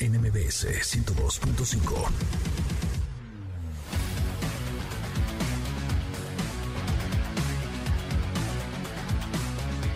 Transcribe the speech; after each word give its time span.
NMBS 0.00 0.64
102.5. 0.80 2.08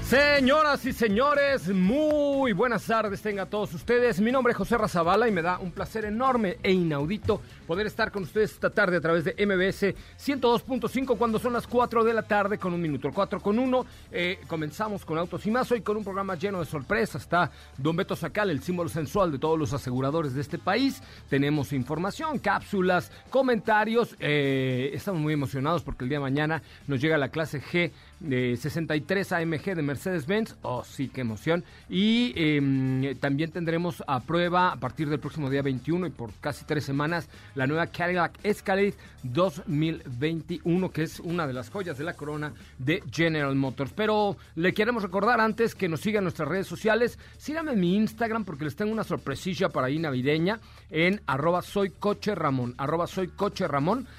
Señoras 0.02 0.84
y 0.84 0.92
señores, 0.92 1.68
muy 1.70 2.52
buenas 2.52 2.84
tardes 2.84 3.22
tengan 3.22 3.48
todos 3.48 3.72
ustedes. 3.72 4.20
Mi 4.20 4.30
nombre 4.30 4.50
es 4.50 4.58
José 4.58 4.76
Razabala 4.76 5.26
y 5.26 5.32
me 5.32 5.40
da 5.40 5.58
un 5.58 5.72
placer 5.72 6.04
enorme 6.04 6.58
e 6.62 6.70
inaudito 6.70 7.40
poder 7.66 7.86
estar 7.86 8.10
con 8.10 8.22
ustedes 8.22 8.52
esta 8.52 8.70
tarde 8.70 8.96
a 8.96 9.00
través 9.00 9.24
de 9.24 9.32
MBS 9.32 9.94
102.5 10.18 11.16
cuando 11.16 11.38
son 11.38 11.52
las 11.52 11.66
4 11.66 12.04
de 12.04 12.14
la 12.14 12.22
tarde 12.22 12.58
con 12.58 12.72
un 12.72 12.80
minuto. 12.80 13.10
4 13.12 13.40
con 13.40 13.58
1. 13.58 13.86
Eh, 14.12 14.38
comenzamos 14.46 15.04
con 15.04 15.18
Autos 15.18 15.44
y 15.46 15.50
más 15.50 15.70
hoy 15.72 15.80
con 15.80 15.96
un 15.96 16.04
programa 16.04 16.34
lleno 16.36 16.60
de 16.60 16.66
sorpresas. 16.66 17.22
Está 17.22 17.50
Don 17.78 17.96
Beto 17.96 18.16
Sacal, 18.16 18.50
el 18.50 18.62
símbolo 18.62 18.88
sensual 18.88 19.32
de 19.32 19.38
todos 19.38 19.58
los 19.58 19.72
aseguradores 19.72 20.34
de 20.34 20.40
este 20.40 20.58
país. 20.58 21.02
Tenemos 21.28 21.72
información, 21.72 22.38
cápsulas, 22.38 23.10
comentarios. 23.30 24.16
Eh, 24.20 24.90
estamos 24.92 25.20
muy 25.20 25.32
emocionados 25.32 25.82
porque 25.82 26.04
el 26.04 26.10
día 26.10 26.18
de 26.18 26.24
mañana 26.24 26.62
nos 26.86 27.00
llega 27.00 27.18
la 27.18 27.28
clase 27.28 27.60
G 27.60 27.90
de 28.20 28.56
63 28.56 29.32
AMG 29.32 29.74
de 29.74 29.82
Mercedes-Benz. 29.82 30.56
Oh, 30.62 30.84
sí, 30.84 31.08
qué 31.08 31.20
emoción. 31.20 31.64
Y 31.88 32.32
em, 32.36 33.16
también 33.16 33.50
tendremos 33.50 34.02
a 34.06 34.20
prueba 34.20 34.72
a 34.72 34.76
partir 34.76 35.08
del 35.08 35.20
próximo 35.20 35.50
día 35.50 35.62
21 35.62 36.06
y 36.06 36.10
por 36.10 36.32
casi 36.40 36.64
tres 36.64 36.84
semanas 36.84 37.28
la 37.54 37.66
nueva 37.66 37.86
Cadillac 37.86 38.38
Escalade 38.42 38.94
2021, 39.22 40.90
que 40.90 41.02
es 41.02 41.20
una 41.20 41.46
de 41.46 41.52
las 41.52 41.70
joyas 41.70 41.96
de 41.96 42.04
la 42.04 42.14
corona 42.14 42.52
de 42.78 43.02
General 43.10 43.54
Motors. 43.54 43.92
Pero 43.92 44.36
le 44.54 44.74
queremos 44.74 45.02
recordar 45.02 45.40
antes 45.40 45.74
que 45.74 45.88
nos 45.88 46.00
sigan 46.00 46.20
en 46.20 46.24
nuestras 46.24 46.48
redes 46.48 46.66
sociales. 46.66 47.18
Síganme 47.38 47.72
en 47.72 47.80
mi 47.80 47.96
Instagram 47.96 48.44
porque 48.44 48.64
les 48.64 48.76
tengo 48.76 48.92
una 48.92 49.04
sorpresilla 49.04 49.70
para 49.70 49.86
ahí 49.86 49.98
navideña 49.98 50.60
en 50.90 51.20
arroba 51.26 51.62
soy. 51.62 51.92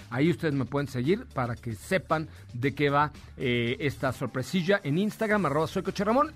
Ahí 0.10 0.30
ustedes 0.32 0.54
me 0.54 0.66
pueden 0.66 0.88
seguir 0.88 1.26
para 1.34 1.56
que 1.56 1.76
sepan 1.76 2.28
de 2.54 2.74
qué 2.74 2.90
va 2.90 3.12
eh, 3.38 3.78
esta 3.80 4.12
sorpresilla 4.12 4.82
en 4.84 4.98
Instagram, 4.98 5.46
arroba 5.46 5.68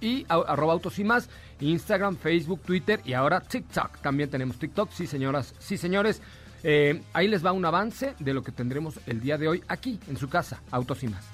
y 0.01 0.25
arroba 0.29 0.73
autos 0.73 0.99
y 0.99 1.03
más. 1.03 1.29
Instagram, 1.59 2.15
Facebook, 2.17 2.61
Twitter 2.61 3.01
y 3.03 3.13
ahora 3.13 3.41
TikTok. 3.41 3.99
También 4.01 4.29
tenemos 4.29 4.57
TikTok, 4.57 4.91
sí 4.91 5.07
señoras, 5.07 5.55
sí 5.59 5.77
señores. 5.77 6.21
Eh, 6.63 7.01
ahí 7.13 7.27
les 7.27 7.45
va 7.45 7.51
un 7.51 7.65
avance 7.65 8.15
de 8.19 8.33
lo 8.33 8.43
que 8.43 8.51
tendremos 8.51 8.99
el 9.05 9.21
día 9.21 9.37
de 9.37 9.47
hoy 9.47 9.63
aquí 9.67 9.99
en 10.07 10.17
su 10.17 10.29
casa, 10.29 10.61
Autos 10.71 11.03
y 11.03 11.07
más. 11.07 11.25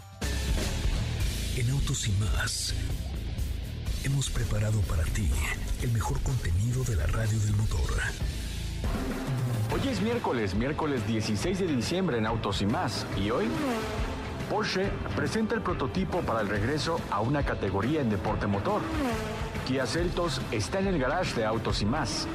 En 1.58 1.70
Autos 1.70 2.08
y 2.08 2.12
más 2.14 2.74
hemos 4.04 4.30
preparado 4.30 4.80
para 4.82 5.04
ti 5.04 5.28
el 5.82 5.92
mejor 5.92 6.22
contenido 6.22 6.84
de 6.84 6.96
la 6.96 7.08
radio 7.08 7.40
del 7.40 7.56
motor. 7.56 7.90
Hoy 9.74 9.90
es 9.90 10.00
miércoles, 10.02 10.54
miércoles 10.54 11.08
16 11.08 11.58
de 11.60 11.68
diciembre 11.68 12.20
en 12.20 12.28
Autos 12.28 12.62
y 12.62 12.68
más. 12.68 13.08
¿Y 13.18 13.32
hoy? 13.32 13.48
Porsche 14.50 14.92
presenta 15.16 15.56
el 15.56 15.62
prototipo 15.62 16.22
para 16.22 16.42
el 16.42 16.48
regreso 16.48 17.00
a 17.10 17.22
una 17.22 17.44
categoría 17.44 18.02
en 18.02 18.12
deporte 18.12 18.46
motor. 18.46 18.82
Kia 19.66 19.88
Celtos 19.88 20.40
está 20.52 20.80
en 20.80 20.88
el 20.88 21.00
garage 21.00 21.34
de 21.34 21.46
Autos 21.46 21.82
y 21.82 21.86
más. 21.86 22.28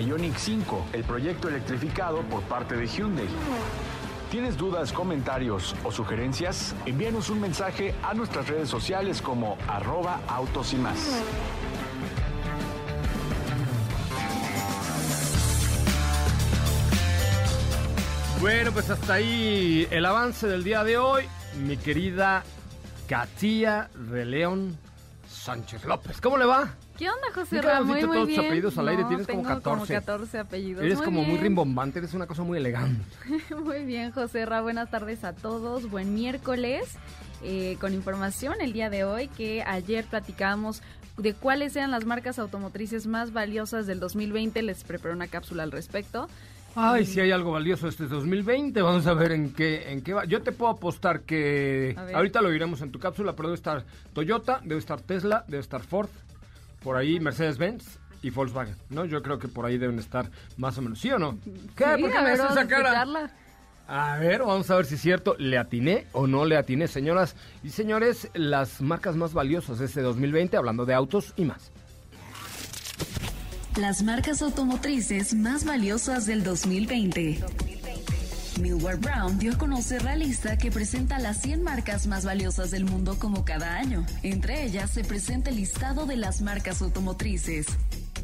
Ioniq 0.00 0.36
5, 0.36 0.86
el 0.92 1.04
proyecto 1.04 1.48
electrificado 1.48 2.22
por 2.22 2.42
parte 2.42 2.76
de 2.76 2.86
Hyundai. 2.86 3.28
¿Tienes 4.30 4.56
dudas, 4.56 4.92
comentarios 4.92 5.76
o 5.84 5.92
sugerencias? 5.92 6.74
Envíanos 6.86 7.28
un 7.28 7.40
mensaje 7.40 7.94
a 8.02 8.14
nuestras 8.14 8.48
redes 8.48 8.68
sociales 8.70 9.20
como 9.20 9.58
arroba 9.68 10.20
autos. 10.26 10.74
Bueno, 18.40 18.72
pues 18.72 18.88
hasta 18.88 19.14
ahí 19.14 19.86
el 19.90 20.06
avance 20.06 20.46
del 20.46 20.64
día 20.64 20.82
de 20.82 20.96
hoy. 20.96 21.24
Mi 21.64 21.76
querida 21.76 22.42
Katia 23.06 23.90
de 23.94 24.24
León 24.24 24.78
Sánchez 25.28 25.84
López. 25.84 26.20
¿Cómo 26.20 26.38
le 26.38 26.46
va? 26.46 26.74
¿Qué 26.98 27.08
onda, 27.08 27.28
José 27.34 27.62
Ramón? 27.62 27.86
Muy, 27.86 28.04
muy 28.04 28.14
todos 28.14 28.26
bien. 28.26 28.40
tus 28.40 28.46
apellidos 28.46 28.78
al 28.78 28.88
aire, 28.88 29.04
tienes 29.04 29.26
como 29.26 29.42
14. 29.42 29.62
como 29.62 29.86
14 29.86 30.38
apellidos. 30.38 30.84
Eres 30.84 30.98
muy 30.98 31.04
como 31.04 31.24
muy 31.24 31.38
rimbombante, 31.38 31.98
eres 31.98 32.14
una 32.14 32.26
cosa 32.26 32.42
muy 32.42 32.58
elegante. 32.58 33.02
muy 33.64 33.84
bien, 33.84 34.10
José 34.12 34.46
Ra. 34.46 34.60
Buenas 34.60 34.90
tardes 34.90 35.24
a 35.24 35.32
todos. 35.32 35.90
Buen 35.90 36.14
miércoles. 36.14 36.96
Eh, 37.42 37.76
con 37.80 37.92
información 37.92 38.60
el 38.60 38.72
día 38.72 38.88
de 38.88 39.04
hoy 39.04 39.26
que 39.28 39.62
ayer 39.62 40.04
platicábamos 40.04 40.80
de 41.16 41.34
cuáles 41.34 41.74
eran 41.74 41.90
las 41.90 42.04
marcas 42.04 42.38
automotrices 42.38 43.06
más 43.06 43.32
valiosas 43.32 43.86
del 43.86 43.98
2020. 43.98 44.62
Les 44.62 44.84
preparé 44.84 45.14
una 45.14 45.28
cápsula 45.28 45.62
al 45.62 45.72
respecto. 45.72 46.28
Ay, 46.74 47.04
si 47.04 47.20
hay 47.20 47.30
algo 47.30 47.52
valioso 47.52 47.86
este 47.86 48.06
2020, 48.06 48.80
vamos 48.80 49.06
a 49.06 49.12
ver 49.12 49.32
en 49.32 49.52
qué, 49.52 49.92
en 49.92 50.02
qué 50.02 50.14
va. 50.14 50.24
Yo 50.24 50.42
te 50.42 50.52
puedo 50.52 50.72
apostar 50.72 51.22
que 51.22 51.94
ahorita 52.14 52.40
lo 52.40 52.52
iremos 52.52 52.80
en 52.80 52.90
tu 52.90 52.98
cápsula, 52.98 53.34
pero 53.36 53.48
debe 53.48 53.56
estar 53.56 53.84
Toyota, 54.14 54.60
debe 54.64 54.78
estar 54.78 55.00
Tesla, 55.02 55.44
debe 55.48 55.60
estar 55.60 55.82
Ford, 55.82 56.08
por 56.82 56.96
ahí 56.96 57.20
Mercedes-Benz 57.20 57.98
y 58.22 58.30
Volkswagen, 58.30 58.76
¿no? 58.90 59.04
Yo 59.04 59.22
creo 59.22 59.38
que 59.38 59.48
por 59.48 59.66
ahí 59.66 59.78
deben 59.78 59.98
estar 59.98 60.30
más 60.56 60.78
o 60.78 60.82
menos, 60.82 61.00
¿sí 61.00 61.10
o 61.10 61.18
no? 61.18 61.38
¿Qué? 61.76 61.84
Sí, 61.96 62.02
¿Por 62.02 62.10
qué 62.10 62.16
a 62.16 62.22
me 62.22 62.30
ver, 62.30 62.40
haces 62.40 62.44
vamos 62.44 62.56
a 62.56 62.60
esa 62.60 62.68
cara? 62.68 63.30
A 63.88 64.16
ver, 64.18 64.40
vamos 64.40 64.70
a 64.70 64.76
ver 64.76 64.86
si 64.86 64.94
es 64.94 65.00
cierto, 65.00 65.34
¿le 65.38 65.58
atiné 65.58 66.06
o 66.12 66.26
no 66.26 66.44
le 66.44 66.56
atiné, 66.56 66.86
señoras 66.88 67.34
y 67.62 67.70
señores? 67.70 68.28
Las 68.32 68.80
marcas 68.80 69.16
más 69.16 69.34
valiosas 69.34 69.80
de 69.80 69.86
este 69.86 70.00
2020, 70.02 70.56
hablando 70.56 70.86
de 70.86 70.94
autos 70.94 71.34
y 71.36 71.44
más. 71.44 71.72
Las 73.76 74.02
marcas 74.02 74.42
automotrices 74.42 75.34
más 75.34 75.64
valiosas 75.64 76.26
del 76.26 76.44
2020. 76.44 77.40
Millward 78.62 79.00
Brown 79.00 79.38
dio 79.38 79.52
a 79.52 79.58
conocer 79.58 80.04
la 80.04 80.14
lista 80.14 80.56
que 80.56 80.70
presenta 80.70 81.18
las 81.18 81.42
100 81.42 81.64
marcas 81.64 82.06
más 82.06 82.24
valiosas 82.24 82.70
del 82.70 82.84
mundo 82.84 83.18
como 83.18 83.44
cada 83.44 83.76
año. 83.76 84.06
Entre 84.22 84.64
ellas 84.64 84.90
se 84.90 85.02
presenta 85.02 85.50
el 85.50 85.56
listado 85.56 86.06
de 86.06 86.16
las 86.16 86.40
marcas 86.42 86.80
automotrices. 86.80 87.66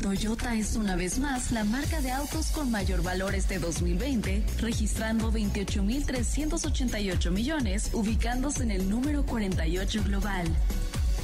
Toyota 0.00 0.54
es 0.54 0.76
una 0.76 0.94
vez 0.94 1.18
más 1.18 1.50
la 1.50 1.64
marca 1.64 2.00
de 2.00 2.12
autos 2.12 2.52
con 2.52 2.70
mayor 2.70 3.02
valor 3.02 3.34
este 3.34 3.58
2020, 3.58 4.44
registrando 4.60 5.32
28.388 5.32 7.30
millones, 7.32 7.90
ubicándose 7.92 8.62
en 8.62 8.70
el 8.70 8.88
número 8.88 9.26
48 9.26 10.04
global. 10.04 10.46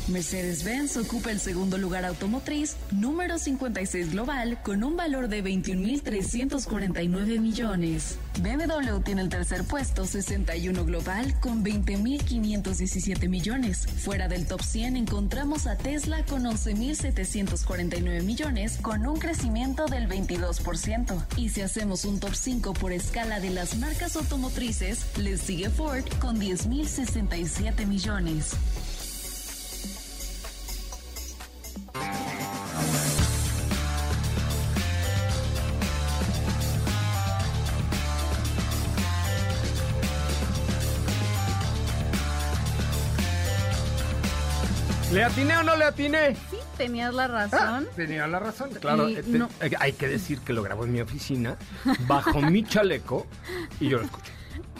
Mercedes-Benz 0.08 0.98
ocupa 0.98 1.30
el 1.30 1.40
segundo 1.40 1.78
lugar 1.78 2.04
automotriz, 2.04 2.76
número 2.90 3.38
56 3.38 4.12
global, 4.12 4.60
con 4.62 4.84
un 4.84 4.96
valor 4.96 5.28
de 5.28 5.42
21.349 5.42 7.40
millones. 7.40 8.18
BMW 8.42 8.98
tiene 9.02 9.22
el 9.22 9.30
tercer 9.30 9.64
puesto, 9.64 10.04
61 10.04 10.84
global, 10.84 11.40
con 11.40 11.64
20.517 11.64 13.28
millones. 13.28 13.86
Fuera 13.86 14.28
del 14.28 14.46
top 14.46 14.62
100 14.62 14.96
encontramos 14.96 15.66
a 15.66 15.78
Tesla 15.78 16.22
con 16.26 16.44
11.749 16.44 18.22
millones, 18.22 18.78
con 18.82 19.06
un 19.06 19.18
crecimiento 19.18 19.86
del 19.86 20.06
22%. 20.06 21.24
Y 21.38 21.48
si 21.48 21.62
hacemos 21.62 22.04
un 22.04 22.20
top 22.20 22.34
5 22.34 22.74
por 22.74 22.92
escala 22.92 23.40
de 23.40 23.50
las 23.50 23.76
marcas 23.78 24.16
automotrices, 24.16 25.06
les 25.16 25.40
sigue 25.40 25.70
Ford 25.70 26.04
con 26.20 26.38
10.067 26.38 27.86
millones. 27.86 28.54
¿Le 45.14 45.22
atiné 45.22 45.56
o 45.56 45.62
no 45.62 45.76
le 45.76 45.84
atiné? 45.84 46.34
Sí, 46.50 46.56
tenías 46.76 47.14
la 47.14 47.28
razón. 47.28 47.86
Ah, 47.88 47.92
tenía 47.94 48.26
la 48.26 48.40
razón, 48.40 48.70
claro. 48.80 49.08
Y 49.08 49.14
eh, 49.16 49.22
no- 49.28 49.48
eh, 49.60 49.70
hay 49.78 49.92
que 49.92 50.08
decir 50.08 50.40
que 50.40 50.52
lo 50.52 50.60
grabó 50.62 50.84
en 50.84 50.92
mi 50.92 51.00
oficina, 51.00 51.56
bajo 52.08 52.40
mi 52.42 52.64
chaleco, 52.64 53.26
y 53.78 53.88
yo 53.90 53.98
lo 53.98 54.04
escuché. 54.04 54.32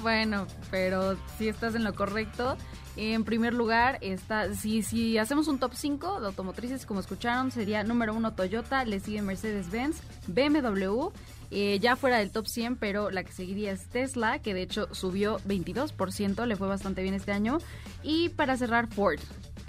Bueno, 0.02 0.46
pero 0.72 1.16
si 1.38 1.48
estás 1.48 1.74
en 1.76 1.84
lo 1.84 1.94
correcto. 1.94 2.56
En 2.96 3.24
primer 3.24 3.54
lugar, 3.54 3.98
está, 4.02 4.52
si, 4.54 4.82
si 4.82 5.18
hacemos 5.18 5.48
un 5.48 5.58
top 5.58 5.72
5 5.74 6.20
de 6.20 6.26
automotrices, 6.26 6.84
como 6.86 7.00
escucharon, 7.00 7.50
sería 7.50 7.82
número 7.82 8.14
1 8.14 8.34
Toyota, 8.34 8.84
le 8.84 9.00
sigue 9.00 9.20
Mercedes-Benz, 9.22 9.96
BMW, 10.28 11.08
eh, 11.50 11.78
ya 11.80 11.96
fuera 11.96 12.18
del 12.18 12.30
top 12.30 12.46
100, 12.46 12.76
pero 12.76 13.10
la 13.10 13.24
que 13.24 13.32
seguiría 13.32 13.72
es 13.72 13.86
Tesla, 13.88 14.38
que 14.40 14.54
de 14.54 14.62
hecho 14.62 14.88
subió 14.94 15.38
22%, 15.46 16.46
le 16.46 16.54
fue 16.56 16.68
bastante 16.68 17.02
bien 17.02 17.14
este 17.14 17.32
año. 17.32 17.58
Y 18.04 18.28
para 18.30 18.56
cerrar, 18.56 18.86
Ford. 18.88 19.18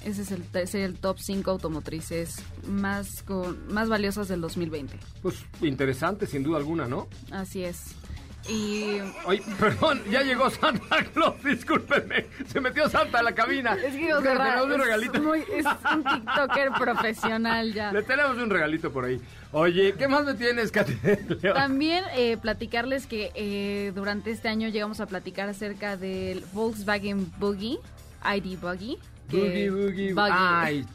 Ese 0.06 0.22
es 0.22 0.32
el, 0.32 0.44
ese 0.54 0.62
es 0.84 0.90
el 0.90 0.96
top 1.00 1.18
5 1.20 1.50
automotrices 1.52 2.38
más, 2.68 3.24
con, 3.24 3.74
más 3.74 3.90
valiosas 3.90 4.28
del 4.28 4.40
2020. 4.40 4.98
Pues 5.22 5.36
interesante, 5.62 6.28
sin 6.28 6.44
duda 6.44 6.58
alguna, 6.60 6.88
¿no? 6.88 7.08
Así 7.32 7.64
es. 7.66 7.96
Y 8.48 9.00
Ay, 9.28 9.42
perdón, 9.60 10.00
ya 10.12 10.22
llegó 10.22 10.48
Santa 10.52 11.04
Claus, 11.12 11.44
discúlpenme. 11.44 12.28
Se 12.46 12.62
metió 12.62 12.88
Santa 12.88 13.18
a 13.18 13.24
la 13.24 13.34
cabina. 13.34 13.74
Es 13.74 13.96
que 13.96 14.02
Le 14.06 14.14
Ra- 14.36 14.44
tenemos 14.46 14.66
un 14.66 14.72
es 14.74 14.78
regalito. 14.78 15.22
muy- 15.24 15.40
es 15.52 15.66
un 15.66 16.04
TikToker 16.04 16.72
profesional 16.80 17.74
ya. 17.74 17.92
Le 17.92 18.04
tenemos 18.04 18.38
un 18.38 18.52
regalito 18.52 18.92
por 18.92 19.06
ahí. 19.06 19.20
Oye, 19.52 19.96
¿qué 19.98 20.08
más 20.08 20.24
me 20.26 20.36
tienes, 20.36 20.72
Katy? 20.72 20.94
También 21.56 22.04
eh, 22.16 22.38
platicarles 22.40 23.08
que 23.08 23.32
eh, 23.34 23.92
durante 23.96 24.30
este 24.30 24.48
año 24.50 24.70
llegamos 24.70 25.00
a 25.00 25.08
platicar 25.08 25.50
acerca 25.50 25.98
del 25.98 26.46
Volkswagen 26.54 27.32
Buggy, 27.40 27.80
ID 28.24 28.60
Buggy. 28.60 29.00
Que- 29.30 29.38
Boogie, 29.38 29.70
boogie. 29.70 30.14
Buggy. 30.14 30.30
Ay, 30.32 30.86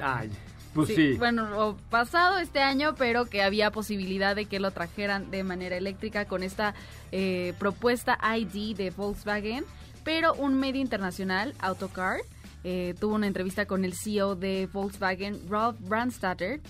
ay, 0.00 0.30
pues 0.74 0.88
sí. 0.88 1.14
Bueno, 1.14 1.76
pasado 1.90 2.38
este 2.38 2.60
año, 2.60 2.94
pero 2.96 3.24
que 3.26 3.42
había 3.42 3.70
posibilidad 3.70 4.36
de 4.36 4.44
que 4.46 4.60
lo 4.60 4.70
trajeran 4.70 5.30
de 5.30 5.42
manera 5.42 5.76
eléctrica 5.76 6.26
con 6.26 6.42
esta 6.42 6.74
eh, 7.12 7.54
propuesta 7.58 8.18
ID 8.36 8.76
de 8.76 8.90
Volkswagen. 8.90 9.64
Pero 10.04 10.34
un 10.34 10.54
medio 10.60 10.80
internacional, 10.80 11.54
Autocar, 11.58 12.18
eh, 12.62 12.94
tuvo 13.00 13.14
una 13.16 13.26
entrevista 13.26 13.66
con 13.66 13.84
el 13.84 13.94
CEO 13.94 14.36
de 14.36 14.68
Volkswagen, 14.72 15.48
Rob 15.48 15.76
Brandstatter, 15.80 16.60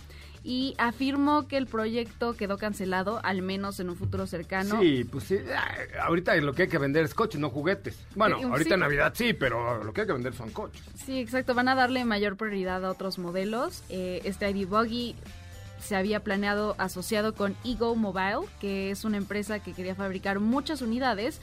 y 0.49 0.77
afirmó 0.79 1.49
que 1.49 1.57
el 1.57 1.67
proyecto 1.67 2.37
quedó 2.37 2.57
cancelado, 2.57 3.19
al 3.25 3.43
menos 3.43 3.81
en 3.81 3.91
un 3.91 3.97
futuro 3.97 4.29
cercano. 4.29 4.81
Sí, 4.81 5.03
pues 5.03 5.25
sí. 5.25 5.39
Ay, 5.49 5.87
Ahorita 6.01 6.37
lo 6.37 6.55
que 6.55 6.63
hay 6.63 6.69
que 6.69 6.79
vender 6.79 7.05
es 7.05 7.15
coches, 7.15 7.41
no 7.41 7.51
juguetes. 7.51 7.99
Bueno, 8.15 8.39
Sí, 8.39 8.45
ahorita 8.45 8.69
sí. 8.69 8.75
en 8.75 8.81
Navidad 8.81 9.13
sí, 9.17 9.33
pero 9.33 9.83
lo 9.83 9.93
que 9.93 10.03
hay 10.03 10.07
que 10.07 10.13
vender 10.13 10.35
son 10.35 10.51
coches. 10.51 10.81
Sí, 11.05 11.19
exacto. 11.19 11.53
Van 11.55 11.67
a 11.67 11.75
darle 11.75 12.05
mayor 12.05 12.37
prioridad 12.37 12.85
a 12.85 12.93
otros 12.93 13.19
modelos. 13.19 13.83
Eh, 13.89 14.21
este 14.23 14.49
ID 14.49 14.69
Buggy 14.69 15.17
se 15.81 15.97
había 15.97 16.21
planeado 16.21 16.77
asociado 16.79 17.35
con 17.35 17.57
Ego 17.65 17.97
Mobile, 17.97 18.47
que 18.61 18.93
es 18.93 19.05
una 19.05 19.17
empresa 19.17 19.59
que 19.59 19.73
quería 19.73 19.97
fabricar 19.97 20.39
muchas 20.39 20.81
unidades. 20.81 21.41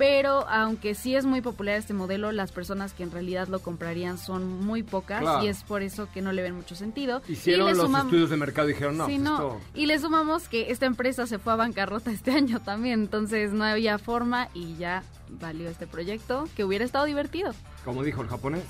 Pero 0.00 0.48
aunque 0.48 0.94
sí 0.94 1.14
es 1.14 1.26
muy 1.26 1.42
popular 1.42 1.74
este 1.76 1.92
modelo, 1.92 2.32
las 2.32 2.52
personas 2.52 2.94
que 2.94 3.02
en 3.02 3.10
realidad 3.10 3.48
lo 3.48 3.58
comprarían 3.60 4.16
son 4.16 4.48
muy 4.64 4.82
pocas 4.82 5.20
Claro. 5.20 5.44
y 5.44 5.48
es 5.48 5.62
por 5.62 5.82
eso 5.82 6.08
que 6.10 6.22
no 6.22 6.32
le 6.32 6.40
ven 6.40 6.54
mucho 6.54 6.74
sentido. 6.74 7.20
Hicieron 7.28 7.66
y 7.68 7.72
le 7.72 7.76
los 7.76 7.90
sumam- 7.90 8.04
estudios 8.06 8.30
de 8.30 8.36
mercado 8.38 8.70
y 8.70 8.72
dijeron, 8.72 8.96
no, 8.96 9.04
Sí, 9.04 9.16
pues 9.16 9.22
no. 9.24 9.60
Y 9.74 9.84
le 9.84 9.98
sumamos 9.98 10.48
que 10.48 10.70
esta 10.70 10.86
empresa 10.86 11.26
se 11.26 11.38
fue 11.38 11.52
a 11.52 11.56
bancarrota 11.56 12.10
este 12.10 12.30
año 12.36 12.60
también, 12.60 13.00
entonces 13.02 13.52
no 13.52 13.62
había 13.62 13.98
forma 13.98 14.48
y 14.54 14.74
ya 14.76 15.02
valió 15.28 15.68
este 15.68 15.86
proyecto, 15.86 16.48
que 16.56 16.64
hubiera 16.64 16.82
estado 16.86 17.04
divertido. 17.04 17.52
como 17.84 18.02
dijo 18.02 18.22
el 18.22 18.28
japonés. 18.28 18.64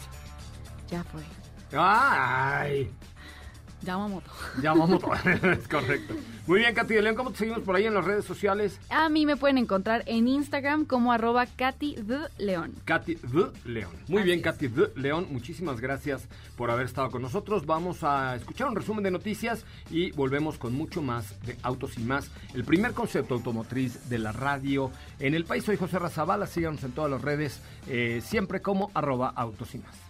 Ya 0.90 1.04
fue. 1.04 1.22
¡Ay! 1.78 2.90
Yamamoto. 3.82 4.30
Llamamos 4.62 5.02
es 5.42 5.68
correcto. 5.68 6.14
Muy 6.46 6.60
bien, 6.60 6.74
Katy 6.74 6.94
de 6.94 7.02
León, 7.02 7.14
¿cómo 7.14 7.30
te 7.30 7.38
seguimos 7.38 7.60
por 7.60 7.76
ahí 7.76 7.86
en 7.86 7.94
las 7.94 8.04
redes 8.04 8.24
sociales? 8.24 8.80
A 8.90 9.08
mí 9.08 9.24
me 9.24 9.36
pueden 9.36 9.56
encontrar 9.58 10.02
en 10.06 10.26
Instagram 10.26 10.84
como 10.84 11.12
arroba 11.12 11.46
Katy 11.46 11.96
the 12.06 12.18
León. 12.38 12.74
Katy 12.84 13.14
de 13.14 13.50
León. 13.64 13.92
Muy 14.08 14.18
Así 14.18 14.26
bien. 14.26 14.42
Katy 14.42 14.68
de 14.68 14.90
León, 14.96 15.28
muchísimas 15.30 15.80
gracias 15.80 16.26
por 16.56 16.70
haber 16.70 16.86
estado 16.86 17.10
con 17.10 17.22
nosotros. 17.22 17.66
Vamos 17.66 18.02
a 18.02 18.34
escuchar 18.36 18.68
un 18.68 18.76
resumen 18.76 19.04
de 19.04 19.10
noticias 19.10 19.64
y 19.90 20.10
volvemos 20.12 20.58
con 20.58 20.72
mucho 20.74 21.02
más 21.02 21.40
de 21.46 21.56
Autos 21.62 21.96
y 21.98 22.02
Más, 22.02 22.30
el 22.54 22.64
primer 22.64 22.94
concepto 22.94 23.34
automotriz 23.34 24.08
de 24.08 24.18
la 24.18 24.32
radio 24.32 24.90
en 25.20 25.34
el 25.34 25.44
país. 25.44 25.64
Soy 25.64 25.76
José 25.76 25.98
Razabala, 25.98 26.46
síganos 26.46 26.82
en 26.82 26.92
todas 26.92 27.10
las 27.10 27.22
redes, 27.22 27.60
eh, 27.86 28.20
siempre 28.24 28.60
como 28.60 28.90
arroba 28.94 29.32
Autos 29.36 29.74
y 29.74 29.78
Más. 29.78 30.09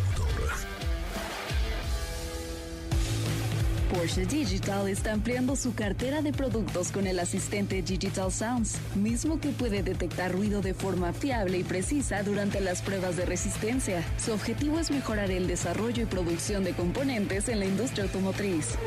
Porsche 3.91 4.25
Digital 4.25 4.87
está 4.87 5.11
ampliando 5.11 5.57
su 5.57 5.75
cartera 5.75 6.21
de 6.21 6.31
productos 6.31 6.93
con 6.93 7.07
el 7.07 7.19
asistente 7.19 7.81
Digital 7.81 8.31
Sounds, 8.31 8.77
mismo 8.95 9.37
que 9.41 9.49
puede 9.49 9.83
detectar 9.83 10.31
ruido 10.31 10.61
de 10.61 10.73
forma 10.73 11.11
fiable 11.11 11.57
y 11.57 11.63
precisa 11.65 12.23
durante 12.23 12.61
las 12.61 12.81
pruebas 12.81 13.17
de 13.17 13.25
resistencia. 13.25 14.01
Su 14.17 14.31
objetivo 14.31 14.79
es 14.79 14.91
mejorar 14.91 15.29
el 15.29 15.45
desarrollo 15.45 16.03
y 16.03 16.05
producción 16.05 16.63
de 16.63 16.71
componentes 16.71 17.49
en 17.49 17.59
la 17.59 17.65
industria 17.65 18.05
automotriz. 18.05 18.77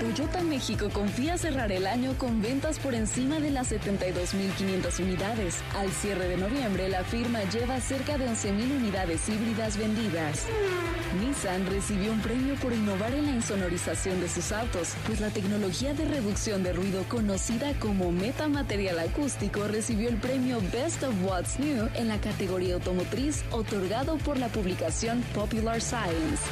Toyota 0.00 0.42
México 0.42 0.88
confía 0.92 1.38
cerrar 1.38 1.70
el 1.70 1.86
año 1.86 2.16
con 2.18 2.42
ventas 2.42 2.80
por 2.80 2.94
encima 2.94 3.38
de 3.38 3.50
las 3.50 3.70
72.500 3.70 5.00
unidades. 5.00 5.56
Al 5.76 5.90
cierre 5.90 6.28
de 6.28 6.36
noviembre, 6.36 6.88
la 6.88 7.04
firma 7.04 7.42
lleva 7.44 7.80
cerca 7.80 8.18
de 8.18 8.28
11.000 8.28 8.76
unidades 8.76 9.28
híbridas 9.28 9.76
vendidas. 9.76 10.46
Nissan 11.20 11.66
recibió 11.66 12.12
un 12.12 12.20
premio 12.20 12.54
por 12.56 12.72
innovar 12.72 13.12
en 13.12 13.26
la 13.26 13.32
insonorización 13.32 14.20
de 14.20 14.28
sus 14.28 14.47
pues 15.06 15.20
la 15.20 15.28
tecnología 15.28 15.92
de 15.92 16.06
reducción 16.06 16.62
de 16.62 16.72
ruido 16.72 17.02
conocida 17.10 17.78
como 17.78 18.10
metamaterial 18.10 18.98
acústico 18.98 19.68
recibió 19.68 20.08
el 20.08 20.16
premio 20.16 20.58
Best 20.72 21.02
of 21.02 21.14
What's 21.22 21.58
New 21.58 21.90
en 21.94 22.08
la 22.08 22.18
categoría 22.18 22.74
automotriz 22.74 23.44
otorgado 23.50 24.16
por 24.16 24.38
la 24.38 24.48
publicación 24.48 25.22
Popular 25.34 25.82
Science. 25.82 26.42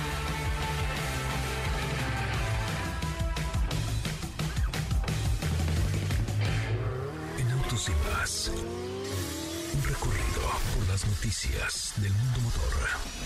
En 7.39 7.51
Autos 7.51 7.89
y 7.89 8.11
más. 8.11 8.51
Un 9.75 9.83
recorrido 9.89 10.43
por 10.77 10.89
las 10.89 11.07
noticias 11.07 11.95
del 11.97 12.13
mundo 12.13 12.41
motor. 12.41 13.26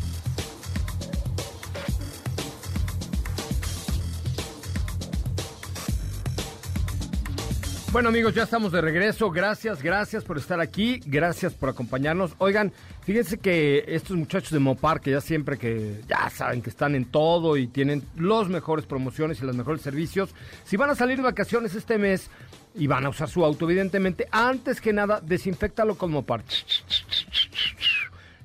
Bueno 7.91 8.07
amigos, 8.07 8.33
ya 8.33 8.43
estamos 8.43 8.71
de 8.71 8.79
regreso. 8.79 9.29
Gracias, 9.31 9.83
gracias 9.83 10.23
por 10.23 10.37
estar 10.37 10.61
aquí. 10.61 11.01
Gracias 11.05 11.53
por 11.53 11.67
acompañarnos. 11.67 12.31
Oigan, 12.37 12.71
fíjense 13.03 13.37
que 13.37 13.83
estos 13.85 14.15
muchachos 14.15 14.51
de 14.51 14.59
Mopar, 14.59 15.01
que 15.01 15.11
ya 15.11 15.19
siempre 15.19 15.57
que 15.57 15.99
ya 16.07 16.29
saben 16.29 16.61
que 16.61 16.69
están 16.69 16.95
en 16.95 17.03
todo 17.03 17.57
y 17.57 17.67
tienen 17.67 18.01
los 18.15 18.47
mejores 18.47 18.85
promociones 18.85 19.41
y 19.41 19.45
los 19.45 19.57
mejores 19.57 19.81
servicios, 19.81 20.33
si 20.63 20.77
van 20.77 20.89
a 20.89 20.95
salir 20.95 21.17
de 21.17 21.23
vacaciones 21.23 21.75
este 21.75 21.97
mes 21.97 22.29
y 22.75 22.87
van 22.87 23.05
a 23.05 23.09
usar 23.09 23.27
su 23.27 23.43
auto, 23.43 23.65
evidentemente, 23.65 24.25
antes 24.31 24.79
que 24.79 24.93
nada, 24.93 25.19
desinfectalo 25.19 25.95
con 25.95 26.11
Mopar. 26.11 26.43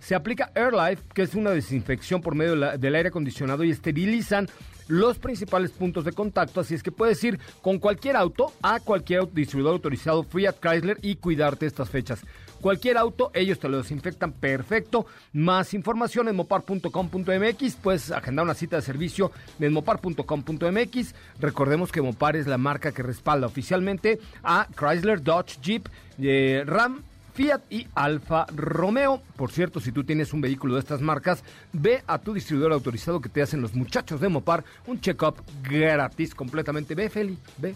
Se 0.06 0.14
aplica 0.14 0.52
AirLife, 0.54 1.02
que 1.12 1.22
es 1.22 1.34
una 1.34 1.50
desinfección 1.50 2.22
por 2.22 2.36
medio 2.36 2.54
del 2.54 2.94
aire 2.94 3.08
acondicionado 3.08 3.64
y 3.64 3.72
esterilizan 3.72 4.48
los 4.86 5.18
principales 5.18 5.72
puntos 5.72 6.04
de 6.04 6.12
contacto, 6.12 6.60
así 6.60 6.74
es 6.74 6.84
que 6.84 6.92
puedes 6.92 7.24
ir 7.24 7.40
con 7.60 7.80
cualquier 7.80 8.14
auto 8.14 8.52
a 8.62 8.78
cualquier 8.78 9.28
distribuidor 9.32 9.72
autorizado 9.72 10.22
Fiat 10.22 10.60
Chrysler 10.60 11.00
y 11.02 11.16
cuidarte 11.16 11.66
estas 11.66 11.90
fechas. 11.90 12.22
Cualquier 12.60 12.98
auto, 12.98 13.32
ellos 13.34 13.58
te 13.58 13.68
lo 13.68 13.78
desinfectan 13.78 14.30
perfecto. 14.30 15.06
Más 15.32 15.74
información 15.74 16.28
en 16.28 16.36
mopar.com.mx, 16.36 17.74
puedes 17.82 18.12
agendar 18.12 18.44
una 18.44 18.54
cita 18.54 18.76
de 18.76 18.82
servicio 18.82 19.32
en 19.58 19.72
mopar.com.mx. 19.72 21.14
Recordemos 21.40 21.90
que 21.90 22.00
Mopar 22.00 22.36
es 22.36 22.46
la 22.46 22.58
marca 22.58 22.92
que 22.92 23.02
respalda 23.02 23.48
oficialmente 23.48 24.20
a 24.44 24.68
Chrysler, 24.72 25.20
Dodge, 25.20 25.58
Jeep, 25.60 25.88
eh, 26.20 26.62
Ram, 26.64 27.02
Fiat 27.36 27.60
y 27.68 27.86
Alfa 27.94 28.46
Romeo. 28.54 29.20
Por 29.36 29.52
cierto, 29.52 29.78
si 29.78 29.92
tú 29.92 30.04
tienes 30.04 30.32
un 30.32 30.40
vehículo 30.40 30.74
de 30.74 30.80
estas 30.80 31.02
marcas, 31.02 31.44
ve 31.72 32.02
a 32.06 32.18
tu 32.18 32.32
distribuidor 32.32 32.72
autorizado 32.72 33.20
que 33.20 33.28
te 33.28 33.42
hacen 33.42 33.60
los 33.60 33.74
muchachos 33.74 34.20
de 34.20 34.30
Mopar 34.30 34.64
un 34.86 35.00
check-up 35.00 35.36
gratis 35.62 36.34
completamente. 36.34 36.94
Ve, 36.94 37.10
Feli, 37.10 37.38
ve. 37.58 37.74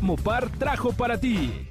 Mopar 0.00 0.50
trajo 0.50 0.92
para 0.92 1.18
ti. 1.18 1.70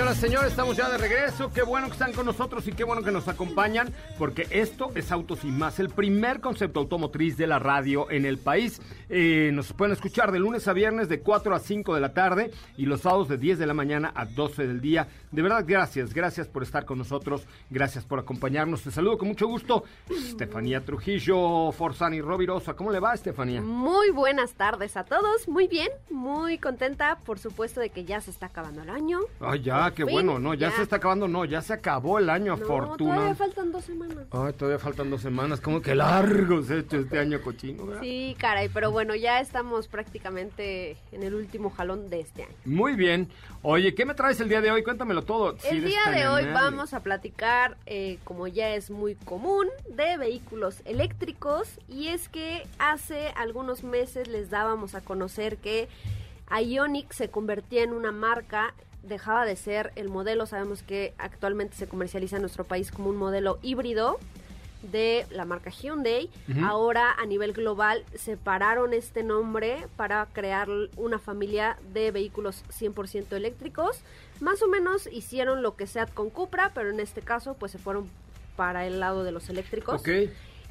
Señoras, 0.00 0.16
señores, 0.16 0.50
estamos 0.52 0.76
ya 0.78 0.88
de 0.88 0.96
regreso. 0.96 1.52
Qué 1.52 1.60
bueno 1.60 1.88
que 1.88 1.92
están 1.92 2.14
con 2.14 2.24
nosotros 2.24 2.66
y 2.66 2.72
qué 2.72 2.84
bueno 2.84 3.02
que 3.02 3.12
nos 3.12 3.28
acompañan, 3.28 3.92
porque 4.16 4.46
esto 4.48 4.90
es 4.94 5.12
Autos 5.12 5.44
y 5.44 5.48
Más, 5.48 5.78
el 5.78 5.90
primer 5.90 6.40
concepto 6.40 6.80
automotriz 6.80 7.36
de 7.36 7.46
la 7.46 7.58
radio 7.58 8.10
en 8.10 8.24
el 8.24 8.38
país. 8.38 8.80
Eh, 9.10 9.50
nos 9.52 9.74
pueden 9.74 9.92
escuchar 9.92 10.32
de 10.32 10.38
lunes 10.38 10.66
a 10.68 10.72
viernes 10.72 11.10
de 11.10 11.20
4 11.20 11.54
a 11.54 11.58
5 11.58 11.94
de 11.94 12.00
la 12.00 12.14
tarde 12.14 12.50
y 12.78 12.86
los 12.86 13.02
sábados 13.02 13.28
de 13.28 13.36
10 13.36 13.58
de 13.58 13.66
la 13.66 13.74
mañana 13.74 14.10
a 14.14 14.24
12 14.24 14.66
del 14.66 14.80
día. 14.80 15.06
De 15.32 15.42
verdad, 15.42 15.64
gracias, 15.66 16.14
gracias 16.14 16.48
por 16.48 16.62
estar 16.62 16.86
con 16.86 16.96
nosotros, 16.96 17.46
gracias 17.68 18.06
por 18.06 18.18
acompañarnos. 18.18 18.82
Te 18.82 18.90
saludo 18.90 19.18
con 19.18 19.28
mucho 19.28 19.48
gusto, 19.48 19.84
Estefanía 20.08 20.82
Trujillo, 20.82 21.72
Forzani 21.72 22.22
Rovirosa. 22.22 22.72
¿Cómo 22.72 22.90
le 22.90 23.00
va, 23.00 23.12
Estefanía? 23.12 23.60
Muy 23.60 24.08
buenas 24.12 24.54
tardes 24.54 24.96
a 24.96 25.04
todos, 25.04 25.46
muy 25.46 25.68
bien, 25.68 25.90
muy 26.08 26.56
contenta, 26.56 27.18
por 27.26 27.38
supuesto 27.38 27.80
de 27.80 27.90
que 27.90 28.06
ya 28.06 28.22
se 28.22 28.30
está 28.30 28.46
acabando 28.46 28.82
el 28.82 28.88
año. 28.88 29.20
Ay, 29.40 29.60
ya, 29.60 29.89
qué 29.92 30.04
fin, 30.04 30.12
bueno, 30.12 30.38
no, 30.38 30.54
ya, 30.54 30.70
ya. 30.70 30.76
se 30.76 30.82
está 30.82 30.96
acabando, 30.96 31.28
no, 31.28 31.44
ya 31.44 31.62
se 31.62 31.72
acabó 31.72 32.18
el 32.18 32.30
año, 32.30 32.56
No, 32.56 32.66
fortuna. 32.66 33.14
todavía 33.14 33.34
faltan 33.34 33.72
dos 33.72 33.84
semanas. 33.84 34.26
Ay, 34.30 34.52
todavía 34.54 34.78
faltan 34.78 35.10
dos 35.10 35.20
semanas, 35.20 35.60
como 35.60 35.80
que 35.82 35.94
largo 35.94 36.62
se 36.62 36.74
ha 36.74 36.78
hecho 36.78 36.98
este 36.98 37.18
año 37.18 37.40
cochino, 37.42 37.86
¿verdad? 37.86 38.02
Sí, 38.02 38.36
caray, 38.38 38.68
pero 38.68 38.90
bueno, 38.90 39.14
ya 39.14 39.40
estamos 39.40 39.88
prácticamente 39.88 40.96
en 41.12 41.22
el 41.22 41.34
último 41.34 41.70
jalón 41.70 42.10
de 42.10 42.20
este 42.20 42.44
año. 42.44 42.54
Muy 42.64 42.94
bien. 42.94 43.28
Oye, 43.62 43.94
¿qué 43.94 44.06
me 44.06 44.14
traes 44.14 44.40
el 44.40 44.48
día 44.48 44.60
de 44.60 44.70
hoy? 44.70 44.82
Cuéntamelo 44.82 45.22
todo. 45.22 45.56
El 45.68 45.84
día 45.84 46.10
de 46.10 46.28
hoy 46.28 46.46
vamos 46.46 46.94
a 46.94 47.00
platicar, 47.00 47.76
eh, 47.86 48.18
como 48.24 48.46
ya 48.46 48.74
es 48.74 48.90
muy 48.90 49.14
común, 49.16 49.66
de 49.88 50.16
vehículos 50.16 50.80
eléctricos 50.84 51.78
y 51.88 52.08
es 52.08 52.28
que 52.28 52.66
hace 52.78 53.28
algunos 53.36 53.84
meses 53.84 54.28
les 54.28 54.48
dábamos 54.50 54.94
a 54.94 55.00
conocer 55.02 55.58
que 55.58 55.88
Ionic 56.50 57.12
se 57.12 57.28
convertía 57.28 57.82
en 57.82 57.92
una 57.92 58.12
marca, 58.12 58.74
dejaba 59.02 59.44
de 59.44 59.56
ser 59.56 59.92
el 59.96 60.08
modelo, 60.08 60.46
sabemos 60.46 60.82
que 60.82 61.14
actualmente 61.18 61.76
se 61.76 61.86
comercializa 61.86 62.36
en 62.36 62.42
nuestro 62.42 62.64
país 62.64 62.90
como 62.90 63.10
un 63.10 63.16
modelo 63.16 63.58
híbrido 63.62 64.18
de 64.82 65.26
la 65.30 65.44
marca 65.44 65.70
Hyundai. 65.70 66.30
Ahora 66.62 67.12
a 67.18 67.26
nivel 67.26 67.52
global 67.52 68.04
separaron 68.14 68.94
este 68.94 69.22
nombre 69.22 69.86
para 69.96 70.26
crear 70.32 70.68
una 70.96 71.18
familia 71.18 71.76
de 71.92 72.10
vehículos 72.10 72.64
100% 72.78 73.32
eléctricos. 73.32 74.00
Más 74.40 74.62
o 74.62 74.68
menos 74.68 75.06
hicieron 75.12 75.62
lo 75.62 75.76
que 75.76 75.86
Seat 75.86 76.12
con 76.14 76.30
Cupra, 76.30 76.70
pero 76.74 76.90
en 76.90 77.00
este 77.00 77.20
caso 77.20 77.54
pues 77.54 77.72
se 77.72 77.78
fueron 77.78 78.08
para 78.56 78.86
el 78.86 79.00
lado 79.00 79.24
de 79.24 79.32
los 79.32 79.48
eléctricos. 79.50 80.02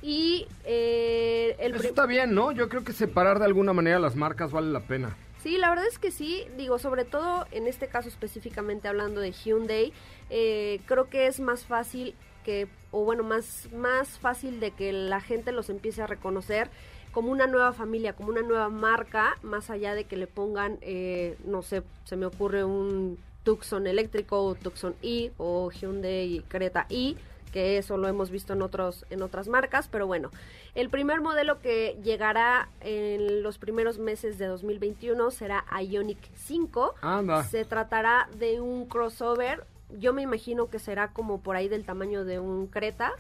Y 0.02 0.48
eh, 0.64 1.56
el 1.60 1.76
Eso 1.76 1.90
está 1.90 2.06
bien, 2.06 2.34
¿no? 2.34 2.52
Yo 2.52 2.70
creo 2.70 2.84
que 2.84 2.94
separar 2.94 3.40
de 3.40 3.46
alguna 3.46 3.74
manera 3.74 4.00
las 4.00 4.16
marcas 4.16 4.52
vale 4.52 4.72
la 4.72 4.82
pena. 4.82 5.18
Sí, 5.42 5.58
la 5.58 5.70
verdad 5.70 5.88
es 5.88 6.00
que 6.00 6.12
sí, 6.12 6.46
digo, 6.58 6.80
sobre 6.80 7.06
todo 7.06 7.46
en 7.52 7.68
este 7.68 7.88
caso 7.88 8.10
específicamente 8.10 8.90
hablando 8.90 9.22
de 9.22 9.32
Hyundai, 9.32 9.94
eh, 10.30 10.82
creo 10.86 11.10
que 11.10 11.28
es 11.28 11.40
más 11.40 11.66
fácil 11.66 12.14
que, 12.44 12.68
o 12.92 13.06
bueno, 13.06 13.24
más, 13.24 13.70
más 13.74 14.20
fácil 14.20 14.60
de 14.60 14.72
que 14.72 14.92
la 14.92 15.22
gente 15.22 15.54
los 15.54 15.70
empiece 15.70 16.02
a 16.02 16.08
reconocer 16.08 16.70
como 17.14 17.32
una 17.32 17.48
nueva 17.48 17.72
familia, 17.72 18.14
como 18.14 18.30
una 18.30 18.42
nueva 18.42 18.70
marca, 18.70 19.38
más 19.42 19.70
allá 19.70 19.96
de 19.96 20.04
que 20.04 20.18
le 20.18 20.28
pongan, 20.28 20.78
eh, 20.82 21.38
no 21.46 21.62
sé, 21.62 21.84
se 22.04 22.18
me 22.18 22.26
ocurre 22.26 22.66
un 22.66 23.18
Tucson 23.44 23.88
eléctrico 23.88 24.44
o 24.44 24.56
Tucson 24.56 24.96
i 25.02 25.32
o 25.38 25.72
Hyundai 25.72 26.44
Creta 26.50 26.86
i 26.90 27.16
que 27.52 27.78
eso 27.78 27.98
lo 27.98 28.08
hemos 28.08 28.30
visto 28.30 28.54
en 28.54 28.62
otros 28.62 29.06
en 29.10 29.22
otras 29.22 29.48
marcas, 29.48 29.88
pero 29.88 30.08
bueno, 30.08 30.32
el 30.76 30.90
primer 30.90 31.22
modelo 31.22 31.60
que 31.60 31.98
llegará 32.04 32.70
en 32.82 33.44
los 33.44 33.58
primeros 33.58 34.00
meses 34.00 34.38
de 34.38 34.46
2021 34.46 35.32
será 35.32 35.66
Ionic 35.82 36.20
5. 36.36 36.96
Anda. 37.02 37.44
Se 37.44 37.66
tratará 37.66 38.30
de 38.38 38.62
un 38.62 38.86
crossover. 38.86 39.66
Yo 39.98 40.14
me 40.14 40.22
imagino 40.22 40.70
que 40.70 40.78
será 40.78 41.10
como 41.10 41.42
por 41.42 41.56
ahí 41.56 41.68
del 41.68 41.84
tamaño 41.84 42.24
de 42.24 42.40
un 42.40 42.68
Creta, 42.68 43.14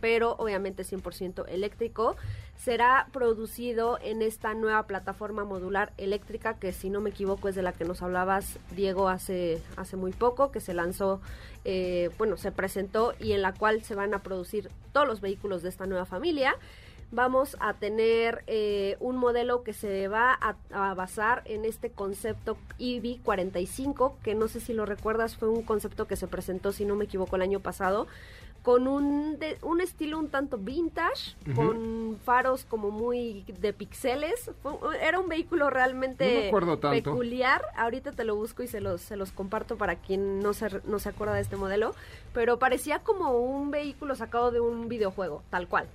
pero 0.00 0.34
obviamente 0.38 0.82
100% 0.82 1.44
eléctrico. 1.48 2.16
Será 2.56 3.08
producido 3.12 3.98
en 4.02 4.22
esta 4.22 4.54
nueva 4.54 4.86
plataforma 4.86 5.44
modular 5.44 5.92
eléctrica 5.98 6.54
que 6.54 6.72
si 6.72 6.90
no 6.90 7.00
me 7.00 7.10
equivoco 7.10 7.48
es 7.48 7.54
de 7.54 7.62
la 7.62 7.72
que 7.72 7.84
nos 7.84 8.02
hablabas 8.02 8.58
Diego 8.74 9.08
hace, 9.08 9.62
hace 9.76 9.96
muy 9.96 10.12
poco, 10.12 10.50
que 10.50 10.60
se 10.60 10.74
lanzó, 10.74 11.20
eh, 11.64 12.10
bueno, 12.18 12.36
se 12.36 12.50
presentó 12.50 13.14
y 13.20 13.32
en 13.32 13.42
la 13.42 13.52
cual 13.52 13.82
se 13.82 13.94
van 13.94 14.14
a 14.14 14.22
producir 14.22 14.70
todos 14.92 15.06
los 15.06 15.20
vehículos 15.20 15.62
de 15.62 15.68
esta 15.68 15.86
nueva 15.86 16.06
familia. 16.06 16.56
Vamos 17.12 17.56
a 17.60 17.74
tener 17.74 18.42
eh, 18.48 18.96
un 19.00 19.16
modelo 19.16 19.62
que 19.62 19.72
se 19.72 20.08
va 20.08 20.32
a, 20.40 20.56
a 20.72 20.94
basar 20.94 21.42
en 21.46 21.64
este 21.64 21.90
concepto 21.90 22.56
EV45, 22.80 24.14
que 24.22 24.34
no 24.34 24.48
sé 24.48 24.60
si 24.60 24.72
lo 24.72 24.86
recuerdas, 24.86 25.36
fue 25.36 25.48
un 25.48 25.62
concepto 25.62 26.06
que 26.06 26.16
se 26.16 26.26
presentó, 26.26 26.72
si 26.72 26.84
no 26.84 26.94
me 26.96 27.04
equivoco, 27.04 27.36
el 27.36 27.42
año 27.42 27.60
pasado, 27.60 28.06
con 28.62 28.88
un, 28.88 29.38
de- 29.38 29.56
un 29.62 29.80
estilo 29.80 30.18
un 30.18 30.28
tanto 30.28 30.58
vintage, 30.58 31.36
con 31.54 32.18
faros 32.24 32.64
como 32.64 32.90
muy 32.90 33.44
de 33.60 33.72
pixeles. 33.72 34.50
Fue- 34.62 34.72
era 35.00 35.20
un 35.20 35.28
vehículo 35.28 35.70
realmente 35.70 36.48
peculiar. 37.12 37.62
Ahorita 37.76 38.10
te 38.10 38.24
lo 38.24 38.34
busco 38.34 38.64
y 38.64 38.66
se 38.66 38.80
los, 38.80 39.00
se 39.00 39.16
los 39.16 39.30
comparto 39.30 39.76
para 39.76 39.94
quien 39.94 40.40
no 40.40 40.52
se, 40.52 40.80
no 40.84 40.98
se 40.98 41.08
acuerda 41.10 41.34
de 41.34 41.42
este 41.42 41.54
modelo. 41.56 41.94
Pero 42.34 42.58
parecía 42.58 42.98
como 42.98 43.38
un 43.38 43.70
vehículo 43.70 44.16
sacado 44.16 44.50
de 44.50 44.58
un 44.58 44.88
videojuego, 44.88 45.42
tal 45.50 45.68
cual. 45.68 45.86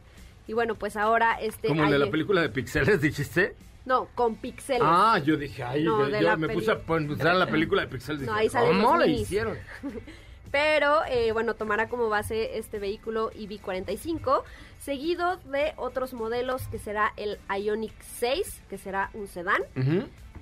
Y 0.48 0.54
bueno, 0.54 0.76
pues 0.76 0.98
ahora 0.98 1.34
este... 1.40 1.68
Como 1.68 1.84
el 1.86 1.92
de 1.92 2.00
la 2.00 2.10
película 2.12 2.42
de 2.42 2.50
Pixeles, 2.50 3.02
dijiste. 3.02 3.56
No, 3.86 4.10
con 4.14 4.36
pixeles. 4.36 4.84
Ah, 4.86 5.20
yo 5.26 5.38
dije, 5.38 5.64
ay, 5.64 5.84
No, 5.84 6.08
yo, 6.08 6.22
la 6.22 6.38
me 6.38 6.48
peli- 6.48 6.60
puse 6.60 6.72
a 6.72 6.80
pensar 6.80 7.34
en 7.34 7.40
la 7.40 7.48
película 7.48 7.82
de 7.82 7.88
Pixeles. 7.88 8.22
No, 8.22 8.38
dije, 8.38 8.56
ahí 8.58 8.68
¿Cómo 8.68 8.96
minis. 8.98 9.22
hicieron? 9.22 9.58
Pero 10.52 11.04
eh, 11.10 11.32
bueno, 11.32 11.54
tomará 11.56 11.88
como 11.88 12.10
base 12.10 12.58
este 12.58 12.78
vehículo 12.78 13.32
EV45, 13.32 14.44
seguido 14.80 15.38
de 15.46 15.74
otros 15.78 16.14
modelos 16.14 16.68
que 16.68 16.78
será 16.78 17.14
el 17.16 17.40
Ionic 17.50 17.94
6, 18.02 18.64
que 18.70 18.78
será 18.78 19.10
un 19.14 19.28
sedán, 19.28 19.62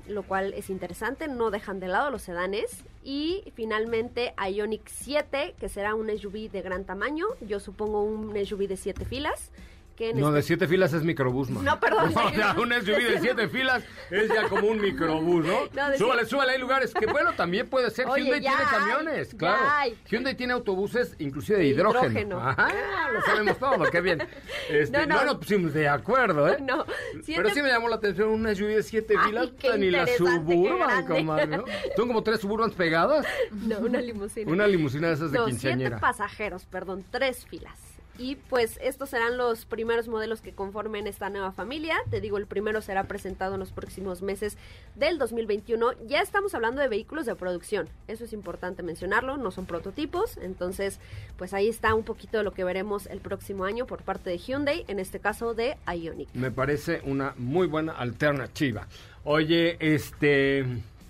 lo 0.07 0.23
cual 0.23 0.53
es 0.55 0.71
interesante, 0.71 1.27
no 1.27 1.51
dejan 1.51 1.79
de 1.79 1.89
lado 1.89 2.09
los 2.09 2.23
sedanes. 2.23 2.83
Y 3.03 3.53
finalmente 3.55 4.33
Ionic 4.51 4.81
7, 4.87 5.53
que 5.59 5.69
será 5.69 5.93
un 5.93 6.09
SUV 6.09 6.49
de 6.49 6.61
gran 6.63 6.85
tamaño, 6.85 7.27
yo 7.41 7.59
supongo 7.59 8.01
un 8.01 8.35
SUV 8.45 8.67
de 8.67 8.77
7 8.77 9.05
filas, 9.05 9.51
que 9.99 10.09
en 10.11 10.19
No, 10.19 10.31
de 10.31 10.39
este- 10.39 10.47
siete 10.47 10.67
filas 10.67 10.93
es 10.93 11.03
microbús, 11.03 11.49
man. 11.49 11.63
No, 11.65 11.77
perdón. 11.79 12.13
No, 12.13 12.61
un 12.63 12.71
SUV 12.71 13.03
de 13.03 13.19
siete 13.19 13.47
filas 13.49 13.83
es 14.09 14.29
ya 14.29 14.47
como 14.47 14.67
un 14.67 14.79
microbús, 14.81 15.45
¿no? 15.45 15.59
No, 15.75 15.89
de 15.89 15.97
súbale, 15.97 16.21
siete- 16.21 16.25
súbale, 16.29 16.51
hay 16.53 16.57
lugares 16.59 16.93
que, 16.93 17.05
bueno, 17.05 17.33
también 17.33 17.67
puede 17.69 17.91
ser. 17.91 18.07
Oye, 18.07 18.23
Hyundai 18.23 18.41
ya 18.41 18.49
tiene 18.57 18.63
hay, 18.63 18.77
camiones, 18.79 19.35
claro. 19.35 19.61
hay. 19.69 19.97
Hyundai 20.09 20.35
tiene 20.35 20.53
autobuses 20.53 21.15
inclusive 21.19 21.57
de 21.59 21.65
De 21.65 21.69
hidrógeno. 21.71 22.05
hidrógeno. 22.07 22.39
Ajá, 22.49 22.69
lo 23.13 23.21
sabemos 23.23 23.57
todo, 23.59 23.83
qué 23.91 24.01
bien. 24.01 24.23
Este, 24.69 25.05
No, 25.05 25.25
no, 25.25 25.39
pues, 25.39 25.73
de 25.73 25.87
acuerdo, 25.89 26.47
¿eh? 26.47 26.57
No, 26.61 26.85
Pero 27.25 27.49
sí 27.49 27.61
me 27.61 27.67
llamó 27.69 27.89
la 27.89 27.97
atención 27.97 28.29
una 28.29 28.55
SUV 28.55 28.67
de 28.75 28.83
siete 28.83 29.15
Ay, 29.19 29.27
filas, 29.29 29.49
ni 29.77 29.91
la 29.91 30.07
suburban, 30.07 31.05
comadre, 31.05 31.47
¿no? 31.57 31.65
Son 31.97 32.07
como 32.07 32.23
tres 32.23 32.39
suburbans 32.39 32.73
pegadas. 32.73 33.25
No, 33.51 33.79
una 33.79 33.99
limusina. 33.99 34.49
Una 34.51 34.65
limusina 34.67 35.07
de 35.09 35.13
esas 35.15 35.31
de 35.31 35.37
no, 35.39 35.45
siete 35.45 35.51
quinceañera. 35.59 35.99
pasajeros, 35.99 36.65
perdón, 36.65 37.03
tres 37.11 37.45
filas. 37.45 37.77
Y 38.19 38.35
pues 38.35 38.77
estos 38.83 39.09
serán 39.09 39.37
los 39.37 39.65
primeros 39.65 40.09
modelos 40.09 40.41
que 40.41 40.51
conformen 40.51 41.07
esta 41.07 41.29
nueva 41.29 41.53
familia. 41.53 41.95
Te 42.09 42.19
digo, 42.19 42.37
el 42.37 42.47
primero 42.47 42.81
será 42.81 43.05
presentado 43.05 43.53
en 43.53 43.61
los 43.61 43.71
próximos 43.71 44.21
meses 44.21 44.57
del 44.95 45.17
2021. 45.17 45.93
Ya 46.05 46.19
estamos 46.19 46.53
hablando 46.53 46.81
de 46.81 46.89
vehículos 46.89 47.25
de 47.25 47.35
producción. 47.35 47.87
Eso 48.09 48.25
es 48.25 48.33
importante 48.33 48.83
mencionarlo, 48.83 49.37
no 49.37 49.51
son 49.51 49.65
prototipos. 49.65 50.37
Entonces, 50.37 50.99
pues 51.37 51.53
ahí 51.53 51.69
está 51.69 51.93
un 51.93 52.03
poquito 52.03 52.37
de 52.39 52.43
lo 52.43 52.53
que 52.53 52.65
veremos 52.65 53.07
el 53.07 53.21
próximo 53.21 53.63
año 53.63 53.87
por 53.87 54.03
parte 54.03 54.29
de 54.29 54.37
Hyundai, 54.37 54.83
en 54.89 54.99
este 54.99 55.19
caso 55.21 55.53
de 55.53 55.77
Ioniq. 55.87 56.27
Me 56.33 56.51
parece 56.51 57.01
una 57.05 57.33
muy 57.37 57.67
buena 57.67 57.93
alternativa. 57.93 58.85
Oye, 59.23 59.77
este... 59.79 60.65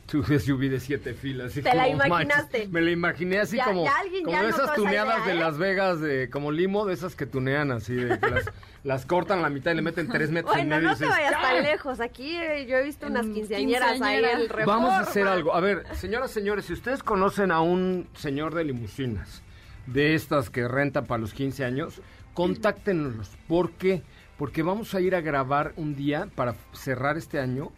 Tu 0.10 0.24
SUV 0.24 0.70
de 0.70 0.80
siete 0.80 1.14
filas. 1.14 1.54
Te 1.54 1.62
la 1.62 1.84
como, 1.84 1.88
imaginaste. 2.06 2.58
manches, 2.58 2.70
me 2.72 2.82
la 2.82 2.90
imaginé 2.92 3.40
así 3.40 3.58
Ya- 3.58 3.66
como, 3.66 3.86
ya 3.86 3.98
alguien 4.00 4.24
como 4.24 4.36
ya 4.38 4.44
de 4.44 4.50
esas 4.50 4.74
tuneadas 4.74 5.18
idea, 5.18 5.26
de 5.28 5.32
¿eh? 5.34 5.40
Las 5.44 5.58
Vegas, 5.60 6.02
de, 6.02 6.30
como 6.32 6.52
limo, 6.52 6.86
de 6.86 6.94
esas 6.96 7.16
que 7.16 7.26
tunean 7.28 7.72
así, 7.72 7.94
de 7.94 8.20
que 8.20 8.28
las, 8.30 8.46
las 8.84 9.06
cortan 9.06 9.40
a 9.40 9.42
la 9.44 9.50
mitad 9.50 9.72
y 9.72 9.76
le 9.76 9.82
meten 9.84 10.08
tres 10.08 10.32
metros 10.32 10.56
en 10.58 10.68
Bueno, 10.70 10.76
medio. 10.78 10.90
y 10.90 10.92
no 10.94 10.98
te 10.98 11.06
vayas 11.06 11.34
"¡Ay!". 11.38 11.56
tan 11.56 11.64
lejos. 11.64 12.00
Aquí 12.00 12.36
eh, 12.38 12.66
yo 12.68 12.78
he 12.78 12.84
visto 12.84 13.06
unas 13.08 13.26
En 13.26 13.34
quinceañeras 13.36 14.02
ahí 14.02 14.24
en 14.24 14.26
el 14.42 14.50
Vamos 14.66 14.92
a 14.92 15.00
hacer 15.02 15.28
algo. 15.28 15.54
A 15.54 15.60
ver, 15.60 15.84
señoras, 15.94 16.32
señores, 16.32 16.66
si 16.66 16.74
ustedes 16.74 17.04
conocen 17.04 17.52
a 17.52 17.62
un 17.62 18.08
señor 18.16 18.56
de 18.56 18.64
limusinas, 18.64 19.44
de 19.86 20.16
estas 20.16 20.50
que 20.50 20.68
rentan 20.68 21.06
para 21.06 21.20
los 21.22 21.34
15 21.34 21.66
años, 21.66 22.02
contáctenos. 22.34 23.30
¿Por 23.48 23.72
qué? 23.74 24.02
Porque 24.40 24.64
vamos 24.64 24.96
a 24.96 25.02
ir 25.02 25.14
a 25.14 25.22
grabar 25.22 25.74
un 25.76 25.96
día 25.96 26.28
para 26.36 26.56
cerrar 26.74 27.18
este 27.18 27.40
año. 27.40 27.72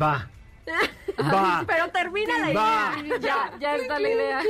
Va. 0.00 0.30
Va. 1.20 1.64
Pero 1.66 1.88
termina 1.90 2.38
la 2.38 2.52
Va. 2.52 2.94
idea. 3.02 3.18
Ya, 3.20 3.58
ya 3.58 3.76
está 3.76 3.98
la 3.98 4.08
idea. 4.08 4.40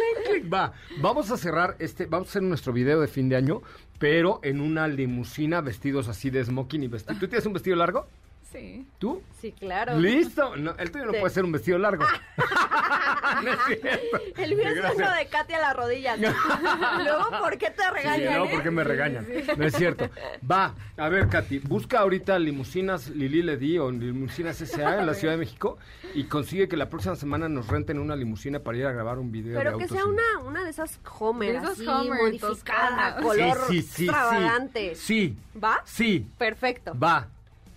Va, 0.53 0.73
vamos 1.01 1.31
a 1.31 1.37
cerrar 1.37 1.77
este, 1.79 2.07
vamos 2.07 2.29
a 2.29 2.31
hacer 2.31 2.43
nuestro 2.43 2.73
video 2.73 3.01
de 3.01 3.09
fin 3.09 3.29
de 3.29 3.37
año, 3.37 3.63
pero 3.99 4.41
en 4.43 4.61
una 4.61 4.87
limusina 4.87 5.61
vestidos 5.61 6.09
así 6.09 6.31
de 6.31 6.45
smoking 6.45 6.83
y 6.85 6.89
vestido. 6.89 7.19
¿Tú 7.19 7.29
tienes 7.29 7.47
un 7.47 7.53
vestido 7.53 7.77
largo? 7.77 8.07
Sí. 8.51 8.87
¿Tú? 8.99 9.23
Sí, 9.41 9.53
claro. 9.53 9.99
¿Listo? 9.99 10.57
No, 10.57 10.75
el 10.79 10.91
tuyo 10.91 11.05
no 11.05 11.13
Sí. 11.13 11.19
puede 11.21 11.35
ser 11.35 11.45
un 11.45 11.53
vestido 11.53 11.77
largo. 11.79 12.05
no 13.45 13.53
es 13.53 13.59
cierto. 13.67 14.19
El 14.37 14.57
mío 14.57 14.69
es 14.69 14.95
uno 14.97 15.15
de 15.15 15.27
Katy 15.27 15.53
a 15.53 15.59
las 15.61 15.77
rodillas. 15.77 16.19
Luego, 17.05 17.29
¿por 17.41 17.59
qué 17.59 17.71
te 17.71 17.83
Sí, 17.83 17.89
regañan? 17.93 18.35
no, 18.39 18.45
eh? 18.47 18.49
porque 18.53 18.71
me 18.71 18.85
regañan. 18.85 19.27
No 19.57 19.65
es 19.67 19.75
cierto. 19.75 20.09
Va, 20.51 20.75
a 20.97 21.09
ver, 21.11 21.29
Katy, 21.29 21.59
busca 21.61 22.01
ahorita 22.01 22.39
limusinas 22.39 23.09
Lili 23.11 23.43
Ledi 23.43 23.79
o 23.79 23.91
limusinas 23.91 24.57
SA 24.63 25.01
en 25.01 25.07
la 25.07 25.15
Ciudad 25.19 25.35
de 25.35 25.39
México 25.39 25.77
y 26.15 26.25
consigue 26.25 26.69
que 26.69 26.77
la 26.79 26.89
próxima 26.89 27.17
semana 27.17 27.49
nos 27.51 27.69
renten 27.69 27.99
una 27.99 28.17
limusina 28.17 28.61
para 28.61 28.79
ir 28.79 28.87
a 28.87 28.93
grabar 28.93 29.19
un 29.19 29.31
video 29.31 29.59
de 29.59 29.59
Pero 29.65 29.77
que 29.77 29.85
autos 29.85 29.97
sea 29.99 30.07
una, 30.07 30.39
una 30.45 30.65
de 30.65 30.71
esas 30.71 30.99
Homer, 31.19 31.53
De 31.53 31.59
esas 31.59 31.71
así, 31.73 31.87
Homer 31.87 32.19
modificada, 32.23 32.49
toscanas. 32.51 33.23
color 33.23 33.59
Sí, 33.69 33.83
sí, 33.83 33.83
sí, 33.83 33.89
sí. 33.93 34.05
extravagante. 34.07 34.95
Sí. 34.95 35.37
¿Va? 35.63 35.83
Sí. 35.85 36.27
Perfecto. 36.39 36.99
Va. 36.99 37.29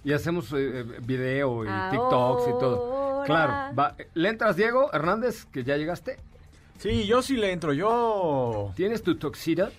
Y 0.04 0.14
hacemos 0.14 0.52
eh, 0.54 0.80
eh, 0.82 0.84
video 1.04 1.64
y 1.64 1.68
TikToks 1.92 2.44
y 2.48 2.52
todo. 2.60 3.24
Claro. 3.26 3.76
Va. 3.76 3.96
¿Le 4.16 4.30
entras, 4.30 4.56
Diego 4.56 4.92
Hernández, 4.94 5.46
que 5.46 5.64
ya 5.64 5.78
llegaste? 5.78 6.18
Sí, 6.80 7.06
yo 7.06 7.22
sí 7.22 7.38
le 7.38 7.52
entro. 7.52 7.74
Yo 7.74 8.72
¿Tienes 8.76 9.04
tu 9.04 9.16
toxida? 9.16 9.70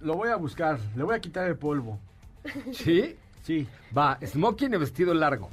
lo 0.00 0.14
voy 0.16 0.30
a 0.30 0.36
buscar. 0.36 0.78
Le 0.96 1.02
voy 1.02 1.14
a 1.14 1.20
quitar 1.20 1.46
el 1.46 1.56
polvo. 1.56 1.98
¿Sí? 2.72 3.16
Sí, 3.42 3.68
Va. 3.96 4.18
Smoking 4.24 4.72
y 4.72 4.76
vestido 4.78 5.12
largo. 5.12 5.50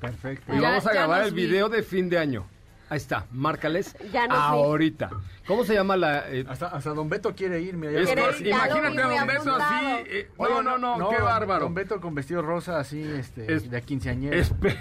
perfecto. 0.00 0.52
Y 0.54 0.60
Ya- 0.60 0.68
vamos 0.68 0.86
a 0.86 0.92
grabar 0.92 1.22
el 1.24 1.32
vi. 1.32 1.46
video 1.46 1.68
de 1.70 1.82
fin 1.82 2.08
de 2.10 2.18
año. 2.18 2.46
Ahí 2.90 2.96
está, 2.96 3.26
márcales 3.32 3.94
Ya 4.12 4.26
vi. 4.26 4.32
ahorita. 4.34 5.10
¿Cómo 5.46 5.64
se 5.64 5.74
llama 5.74 5.96
la...? 5.96 6.30
eh, 6.30 6.44
Hasta, 6.48 6.68
hasta 6.68 6.90
Don 6.94 7.08
Beto 7.08 7.34
quiere 7.34 7.60
ir. 7.60 7.76
Mira, 7.76 7.92
imagínate 7.92 9.02
a 9.02 9.24
beso 9.24 9.40
apuntado. 9.54 9.58
así. 9.96 10.02
eh, 10.06 10.30
Oye, 10.36 10.54
no, 10.62 10.78
no, 10.78 10.96
no, 10.96 11.08
qué 11.10 11.16
Don- 11.16 11.24
bárbaro. 11.24 11.64
Don 11.64 11.74
Beto 11.74 12.00
con 12.00 12.14
vestido 12.14 12.40
rosa 12.42 12.78
así, 12.78 13.02
este, 13.02 13.52
Es- 13.52 13.70
de 13.70 13.82
quinceañera. 13.82 14.36
Espe- 14.36 14.76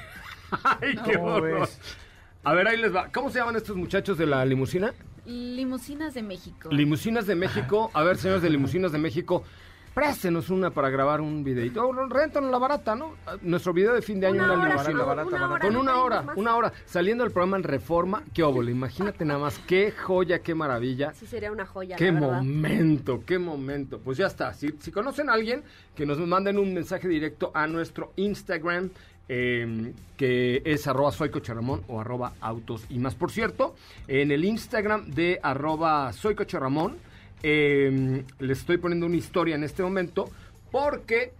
Ay, 0.63 0.95
qué 1.05 1.13
¿Cómo 1.15 1.27
horror. 1.35 1.67
A 2.43 2.53
ver, 2.53 2.67
ahí 2.67 2.77
les 2.77 2.95
va. 2.95 3.09
¿Cómo 3.11 3.29
se 3.29 3.39
llaman 3.39 3.55
estos 3.57 3.75
muchachos 3.75 4.17
de 4.17 4.25
la 4.25 4.45
limusina? 4.45 4.93
Limusinas 5.25 6.13
de 6.13 6.23
México. 6.23 6.69
Limusinas 6.71 7.27
de 7.27 7.35
México. 7.35 7.91
A 7.93 8.03
ver, 8.03 8.15
señores 8.17 8.41
de 8.41 8.49
Limusinas 8.49 8.93
de 8.93 8.97
México, 8.97 9.43
préstenos 9.97 10.51
una 10.51 10.69
para 10.69 10.91
grabar 10.91 11.21
un 11.21 11.43
videito. 11.43 11.83
O 11.83 12.07
Réntanos 12.07 12.51
la 12.51 12.59
barata, 12.59 12.95
¿no? 12.95 13.15
Nuestro 13.41 13.73
video 13.73 13.95
de 13.95 14.03
fin 14.03 14.19
de 14.19 14.27
año, 14.27 14.43
Una 14.43 14.53
una, 14.53 14.53
hora, 14.53 14.69
limusina. 14.69 14.93
una 14.93 15.05
barata. 15.05 15.59
Con 15.59 15.75
una 15.75 16.03
hora, 16.03 16.21
más. 16.21 16.37
una 16.37 16.55
hora. 16.55 16.73
Saliendo 16.85 17.23
del 17.23 17.33
programa 17.33 17.57
en 17.57 17.63
Reforma, 17.63 18.21
qué 18.31 18.43
óvole. 18.43 18.69
Imagínate 18.71 19.25
nada 19.25 19.39
más, 19.39 19.57
qué 19.65 19.89
joya, 19.91 20.43
qué 20.43 20.53
maravilla. 20.53 21.15
Sí, 21.15 21.25
sería 21.25 21.51
una 21.51 21.65
joya, 21.65 21.95
Qué 21.95 22.11
la 22.11 22.19
momento, 22.19 23.23
qué 23.25 23.39
momento. 23.39 23.97
Pues 23.97 24.19
ya 24.19 24.27
está. 24.27 24.53
Si, 24.53 24.71
si 24.79 24.91
conocen 24.91 25.31
a 25.31 25.33
alguien, 25.33 25.63
que 25.95 26.05
nos 26.05 26.19
manden 26.19 26.59
un 26.59 26.75
mensaje 26.75 27.07
directo 27.07 27.49
a 27.55 27.65
nuestro 27.65 28.13
Instagram, 28.17 28.91
eh, 29.29 29.93
que 30.15 30.61
es 30.63 30.85
arroba 30.85 31.11
soycocharamón 31.11 31.81
o 31.87 31.99
arroba 31.99 32.33
autos 32.39 32.85
y 32.89 32.99
más. 32.99 33.15
Por 33.15 33.31
cierto, 33.31 33.73
en 34.07 34.29
el 34.29 34.45
Instagram 34.45 35.09
de 35.09 35.39
arroba 35.41 36.13
soycocharamón, 36.13 36.97
eh, 37.43 38.23
les 38.39 38.59
estoy 38.59 38.77
poniendo 38.77 39.05
una 39.05 39.15
historia 39.15 39.55
en 39.55 39.63
este 39.63 39.83
momento, 39.83 40.29
porque 40.71 41.33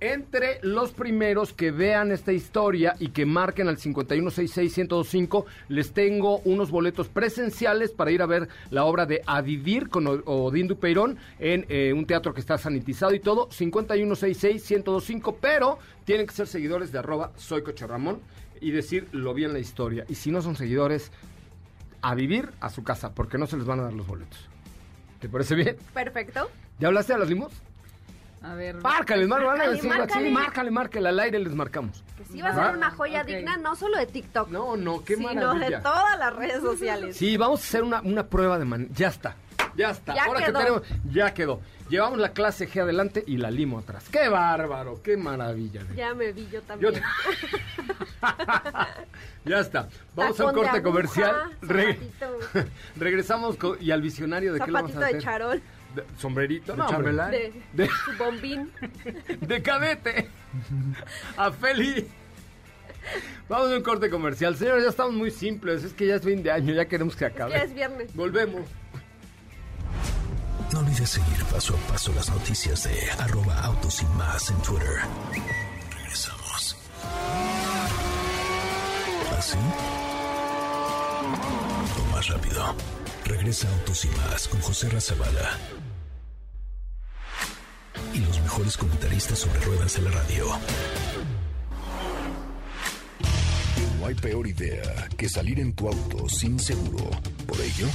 entre 0.00 0.60
los 0.62 0.92
primeros 0.92 1.52
que 1.52 1.72
vean 1.72 2.12
esta 2.12 2.32
historia 2.32 2.94
y 3.00 3.08
que 3.08 3.26
marquen 3.26 3.66
al 3.66 3.78
5166-1025, 3.78 5.44
les 5.68 5.92
tengo 5.92 6.38
unos 6.44 6.70
boletos 6.70 7.08
presenciales 7.08 7.90
para 7.90 8.12
ir 8.12 8.22
a 8.22 8.26
ver 8.26 8.48
la 8.70 8.84
obra 8.84 9.06
de 9.06 9.22
A 9.26 9.40
Vivir 9.40 9.88
con 9.88 10.06
Odín 10.06 10.68
Dupeirón 10.68 11.18
en 11.40 11.66
eh, 11.68 11.92
un 11.92 12.06
teatro 12.06 12.32
que 12.32 12.40
está 12.40 12.58
sanitizado 12.58 13.12
y 13.12 13.18
todo. 13.18 13.48
5166-1025, 13.48 15.34
pero 15.40 15.80
tienen 16.04 16.28
que 16.28 16.34
ser 16.34 16.46
seguidores 16.46 16.92
de 16.92 17.00
arroba 17.00 17.32
soy 17.36 17.62
Ramón 17.62 18.20
y 18.60 18.70
decir 18.70 19.08
lo 19.10 19.34
vi 19.34 19.44
en 19.44 19.52
la 19.52 19.58
historia. 19.58 20.04
Y 20.08 20.14
si 20.14 20.30
no 20.30 20.42
son 20.42 20.54
seguidores, 20.54 21.10
a 22.02 22.14
vivir 22.14 22.50
a 22.60 22.70
su 22.70 22.84
casa, 22.84 23.14
porque 23.14 23.38
no 23.38 23.48
se 23.48 23.56
les 23.56 23.66
van 23.66 23.80
a 23.80 23.84
dar 23.84 23.92
los 23.92 24.06
boletos. 24.06 24.48
¿Te 25.20 25.28
parece 25.28 25.54
bien? 25.54 25.76
Perfecto. 25.94 26.50
¿Ya 26.78 26.88
hablaste 26.88 27.12
a 27.14 27.18
las 27.18 27.28
limos? 27.28 27.52
A 28.40 28.54
ver. 28.54 28.76
Márcale, 28.76 29.26
márcale, 29.26 29.48
Márcale, 29.58 29.80
sí, 29.80 29.88
márcale. 29.88 30.26
sí, 30.28 30.32
márcale, 30.32 30.70
márcale, 30.70 31.08
al 31.08 31.18
aire 31.18 31.38
les 31.40 31.54
marcamos. 31.54 32.04
Que 32.16 32.24
sí 32.24 32.40
va 32.40 32.50
a 32.50 32.54
ser 32.66 32.76
una 32.76 32.90
joya 32.92 33.24
digna, 33.24 33.56
no 33.56 33.74
solo 33.74 33.98
de 33.98 34.06
TikTok, 34.06 34.48
No, 34.50 34.76
no, 34.76 35.02
qué 35.04 35.16
sino 35.16 35.34
maravilla. 35.34 35.78
de 35.78 35.82
todas 35.82 36.18
las 36.18 36.36
redes 36.36 36.60
sociales. 36.62 37.16
Sí, 37.16 37.36
vamos 37.36 37.60
a 37.60 37.62
hacer 37.64 37.82
una, 37.82 38.00
una 38.02 38.26
prueba 38.26 38.58
de 38.60 38.64
man... 38.64 38.88
Ya 38.94 39.08
está, 39.08 39.34
ya 39.76 39.90
está. 39.90 40.14
Ya 40.14 40.24
Ahora 40.24 40.40
quedó. 40.40 40.52
que 40.52 40.58
tenemos, 40.64 40.82
ya 41.10 41.34
quedó. 41.34 41.60
Llevamos 41.88 42.18
la 42.18 42.32
clase 42.32 42.68
G 42.68 42.80
adelante 42.82 43.24
y 43.26 43.38
la 43.38 43.50
limo 43.50 43.78
atrás. 43.80 44.04
¡Qué 44.10 44.28
bárbaro! 44.28 45.02
¡Qué 45.02 45.16
maravilla! 45.16 45.82
Ya 45.96 46.14
me 46.14 46.32
vi 46.32 46.44
yo 46.44 46.60
Yo 46.60 46.62
también. 46.62 46.92
te- 46.94 47.02
ya 49.44 49.60
está. 49.60 49.88
Vamos 50.14 50.38
a 50.40 50.46
un 50.46 50.52
corte 50.52 50.68
aguja, 50.70 50.82
comercial. 50.82 51.36
Re- 51.62 51.94
zapatito. 52.18 52.68
Regresamos 52.96 53.56
y 53.80 53.90
al 53.90 54.02
visionario 54.02 54.52
de 54.52 54.60
qué 54.60 54.66
le 54.66 54.72
vamos 54.72 54.92
Zapatito 54.92 55.04
a 55.04 55.08
de 55.12 55.18
hacer. 55.18 55.22
charol, 55.22 55.62
De- 55.94 56.04
sombrerito. 56.18 56.72
¿De 56.72 56.78
No, 56.78 56.88
chambelán? 56.88 57.30
de, 57.30 57.62
De- 57.72 57.88
su 57.88 58.16
bombín. 58.18 58.70
de 59.40 59.62
cadete 59.62 60.28
a 61.36 61.50
Feli. 61.52 62.08
Vamos 63.48 63.72
a 63.72 63.76
un 63.76 63.82
corte 63.82 64.10
comercial. 64.10 64.54
Señores, 64.56 64.84
ya 64.84 64.90
estamos 64.90 65.14
muy 65.14 65.30
simples. 65.30 65.82
Es 65.84 65.92
que 65.94 66.06
ya 66.06 66.16
es 66.16 66.22
fin 66.22 66.42
de 66.42 66.50
año, 66.50 66.74
ya 66.74 66.84
queremos 66.86 67.16
que 67.16 67.24
acabe. 67.24 67.52
Ya 67.52 67.58
es 67.62 67.72
viernes. 67.74 68.14
Volvemos. 68.14 68.62
No 70.72 70.80
olvides 70.80 71.08
seguir 71.08 71.42
paso 71.46 71.74
a 71.74 71.92
paso 71.92 72.12
las 72.14 72.28
noticias 72.28 72.84
de 72.84 73.10
arroba 73.22 73.58
autos 73.60 74.02
y 74.02 74.06
más 74.18 74.50
en 74.50 74.60
Twitter. 74.60 74.98
Regresamos. 75.96 76.76
¿Así? 79.38 79.56
O 81.96 82.12
más 82.12 82.26
rápido. 82.26 82.74
Regresa 83.24 83.68
Autos 83.68 84.04
y 84.04 84.08
más 84.08 84.48
con 84.48 84.60
José 84.60 84.88
Razabala. 84.88 85.56
Y 88.12 88.18
los 88.18 88.40
mejores 88.40 88.76
comentaristas 88.76 89.38
sobre 89.38 89.60
ruedas 89.60 89.94
de 89.94 90.02
la 90.02 90.10
radio. 90.10 90.46
No 94.00 94.06
hay 94.06 94.14
peor 94.16 94.48
idea 94.48 95.08
que 95.16 95.28
salir 95.28 95.60
en 95.60 95.72
tu 95.72 95.86
auto 95.88 96.28
sin 96.28 96.58
seguro. 96.58 97.08
Por 97.46 97.60
ello, 97.60 97.86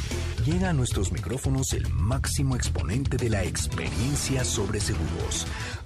llega 0.45 0.69
a 0.69 0.73
nuestros 0.73 1.11
micrófonos 1.11 1.73
el 1.73 1.89
máximo 1.89 2.55
exponente 2.55 3.17
de 3.17 3.29
la 3.29 3.43
experiencia 3.43 4.45
sobre 4.45 4.79
seguros, 4.79 5.45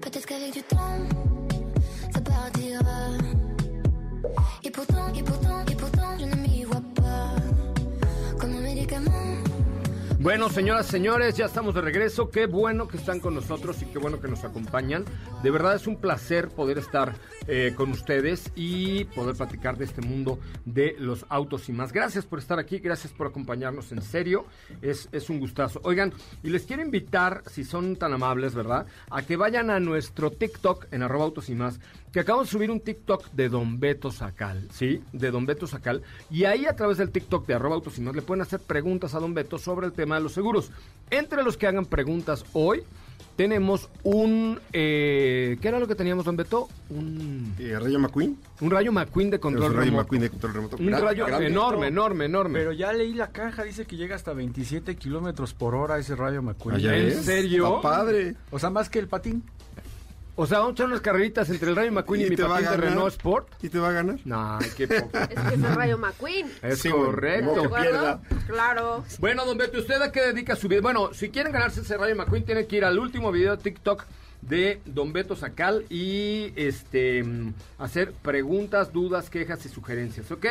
Peut-être 0.00 0.26
qu'avec 0.26 0.52
du 0.52 0.62
temps, 0.62 0.78
Bueno, 10.22 10.50
señoras, 10.50 10.86
señores, 10.86 11.34
ya 11.38 11.46
estamos 11.46 11.74
de 11.74 11.80
regreso. 11.80 12.30
Qué 12.30 12.44
bueno 12.44 12.86
que 12.86 12.98
están 12.98 13.20
con 13.20 13.34
nosotros 13.34 13.80
y 13.80 13.86
qué 13.86 13.98
bueno 13.98 14.20
que 14.20 14.28
nos 14.28 14.44
acompañan. 14.44 15.06
De 15.42 15.50
verdad 15.50 15.74
es 15.74 15.86
un 15.86 15.96
placer 15.96 16.48
poder 16.48 16.76
estar 16.76 17.14
eh, 17.48 17.72
con 17.74 17.90
ustedes 17.90 18.52
y 18.54 19.04
poder 19.04 19.34
platicar 19.34 19.78
de 19.78 19.86
este 19.86 20.02
mundo 20.02 20.38
de 20.66 20.94
los 20.98 21.24
autos 21.30 21.70
y 21.70 21.72
más. 21.72 21.90
Gracias 21.94 22.26
por 22.26 22.38
estar 22.38 22.58
aquí, 22.58 22.80
gracias 22.80 23.14
por 23.14 23.28
acompañarnos. 23.28 23.92
En 23.92 24.02
serio, 24.02 24.44
es, 24.82 25.08
es 25.10 25.30
un 25.30 25.40
gustazo. 25.40 25.80
Oigan, 25.84 26.12
y 26.42 26.50
les 26.50 26.64
quiero 26.64 26.82
invitar, 26.82 27.42
si 27.50 27.64
son 27.64 27.96
tan 27.96 28.12
amables, 28.12 28.54
¿verdad?, 28.54 28.84
a 29.08 29.22
que 29.22 29.36
vayan 29.36 29.70
a 29.70 29.80
nuestro 29.80 30.30
TikTok 30.30 30.88
en 30.90 31.02
arroba 31.02 31.24
autos 31.24 31.48
y 31.48 31.54
más 31.54 31.80
que 32.12 32.20
acabo 32.20 32.42
de 32.42 32.48
subir 32.48 32.70
un 32.70 32.80
TikTok 32.80 33.30
de 33.32 33.48
Don 33.48 33.78
Beto 33.78 34.10
Sacal, 34.10 34.68
¿sí? 34.72 35.02
De 35.12 35.30
Don 35.30 35.46
Beto 35.46 35.66
Sacal. 35.66 36.02
Y 36.30 36.44
ahí 36.44 36.66
a 36.66 36.74
través 36.74 36.98
del 36.98 37.10
TikTok 37.10 37.46
de 37.46 37.54
arroba 37.54 37.76
autos 37.76 37.98
y 37.98 38.00
más 38.00 38.14
le 38.14 38.22
pueden 38.22 38.42
hacer 38.42 38.60
preguntas 38.60 39.14
a 39.14 39.20
Don 39.20 39.34
Beto 39.34 39.58
sobre 39.58 39.86
el 39.86 39.92
tema 39.92 40.16
de 40.16 40.22
los 40.22 40.32
seguros. 40.32 40.70
Entre 41.10 41.42
los 41.42 41.56
que 41.56 41.66
hagan 41.68 41.86
preguntas 41.86 42.44
hoy, 42.52 42.82
tenemos 43.36 43.88
un... 44.02 44.58
Eh, 44.72 45.56
¿Qué 45.62 45.68
era 45.68 45.78
lo 45.78 45.86
que 45.86 45.94
teníamos, 45.94 46.24
Don 46.24 46.36
Beto? 46.36 46.68
Un... 46.90 47.54
Eh, 47.58 47.78
¿Rayo 47.78 47.98
McQueen? 47.98 48.36
Un 48.60 48.70
rayo 48.70 48.92
McQueen 48.92 49.30
de 49.30 49.38
control 49.38 49.70
un 49.70 49.76
rayo 49.76 49.90
remoto. 49.90 50.02
McQueen 50.02 50.22
de 50.22 50.30
control 50.30 50.52
remoto. 50.52 50.76
Un 50.78 50.90
rayo 50.90 51.28
enorme, 51.40 51.86
enorme, 51.86 52.24
enorme. 52.24 52.58
Pero 52.58 52.72
ya 52.72 52.92
leí 52.92 53.14
la 53.14 53.28
caja, 53.28 53.62
dice 53.62 53.86
que 53.86 53.96
llega 53.96 54.16
hasta 54.16 54.32
27 54.32 54.96
kilómetros 54.96 55.54
por 55.54 55.74
hora 55.76 55.96
ese 55.98 56.16
rayo 56.16 56.42
McQueen. 56.42 56.76
Allá 56.78 56.96
¿En 56.96 57.06
es. 57.06 57.24
serio? 57.24 57.76
Está 57.76 57.80
padre. 57.80 58.34
O 58.50 58.58
sea, 58.58 58.68
más 58.70 58.90
que 58.90 58.98
el 58.98 59.06
patín. 59.06 59.44
O 60.36 60.46
sea, 60.46 60.58
vamos 60.58 60.70
a 60.70 60.74
echar 60.74 60.86
unas 60.86 61.00
carreritas 61.00 61.50
entre 61.50 61.70
el 61.70 61.76
rayo 61.76 61.92
McQueen 61.92 62.22
y, 62.22 62.26
¿Y 62.26 62.30
mi 62.30 62.36
patín 62.36 62.70
de? 62.70 62.76
Renault 62.76 63.12
Sport. 63.12 63.48
¿Y 63.62 63.68
te 63.68 63.78
va 63.78 63.88
a 63.88 63.92
ganar? 63.92 64.18
No, 64.24 64.58
qué 64.76 64.88
poco. 64.88 65.10
Es 65.18 65.28
que 65.28 65.54
es 65.54 65.62
el 65.62 65.74
Rayo 65.74 65.98
McQueen. 65.98 66.50
Es 66.62 66.78
Sí, 66.78 66.88
correcto. 66.90 67.50
como 67.54 67.62
¿De 67.62 67.68
que 67.68 67.88
pierda. 67.88 68.20
Claro. 68.46 69.04
Bueno, 69.18 69.44
don 69.44 69.58
Beto, 69.58 69.78
¿usted 69.78 70.00
a 70.00 70.10
qué 70.12 70.20
dedica 70.22 70.56
su 70.56 70.68
vida? 70.68 70.80
Bueno, 70.80 71.12
si 71.12 71.30
quieren 71.30 71.52
ganarse 71.52 71.80
ese 71.82 71.96
Rayo 71.96 72.16
McQueen, 72.16 72.44
tienen 72.44 72.66
que 72.66 72.76
ir 72.76 72.84
al 72.84 72.98
último 72.98 73.30
video 73.32 73.56
de 73.56 73.62
TikTok 73.62 74.04
de 74.42 74.80
Don 74.84 75.12
Beto 75.12 75.36
Sacal 75.36 75.84
y 75.90 76.52
este 76.56 77.24
hacer 77.78 78.12
preguntas, 78.12 78.92
dudas, 78.92 79.30
quejas 79.30 79.64
y 79.66 79.68
sugerencias, 79.68 80.30
¿ok? 80.30 80.46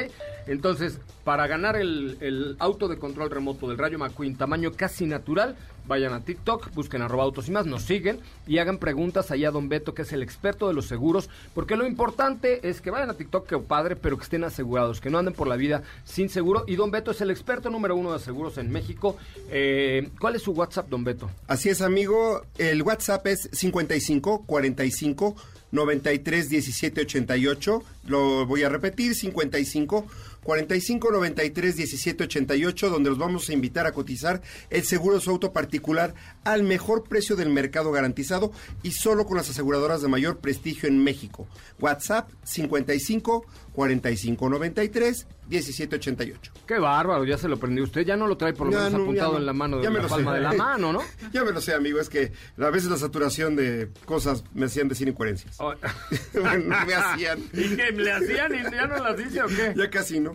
Entonces, 0.47 0.99
para 1.23 1.47
ganar 1.47 1.75
el, 1.75 2.17
el 2.21 2.55
auto 2.59 2.87
de 2.87 2.97
control 2.97 3.29
remoto 3.29 3.67
del 3.67 3.77
Rayo 3.77 3.99
McQueen 3.99 4.35
tamaño 4.35 4.71
casi 4.71 5.05
natural, 5.05 5.55
vayan 5.89 6.13
a 6.13 6.21
TikTok, 6.21 6.73
busquen 6.75 7.01
arroba 7.01 7.23
autos 7.23 7.49
y 7.49 7.51
más, 7.51 7.65
nos 7.65 7.83
siguen 7.83 8.19
y 8.47 8.59
hagan 8.59 8.77
preguntas 8.77 9.31
allá 9.31 9.49
a 9.49 9.51
Don 9.51 9.67
Beto, 9.67 9.93
que 9.93 10.03
es 10.03 10.13
el 10.13 10.21
experto 10.21 10.67
de 10.67 10.73
los 10.73 10.85
seguros, 10.85 11.29
porque 11.53 11.75
lo 11.75 11.85
importante 11.85 12.69
es 12.69 12.79
que 12.79 12.91
vayan 12.91 13.09
a 13.09 13.15
TikTok, 13.15 13.47
que 13.47 13.57
padre, 13.57 13.95
pero 13.95 14.15
que 14.15 14.23
estén 14.23 14.43
asegurados, 14.43 15.01
que 15.01 15.09
no 15.09 15.17
anden 15.17 15.33
por 15.33 15.47
la 15.47 15.55
vida 15.55 15.81
sin 16.05 16.29
seguro. 16.29 16.63
Y 16.67 16.75
Don 16.75 16.91
Beto 16.91 17.11
es 17.11 17.19
el 17.21 17.31
experto 17.31 17.69
número 17.69 17.95
uno 17.95 18.13
de 18.13 18.19
seguros 18.19 18.57
en 18.59 18.71
México. 18.71 19.17
Eh, 19.49 20.09
¿Cuál 20.19 20.35
es 20.35 20.43
su 20.43 20.51
WhatsApp, 20.51 20.89
Don 20.89 21.03
Beto? 21.03 21.29
Así 21.47 21.69
es, 21.69 21.81
amigo. 21.81 22.43
El 22.57 22.83
WhatsApp 22.83 23.25
es 23.27 23.49
55 23.79 24.43
45 24.45 25.35
93 25.71 26.49
17 26.49 27.01
88. 27.01 27.83
Lo 28.07 28.45
voy 28.45 28.63
a 28.63 28.69
repetir: 28.69 29.15
55 29.15 30.05
45 30.43 31.11
93 31.11 31.75
17 31.75 32.23
88, 32.23 32.89
donde 32.89 33.09
los 33.09 33.19
vamos 33.19 33.49
a 33.49 33.53
invitar 33.53 33.85
a 33.87 33.91
cotizar 33.91 34.41
el 34.69 34.83
seguro 34.83 35.15
de 35.15 35.21
su 35.21 35.29
auto 35.29 35.51
particular 35.53 36.13
al 36.43 36.63
mejor 36.63 37.03
precio 37.03 37.35
del 37.35 37.49
mercado 37.49 37.91
garantizado 37.91 38.51
y 38.83 38.91
solo 38.91 39.25
con 39.25 39.37
las 39.37 39.49
aseguradoras 39.49 40.01
de 40.01 40.07
mayor 40.07 40.37
prestigio 40.39 40.87
en 40.89 41.03
México. 41.03 41.47
WhatsApp 41.79 42.29
55 42.43 43.45
45 43.73 44.49
93 44.49 45.27
17 45.47 45.95
88. 45.95 46.51
Qué 46.67 46.77
bárbaro, 46.77 47.25
ya 47.25 47.35
se 47.37 47.47
lo 47.47 47.55
aprendió 47.55 47.83
usted. 47.83 48.05
Ya 48.05 48.15
no 48.15 48.27
lo 48.27 48.37
trae 48.37 48.53
por 48.53 48.67
lo 48.67 48.73
Ya 48.73 48.79
menos 48.83 48.93
no, 48.93 49.03
apuntado 49.03 49.31
no. 49.33 49.37
en 49.39 49.45
la 49.47 49.53
mano, 49.53 49.77
de 49.79 49.89
la 49.89 50.07
palma 50.07 50.31
sé. 50.31 50.37
de 50.37 50.43
la 50.43 50.53
mano, 50.53 50.93
¿no? 50.93 51.01
Ya 51.33 51.43
me 51.43 51.51
lo 51.51 51.59
sé, 51.61 51.73
amigo, 51.73 51.99
es 51.99 52.07
que 52.09 52.31
a 52.59 52.69
veces 52.69 52.89
la 52.91 52.97
saturación 52.97 53.55
de 53.55 53.89
cosas 54.05 54.43
me 54.53 54.67
hacían 54.67 54.87
decir 54.89 55.07
incoherencias. 55.07 55.55
Oh. 55.59 55.73
Bueno, 56.33 56.75
me 56.85 56.93
hacían. 56.93 57.39
¿Y? 57.53 57.67
¿Le 57.67 58.11
hacían 58.11 58.53
y 58.53 58.61
ya 58.71 58.85
no 58.85 59.03
las 59.03 59.17
dice 59.17 59.41
o 59.41 59.47
qué? 59.47 59.73
Ya 59.75 59.89
casi 59.89 60.19
no. 60.19 60.28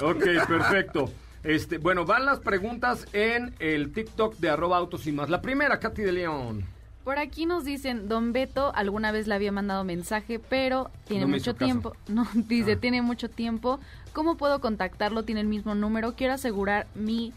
Ok, 0.00 0.24
perfecto. 0.48 1.10
Este, 1.42 1.78
bueno, 1.78 2.04
van 2.04 2.26
las 2.26 2.40
preguntas 2.40 3.06
en 3.12 3.54
el 3.60 3.92
TikTok 3.92 4.36
de 4.36 4.50
arroba 4.50 4.76
autos 4.76 5.06
y 5.06 5.12
más. 5.12 5.30
La 5.30 5.40
primera, 5.40 5.78
Katy 5.80 6.02
de 6.02 6.12
León. 6.12 6.64
Por 7.04 7.18
aquí 7.18 7.46
nos 7.46 7.64
dicen, 7.64 8.08
Don 8.08 8.32
Beto 8.34 8.74
alguna 8.74 9.10
vez 9.10 9.26
le 9.26 9.34
había 9.34 9.50
mandado 9.52 9.82
mensaje, 9.84 10.38
pero 10.38 10.90
tiene 11.08 11.22
No 11.22 11.28
mucho 11.28 11.54
tiempo. 11.54 11.94
No, 12.08 12.28
dice, 12.34 12.72
Ah. 12.72 12.76
tiene 12.80 13.00
mucho 13.00 13.30
tiempo. 13.30 13.80
¿Cómo 14.12 14.36
puedo 14.36 14.60
contactarlo? 14.60 15.22
Tiene 15.24 15.40
el 15.40 15.46
mismo 15.46 15.74
número. 15.74 16.14
Quiero 16.14 16.34
asegurar 16.34 16.86
mi... 16.94 17.32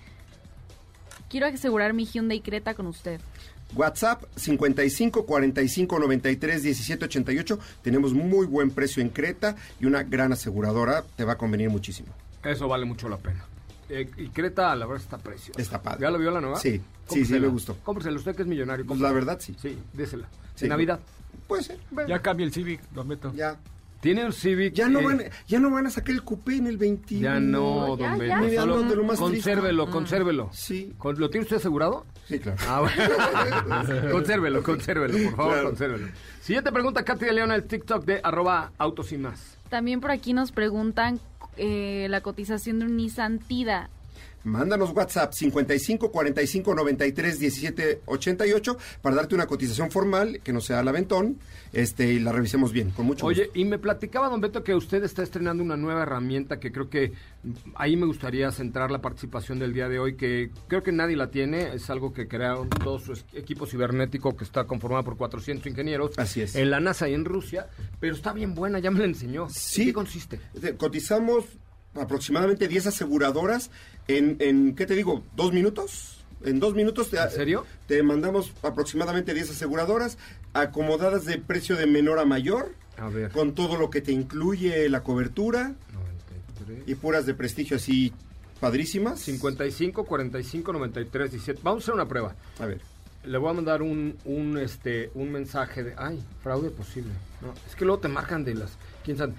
Quiero 1.30 1.48
asegurar 1.48 1.94
mi 1.94 2.06
Hyundai 2.06 2.42
Creta 2.42 2.74
con 2.74 2.88
usted. 2.88 3.22
WhatsApp 3.76 4.24
55 4.36 5.26
45 5.26 6.00
93 6.00 6.64
17 6.64 7.06
88. 7.06 7.60
Tenemos 7.82 8.14
muy 8.14 8.46
buen 8.46 8.72
precio 8.72 9.02
en 9.02 9.10
Creta 9.10 9.56
y 9.80 9.86
una 9.86 10.04
gran 10.04 10.34
aseguradora. 10.34 11.04
Te 11.16 11.24
va 11.24 11.34
a 11.34 11.38
convenir 11.38 11.70
muchísimo. 11.70 12.10
Eso 12.44 12.68
vale 12.68 12.86
mucho 12.86 13.10
la 13.10 13.18
pena. 13.18 13.46
Eh, 13.90 14.10
y 14.18 14.30
Creta, 14.30 14.76
la 14.76 14.86
verdad, 14.86 15.04
está 15.04 15.18
preciosa. 15.18 15.62
Está 15.62 15.82
padre. 15.82 16.02
¿Ya 16.02 16.12
lo 16.12 16.18
vio 16.18 16.32
la 16.32 16.42
nueva? 16.42 16.60
Sí, 16.60 16.82
sí, 17.08 17.26
sí, 17.26 17.40
me 17.40 17.48
gustó. 17.48 17.76
Cómpresela, 17.84 18.18
usted 18.18 18.36
que 18.36 18.44
es 18.44 18.48
millonario. 18.48 18.86
Pues 18.86 19.00
la 19.00 19.12
verdad, 19.12 19.40
sí. 19.40 19.56
Sí, 19.62 19.78
désela. 19.94 20.28
Sí. 20.56 20.68
Navidad. 20.68 21.00
Puede 21.48 21.64
ser. 21.64 21.80
Ya 22.08 22.20
cambia 22.20 22.46
el 22.46 22.54
Civic, 22.54 22.82
Don 22.92 23.08
Beto. 23.08 23.34
Ya. 23.34 23.58
Tiene 24.04 24.26
un 24.26 24.34
Civic. 24.34 24.74
Ya 24.74 24.90
no, 24.90 25.00
eh, 25.00 25.04
van, 25.06 25.22
ya 25.48 25.60
no 25.60 25.72
van 25.72 25.88
a 25.88 25.90
sacar 25.90 26.12
el 26.14 26.24
coupé 26.24 26.58
en 26.58 26.68
el 26.68 26.78
21. 26.78 27.24
Ya 27.24 27.40
no, 27.40 27.96
don 27.96 28.00
ya. 28.00 28.16
Beto. 28.18 28.36
Mira, 28.38 28.62
Solo 28.62 28.84
no, 28.84 28.90
de 28.90 28.96
lo 28.98 29.04
más 29.06 29.18
consérvelo, 29.18 29.84
triste. 29.86 29.92
consérvelo. 29.98 30.50
Sí. 30.52 30.94
¿Lo 31.18 31.30
tiene 31.30 31.44
usted 31.46 31.56
asegurado? 31.58 32.06
Sí, 32.28 32.38
claro. 32.38 32.58
Ah, 32.68 32.82
bueno. 32.82 34.12
consérvelo, 34.12 34.62
consérvelo, 34.62 35.14
por 35.30 35.36
favor, 35.38 35.54
Claro. 35.54 35.70
consérvelo. 35.70 36.08
Siguiente 36.42 36.72
pregunta, 36.72 37.04
Katy 37.04 37.26
de 37.26 37.32
León, 37.34 37.52
el 37.54 37.64
TikTok 37.64 38.04
de 38.06 38.20
arroba 38.24 38.74
autos 38.78 39.12
y 39.14 39.18
más. 39.18 39.58
También 39.70 40.02
por 40.02 40.12
aquí 40.12 40.34
nos 40.34 40.52
preguntan 40.52 41.20
eh, 41.58 42.08
la 42.10 42.20
cotización 42.22 42.80
de 42.80 42.86
un 42.86 42.98
Nissan 42.98 43.40
Tida. 43.40 43.90
Mándanos 44.44 44.92
WhatsApp 44.92 45.34
55 45.34 46.12
45 46.12 46.76
93 46.76 47.40
17 47.40 48.02
88 48.06 48.78
para 49.02 49.16
darte 49.16 49.36
una 49.36 49.48
cotización 49.48 49.90
formal 49.90 50.42
que 50.44 50.52
no 50.52 50.60
sea 50.62 50.80
al 50.80 50.88
aventón 50.88 51.38
este, 51.72 52.12
y 52.14 52.20
la 52.20 52.32
revisemos 52.32 52.72
bien, 52.72 52.92
con 52.92 53.06
mucho 53.06 53.26
Oye, 53.26 53.46
gusto. 53.46 53.60
y 53.60 53.66
me 53.66 53.80
platicaba, 53.80 54.30
don 54.30 54.42
Beto, 54.42 54.64
que 54.64 54.76
usted 54.76 55.04
está 55.04 55.24
estrenando 55.24 55.64
una 55.64 55.78
nueva 55.78 56.04
herramienta 56.04 56.60
que 56.60 56.72
creo 56.72 56.90
que 56.90 57.14
ahí 57.76 57.96
me 57.96 58.06
gustaría 58.06 58.52
centrar 58.52 58.92
la 58.92 59.02
participación 59.02 59.60
del 59.60 59.74
día 59.74 59.88
de 59.90 60.00
hoy, 60.00 60.16
que 60.16 60.52
creo 60.68 60.84
que 60.84 60.92
nadie 60.92 61.16
la 61.16 61.32
tiene, 61.32 61.74
es 61.74 61.90
algo 61.90 62.14
que 62.14 62.28
crearon 62.28 62.70
todo 62.70 63.00
su 63.00 63.14
equipo 63.34 63.66
cibernético 63.66 64.36
que 64.36 64.44
está 64.44 64.66
conformado 64.66 65.04
por 65.04 65.18
400 65.18 65.66
ingenieros 65.68 66.12
Así 66.18 66.42
es. 66.42 66.56
en 66.56 66.70
la 66.70 66.80
NASA 66.80 67.08
y 67.10 67.14
en 67.14 67.26
Rusia, 67.26 67.68
pero 68.00 68.14
está 68.16 68.34
bien 68.34 68.54
buena, 68.56 68.80
ya 68.80 68.92
me 68.92 69.00
la 69.00 69.06
enseñó. 69.06 69.48
Sí. 69.50 69.82
¿En 69.84 69.88
qué 69.88 69.94
consiste? 69.94 70.40
Te- 70.60 70.76
Cotizamos 70.76 71.46
aproximadamente 71.96 72.68
10 72.68 72.88
aseguradoras 72.88 73.70
en, 74.08 74.38
en, 74.40 74.76
¿qué 74.76 74.86
te 74.86 74.96
digo? 74.96 75.24
¿Dos 75.36 75.54
minutos? 75.54 76.24
En 76.44 76.60
dos 76.60 76.74
minutos 76.76 77.10
te, 77.10 77.18
¿En 77.18 77.30
serio? 77.32 77.66
te 77.88 78.04
mandamos 78.04 78.52
aproximadamente 78.64 79.34
10 79.34 79.52
aseguradoras 79.52 80.18
acomodadas 80.54 81.26
de 81.26 81.38
precio 81.38 81.76
de 81.78 81.86
menor 81.88 82.20
a 82.20 82.26
mayor, 82.26 82.76
A 82.98 83.08
ver. 83.08 83.32
con 83.32 83.54
todo 83.56 83.78
lo 83.78 83.90
que 83.90 84.02
te 84.02 84.12
incluye 84.12 84.90
la 84.90 85.04
cobertura 85.04 85.74
93. 85.94 86.84
y 86.88 86.96
puras 86.96 87.26
de 87.26 87.34
prestigio 87.34 87.78
así 87.78 88.14
padrísimas. 88.60 89.20
55 89.22 90.04
45 90.06 90.74
93 90.74 91.32
17. 91.32 91.62
Vamos 91.64 91.84
a 91.84 91.86
hacer 91.86 91.94
una 91.96 92.08
prueba. 92.08 92.36
A 92.60 92.66
ver. 92.66 92.82
Le 93.26 93.38
voy 93.38 93.52
a 93.52 93.54
mandar 93.54 93.82
un, 93.82 94.18
un, 94.26 94.58
este, 94.58 95.12
un 95.14 95.32
mensaje 95.32 95.82
de, 95.82 95.94
ay, 95.98 96.22
fraude 96.42 96.70
posible. 96.72 97.12
No, 97.42 97.54
es 97.68 97.74
que 97.74 97.86
luego 97.86 98.02
te 98.02 98.10
marcan 98.10 98.44
de 98.44 98.54
las, 98.56 98.72
quién 99.06 99.16
sabe. 99.18 99.34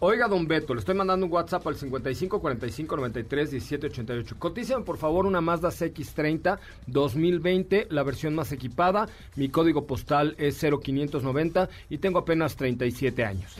Oiga, 0.00 0.28
don 0.28 0.46
Beto, 0.46 0.74
le 0.74 0.80
estoy 0.80 0.94
mandando 0.94 1.26
un 1.26 1.32
WhatsApp 1.32 1.66
al 1.66 1.74
55 1.74 2.40
45 2.40 2.96
93 2.96 3.50
17 3.50 3.86
88. 3.88 4.36
Cotízame, 4.38 4.84
por 4.84 4.96
favor, 4.96 5.26
una 5.26 5.40
Mazda 5.40 5.70
CX-30 5.70 6.56
2020, 6.86 7.88
la 7.90 8.04
versión 8.04 8.32
más 8.36 8.52
equipada. 8.52 9.08
Mi 9.34 9.48
código 9.48 9.86
postal 9.88 10.36
es 10.38 10.56
0590 10.60 11.68
y 11.90 11.98
tengo 11.98 12.20
apenas 12.20 12.54
37 12.54 13.24
años. 13.24 13.56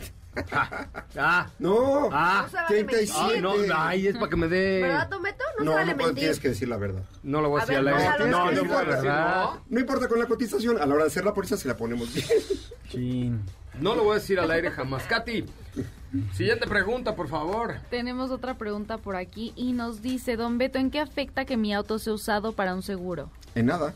Ah, 0.53 0.87
ah, 1.19 1.51
No, 1.59 2.09
ah, 2.13 2.43
No 2.45 2.49
se 2.51 2.55
vale 2.57 2.85
37. 2.85 3.19
ay, 3.35 3.41
no, 3.43 3.53
ay, 3.75 4.07
es 4.07 4.15
para 4.17 4.29
que 4.29 4.37
me 4.37 4.47
dé... 4.47 4.83
¿Verdad, 4.83 5.09
Don 5.09 5.23
Beto? 5.23 5.45
No, 5.59 5.65
No, 5.65 5.71
se 5.73 5.77
vale 5.79 5.91
no 5.91 5.97
mentir. 5.97 6.15
tienes 6.21 6.39
que 6.39 6.49
decir 6.51 6.69
la 6.69 6.77
verdad. 6.77 7.03
No 7.25 7.41
lo 7.41 7.49
voy 7.49 7.59
a, 7.61 7.65
A 7.65 7.67
decir 7.67 7.83
ver, 7.85 7.95
al 7.95 8.01
aire. 8.01 8.31
no, 8.31 8.45
No, 8.45 8.53
no, 8.53 8.63
no, 8.63 9.03
la. 9.03 9.61
No 9.69 9.81
importa 9.81 10.07
con 10.07 10.21
la 10.21 10.27
cotización, 10.27 10.81
a 10.81 10.87
la 10.87 10.95
hora 10.95 11.03
de 11.03 11.09
hacer 11.09 11.25
la 11.25 11.35
póliza 11.35 11.57
se 11.57 11.67
la 11.67 11.77
ponemos 11.77 12.15
bien. 12.15 12.27
Chin. 12.91 13.43
No 13.81 13.95
lo 13.95 14.05
voy 14.05 14.13
a 14.13 14.15
decir 14.17 14.41
al 14.41 14.51
aire 14.51 14.71
jamás. 14.71 15.05
Katy, 15.05 15.45
siguiente 16.35 16.67
pregunta, 16.67 17.15
por 17.15 17.29
favor. 17.29 17.77
Tenemos 17.91 18.31
otra 18.31 18.59
pregunta 18.59 18.99
por 18.99 19.15
aquí 19.17 19.53
y 19.57 19.73
nos 19.73 20.03
dice, 20.03 20.37
don 20.37 20.59
Beto, 20.59 20.79
¿en 20.79 20.91
qué 20.91 21.01
afecta 21.01 21.45
que 21.45 21.57
mi 21.57 21.73
auto 21.73 21.99
sea 21.99 22.13
usado 22.13 22.53
para 22.53 22.75
un 22.75 22.83
seguro? 22.83 23.31
En 23.55 23.67
nada. 23.67 23.95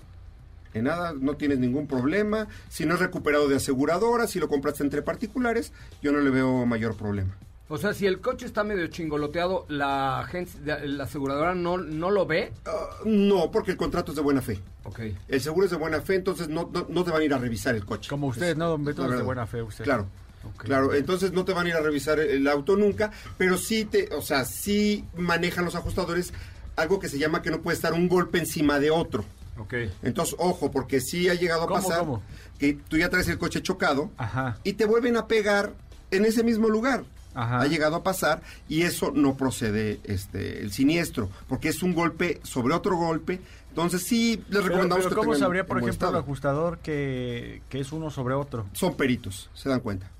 En 0.74 0.84
nada, 0.84 1.12
no 1.18 1.36
tienes 1.36 1.58
ningún 1.58 1.86
problema. 1.86 2.48
Si 2.68 2.86
no 2.86 2.94
es 2.94 3.00
recuperado 3.00 3.48
de 3.48 3.56
aseguradora, 3.56 4.26
si 4.26 4.38
lo 4.38 4.48
compraste 4.48 4.82
entre 4.82 5.02
particulares, 5.02 5.72
yo 6.00 6.12
no 6.12 6.20
le 6.20 6.30
veo 6.30 6.64
mayor 6.64 6.96
problema. 6.96 7.36
O 7.72 7.78
sea, 7.78 7.94
si 7.94 8.04
el 8.04 8.20
coche 8.20 8.44
está 8.44 8.64
medio 8.64 8.86
chingoloteado, 8.88 9.64
la 9.70 10.20
agencia, 10.20 10.78
la 10.84 11.04
aseguradora 11.04 11.54
no, 11.54 11.78
no 11.78 12.10
lo 12.10 12.26
ve. 12.26 12.52
Ah, 12.66 12.98
no, 13.06 13.50
porque 13.50 13.70
el 13.70 13.78
contrato 13.78 14.12
es 14.12 14.16
de 14.16 14.20
buena 14.20 14.42
fe. 14.42 14.60
Ok. 14.84 15.00
El 15.26 15.40
seguro 15.40 15.64
es 15.64 15.70
de 15.70 15.78
buena 15.78 16.02
fe, 16.02 16.16
entonces 16.16 16.50
no, 16.50 16.68
no, 16.70 16.84
no 16.90 17.02
te 17.02 17.10
van 17.10 17.22
a 17.22 17.24
ir 17.24 17.32
a 17.32 17.38
revisar 17.38 17.74
el 17.74 17.86
coche. 17.86 18.10
Como 18.10 18.26
usted, 18.26 18.58
¿no, 18.58 18.68
don 18.68 18.84
Beto? 18.84 19.10
Es 19.10 19.16
de 19.16 19.22
buena 19.22 19.46
fe 19.46 19.62
usted. 19.62 19.84
Claro. 19.84 20.06
Ok. 20.44 20.64
Claro, 20.64 20.92
entonces 20.92 21.32
no 21.32 21.46
te 21.46 21.54
van 21.54 21.64
a 21.64 21.70
ir 21.70 21.74
a 21.74 21.80
revisar 21.80 22.20
el 22.20 22.46
auto 22.46 22.76
nunca, 22.76 23.10
pero 23.38 23.56
sí 23.56 23.86
te, 23.86 24.14
o 24.14 24.20
sea, 24.20 24.44
sí 24.44 25.06
manejan 25.16 25.64
los 25.64 25.74
ajustadores 25.74 26.34
algo 26.76 26.98
que 26.98 27.08
se 27.08 27.18
llama 27.18 27.40
que 27.40 27.50
no 27.50 27.62
puede 27.62 27.76
estar 27.76 27.94
un 27.94 28.06
golpe 28.06 28.38
encima 28.38 28.80
de 28.80 28.90
otro. 28.90 29.24
Ok. 29.56 29.72
Entonces, 30.02 30.34
ojo, 30.38 30.70
porque 30.70 31.00
sí 31.00 31.30
ha 31.30 31.34
llegado 31.34 31.62
a 31.62 31.68
¿Cómo, 31.68 31.80
pasar 31.80 32.00
cómo? 32.00 32.22
que 32.58 32.74
tú 32.74 32.98
ya 32.98 33.08
traes 33.08 33.28
el 33.28 33.38
coche 33.38 33.62
chocado 33.62 34.10
Ajá. 34.18 34.58
y 34.62 34.74
te 34.74 34.84
vuelven 34.84 35.16
a 35.16 35.26
pegar 35.26 35.72
en 36.10 36.26
ese 36.26 36.44
mismo 36.44 36.68
lugar. 36.68 37.04
Ajá. 37.34 37.60
Ha 37.60 37.66
llegado 37.66 37.96
a 37.96 38.02
pasar 38.02 38.42
y 38.68 38.82
eso 38.82 39.12
no 39.14 39.36
procede 39.36 40.00
este 40.04 40.60
el 40.60 40.72
siniestro, 40.72 41.30
porque 41.48 41.68
es 41.68 41.82
un 41.82 41.94
golpe 41.94 42.40
sobre 42.42 42.74
otro 42.74 42.96
golpe. 42.96 43.40
Entonces 43.70 44.02
sí 44.02 44.36
les 44.36 44.46
Pero, 44.48 44.62
recomendamos 44.64 45.04
pero 45.04 45.16
que 45.16 45.26
¿cómo 45.26 45.34
sabría, 45.34 45.66
por 45.66 45.78
ejemplo, 45.78 46.08
el 46.10 46.16
ajustador 46.16 46.78
que, 46.78 47.62
que 47.70 47.80
es 47.80 47.90
uno 47.92 48.10
sobre 48.10 48.34
otro? 48.34 48.66
Son 48.74 48.94
peritos, 48.96 49.48
se 49.54 49.68
dan 49.68 49.80
cuenta. 49.80 50.10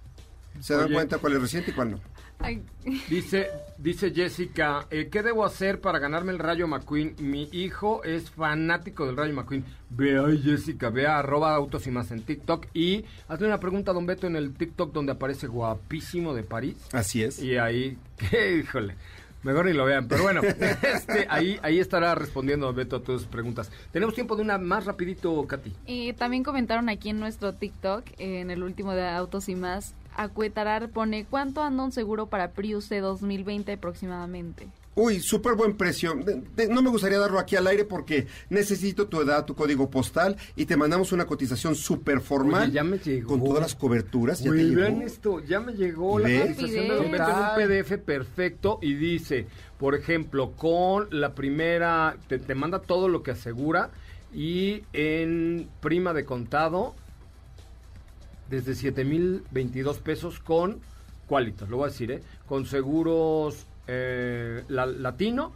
Se 0.61 0.75
dan 0.75 0.93
cuenta 0.93 1.19
cuál 1.19 1.35
es 1.35 1.43
reciente 1.43 1.71
y 1.71 1.75
cuál 1.75 1.93
no. 1.93 2.01
Ay, 2.43 2.63
Dice, 3.09 3.49
dice 3.79 4.13
Jessica, 4.13 4.87
eh, 4.91 5.09
¿qué 5.11 5.23
debo 5.23 5.45
hacer 5.45 5.81
para 5.81 6.01
ganarme 6.01 6.33
el 6.33 6.41
Rayo 6.41 6.67
McQueen? 6.67 7.15
Mi 7.21 7.49
hijo 7.53 8.03
es 8.03 8.31
fanático 8.31 9.07
del 9.07 9.17
Rayo 9.17 9.35
McQueen. 9.35 9.65
Ve 9.91 10.19
ahí, 10.19 10.43
Jessica, 10.43 10.91
ve 10.91 11.07
a 11.07 11.19
arroba 11.19 11.55
autos 11.55 11.87
y 11.87 11.93
más 11.93 12.11
en 12.11 12.23
TikTok 12.23 12.67
y 12.75 13.05
hazle 13.29 13.47
una 13.47 13.61
pregunta 13.61 13.93
a 13.93 13.95
Don 13.95 14.07
Beto 14.07 14.27
en 14.27 14.35
el 14.35 14.55
TikTok 14.55 14.93
donde 14.93 15.13
aparece 15.13 15.47
guapísimo 15.47 16.35
de 16.35 16.43
París. 16.43 16.77
Así 16.93 17.23
es. 17.23 17.41
Y 17.41 17.57
ahí, 17.57 17.97
que, 18.31 18.57
híjole, 18.57 18.97
mejor 19.43 19.67
ni 19.67 19.73
lo 19.73 19.85
vean. 19.85 20.09
Pero 20.09 20.23
bueno, 20.23 20.41
este, 20.83 21.27
ahí, 21.29 21.59
ahí 21.63 21.79
estará 21.79 22.15
respondiendo 22.15 22.73
Beto 22.73 22.97
a 22.97 23.03
tus 23.03 23.25
preguntas. 23.25 23.71
Tenemos 23.91 24.15
tiempo 24.15 24.37
de 24.37 24.43
una 24.43 24.59
más 24.59 24.85
rapidito, 24.85 25.47
Katy. 25.47 25.73
Eh, 25.87 26.15
también 26.15 26.43
comentaron 26.43 26.89
aquí 26.89 27.11
en 27.11 27.21
nuestro 27.21 27.55
TikTok, 27.55 28.05
en 28.19 28.51
el 28.51 28.63
último 28.63 28.93
de 28.93 29.09
Autos 29.09 29.49
y 29.49 29.55
Más, 29.55 29.95
Acuetarar 30.15 30.91
pone, 30.91 31.25
¿cuánto 31.25 31.63
anda 31.63 31.85
un 31.85 31.93
seguro 31.93 32.27
para 32.27 32.51
Prius 32.51 32.89
de 32.89 33.01
2020 33.01 33.73
aproximadamente? 33.73 34.69
Uy, 34.95 35.21
súper 35.21 35.55
buen 35.55 35.75
precio. 35.79 36.13
De- 36.15 36.43
de- 36.55 36.69
no 36.69 36.83
me 36.83 36.91
gustaría 36.91 37.19
darlo 37.19 37.39
aquí 37.39 37.57
al 37.57 37.67
aire 37.67 37.87
porque 37.87 38.27
necesito 38.51 39.09
tu 39.09 39.23
edad, 39.23 39.47
tu 39.47 39.55
código 39.55 39.89
postal 39.89 40.37
y 40.55 40.67
te 40.67 40.77
mandamos 40.77 41.13
una 41.13 41.25
cotización 41.25 41.75
súper 41.75 42.21
formal. 42.21 42.65
Oye, 42.65 42.73
ya 42.73 42.85
me 42.85 42.99
llegó. 42.99 43.29
Con 43.31 43.43
todas 43.43 43.63
las 43.63 43.75
coberturas. 43.75 44.41
Ya 44.43 44.51
Güey, 44.51 44.69
te 44.69 44.75
vean 44.77 44.95
llegó. 44.97 45.07
esto, 45.07 45.41
ya 45.41 45.61
me 45.61 45.73
llegó 45.73 46.19
la 46.19 46.29
cotización 46.43 46.89
de 46.89 46.97
en 46.99 47.05
un 47.23 47.55
PDF 47.57 47.97
perfecto 48.05 48.79
y 48.83 48.93
dice, 48.95 49.47
por 49.79 49.95
ejemplo, 49.95 50.53
con 50.53 51.09
la 51.11 51.35
primera, 51.35 52.17
te, 52.29 52.39
te 52.39 52.55
manda 52.55 52.81
todo 52.83 53.09
lo 53.09 53.23
que 53.23 53.31
asegura 53.31 53.91
y 54.35 54.83
en 54.93 55.71
prima 55.81 56.13
de 56.13 56.27
contado 56.27 56.95
desde 58.51 58.75
7,022 58.75 59.99
pesos 60.01 60.39
con 60.39 60.81
Qualitas, 61.27 61.71
lo 61.71 61.79
voy 61.79 61.87
a 61.87 61.91
decir, 61.91 62.11
¿eh? 62.11 62.23
Con 62.47 62.67
seguros 62.67 63.67
eh, 63.87 64.65
la- 64.69 64.87
latino, 64.87 65.53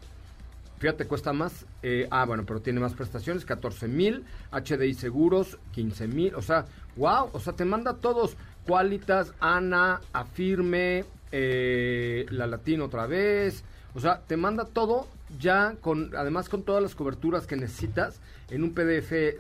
Fíjate, 0.79 1.07
cuesta 1.07 1.33
más. 1.33 1.65
eh, 1.83 2.07
ah, 2.11 2.27
bueno, 2.27 2.45
pero 2.47 2.61
tiene 2.61 2.81
más 2.81 2.93
prestaciones. 2.93 3.47
14 3.47 3.89
mil. 3.89 4.25
HDI 4.53 4.93
Seguros, 4.93 5.59
15 5.73 6.07
mil. 6.07 6.35
O 6.35 6.43
sea, 6.43 6.67
wow. 6.97 7.31
O 7.33 7.41
sea, 7.41 7.55
te 7.55 7.65
manda 7.65 7.95
todos. 7.95 8.37
Qualitas, 8.67 9.33
Ana, 9.41 10.03
Afirme, 10.13 11.07
eh, 11.33 12.27
la 12.29 12.47
Latino 12.47 12.85
otra 12.85 13.07
vez. 13.07 13.65
O 13.95 14.01
sea, 14.01 14.21
te 14.21 14.37
manda 14.37 14.67
todo 14.67 15.09
ya 15.39 15.77
con, 15.81 16.15
además 16.15 16.51
con 16.51 16.63
todas 16.63 16.83
las 16.83 16.95
coberturas 16.95 17.47
que 17.47 17.57
necesitas 17.57 18.21
en 18.51 18.63
un 18.63 18.75
PDF. 18.75 19.39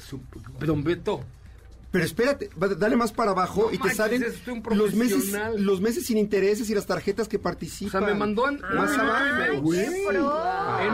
Don 0.64 0.83
Beto. 0.85 1.22
Pero 1.97 2.05
espérate, 2.05 2.51
dale 2.79 2.97
más 2.97 3.11
para 3.13 3.31
abajo 3.31 3.63
No 3.69 3.73
y 3.73 3.79
te 3.79 3.79
manches, 3.79 3.97
salen 3.97 4.25
los 4.77 4.95
meses, 4.95 5.33
los 5.59 5.81
meses 5.81 6.05
sin 6.07 6.19
intereses 6.19 6.69
y 6.69 6.75
las 6.75 6.87
tarjetas 6.87 7.27
que 7.29 7.37
O 7.39 7.41
participan. 7.43 8.03
sea, 8.05 8.13
me 8.13 8.19
mandó 8.19 8.49
en, 8.49 8.61
Más 8.61 8.93
un 8.95 9.01
abajo. 9.01 9.25
minuto 9.63 9.75
y 9.75 9.77
medio. 9.77 10.11
En 10.11 10.17
un 10.21 10.31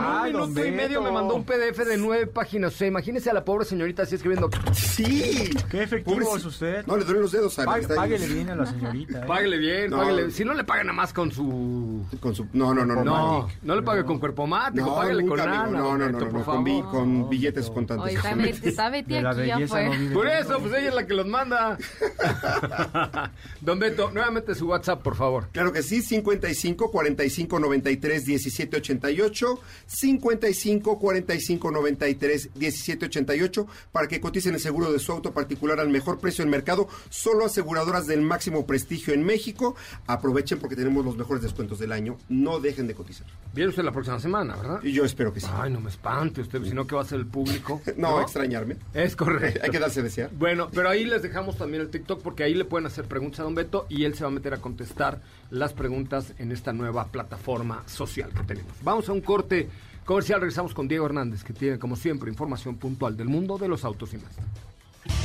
Ay, 0.05 0.31
don 0.31 0.49
minuto 0.53 0.65
y 0.67 0.71
medio 0.71 1.01
me 1.01 1.11
mandó 1.11 1.35
un 1.35 1.43
PDF 1.43 1.79
de 1.85 1.97
nueve 1.97 2.27
páginas. 2.27 2.73
O 2.73 2.77
sea, 2.77 2.87
imagínese 2.87 3.29
a 3.29 3.33
la 3.33 3.43
pobre 3.43 3.65
señorita 3.65 4.03
así 4.03 4.15
escribiendo. 4.15 4.49
Sí. 4.73 5.49
Qué 5.69 5.83
efectivo 5.83 6.37
es 6.37 6.45
usted. 6.45 6.85
No, 6.85 6.95
le 6.97 7.03
duelen 7.03 7.23
los 7.23 7.31
dedos. 7.31 7.57
a 7.59 7.65
Pá- 7.65 7.79
está 7.79 7.93
ahí. 7.93 7.99
páguele 7.99 8.27
bien 8.27 8.49
a 8.49 8.55
la 8.55 8.65
señorita. 8.65 9.19
¿eh? 9.23 9.25
Páguele 9.27 9.57
bien, 9.57 9.89
No. 9.91 9.97
páguele. 9.97 10.31
Si 10.31 10.45
no 10.45 10.53
le 10.53 10.63
paga 10.63 10.83
nada 10.83 10.93
más 10.93 11.11
con 11.13 11.31
su. 11.31 12.05
Con 12.19 12.33
su, 12.35 12.47
no, 12.53 12.73
no, 12.73 12.85
no, 12.85 12.95
no. 12.95 13.03
No, 13.03 13.49
no 13.61 13.75
le 13.75 13.81
pague 13.81 14.03
con 14.05 14.19
cuerpo 14.19 14.47
mático, 14.47 14.85
No, 14.85 14.95
páguele 14.95 15.25
con 15.25 15.37
lana. 15.37 15.65
No, 15.67 15.97
no, 15.97 16.09
no, 16.09 16.43
con, 16.43 16.81
con 16.83 17.29
billetes 17.29 17.69
con 17.69 17.85
tantos. 17.85 18.05
Oye, 18.07 18.17
De 18.17 19.21
la 19.21 19.31
aquí, 19.31 19.47
ya 19.47 19.67
fue. 19.67 19.89
Por 20.13 20.27
eso, 20.27 20.59
pues 20.59 20.73
ella 20.73 20.92
es 20.93 21.01
la 21.01 21.07
que 21.07 21.13
los 21.13 21.25
manda. 21.25 21.77
Don 23.61 23.79
Beto, 23.79 24.11
nuevamente 24.11 24.55
su 24.55 24.67
WhatsApp, 24.67 25.01
por 25.01 25.15
favor. 25.15 25.49
Claro 25.51 25.71
que 25.71 25.83
sí, 25.83 26.01
55 26.01 26.91
45 26.91 27.59
93 27.59 28.25
17 28.25 28.77
88, 28.77 29.59
55 29.85 30.99
45 30.99 31.71
93 31.71 32.49
17 32.53 33.05
88, 33.05 33.67
para 33.91 34.07
que 34.07 34.21
coticen 34.21 34.53
el 34.53 34.59
seguro 34.59 34.91
de 34.91 34.99
su 34.99 35.11
auto 35.11 35.33
particular 35.33 35.79
al 35.79 35.89
mejor 35.89 36.19
precio 36.19 36.43
del 36.43 36.51
mercado, 36.51 36.87
solo 37.09 37.45
aseguradoras 37.45 38.07
del 38.07 38.21
máximo 38.21 38.65
prestigio 38.65 39.13
en 39.13 39.23
México. 39.23 39.75
Aprovechen 40.07 40.59
porque 40.59 40.75
tenemos 40.75 41.03
los 41.03 41.17
mejores 41.17 41.41
descuentos 41.41 41.79
del 41.79 41.91
año, 41.91 42.17
no 42.29 42.59
dejen 42.59 42.87
de 42.87 42.95
cotizar. 42.95 43.27
Viene 43.53 43.69
usted 43.69 43.83
la 43.83 43.91
próxima 43.91 44.19
semana, 44.19 44.55
¿verdad? 44.55 44.79
Y 44.83 44.91
yo 44.91 45.05
espero 45.05 45.33
que 45.33 45.39
sí. 45.39 45.47
Ay, 45.51 45.71
no 45.71 45.79
me 45.79 45.89
espante 45.89 46.41
usted, 46.41 46.63
si 46.63 46.73
no, 46.73 46.85
¿qué 46.85 46.95
va 46.95 47.01
a 47.01 47.05
hacer 47.05 47.19
el 47.19 47.27
público? 47.27 47.81
No, 48.03 48.19
extrañarme. 48.21 48.77
Es 48.93 49.15
correcto. 49.15 49.61
Hay 49.63 49.69
que 49.69 49.79
darse 49.79 50.01
desear. 50.01 50.29
Bueno, 50.33 50.69
pero 50.73 50.82
ahí 50.89 51.05
les 51.05 51.21
dejamos 51.21 51.57
también 51.57 51.81
el 51.81 51.89
TikTok 51.89 52.21
porque 52.21 52.43
ahí 52.43 52.53
le 52.53 52.65
pueden 52.65 52.87
hacer 52.87 53.05
preguntas 53.05 53.41
a 53.41 53.43
Don 53.43 53.55
Beto 53.55 53.85
y 53.89 54.05
él 54.05 54.15
se 54.15 54.23
va 54.23 54.29
a 54.29 54.33
meter 54.33 54.53
a 54.53 54.57
contestar 54.57 55.21
las 55.49 55.73
preguntas 55.73 56.33
en 56.37 56.51
esta 56.51 56.73
nueva 56.73 57.07
plataforma 57.07 57.83
social 57.87 58.31
que 58.31 58.43
tenemos. 58.43 58.73
Vamos 58.83 59.09
a 59.09 59.13
un 59.13 59.21
corte 59.21 59.69
Comercial, 60.05 60.41
regresamos 60.41 60.73
con 60.73 60.89
Diego 60.89 61.05
Hernández, 61.05 61.45
que 61.45 61.53
tiene, 61.53 61.79
como 61.79 61.95
siempre, 61.95 62.29
información 62.29 62.75
puntual 62.75 63.15
del 63.15 63.29
mundo 63.29 63.57
de 63.57 63.69
los 63.69 63.85
autos 63.85 64.13
y 64.13 64.17
más. 64.17 64.33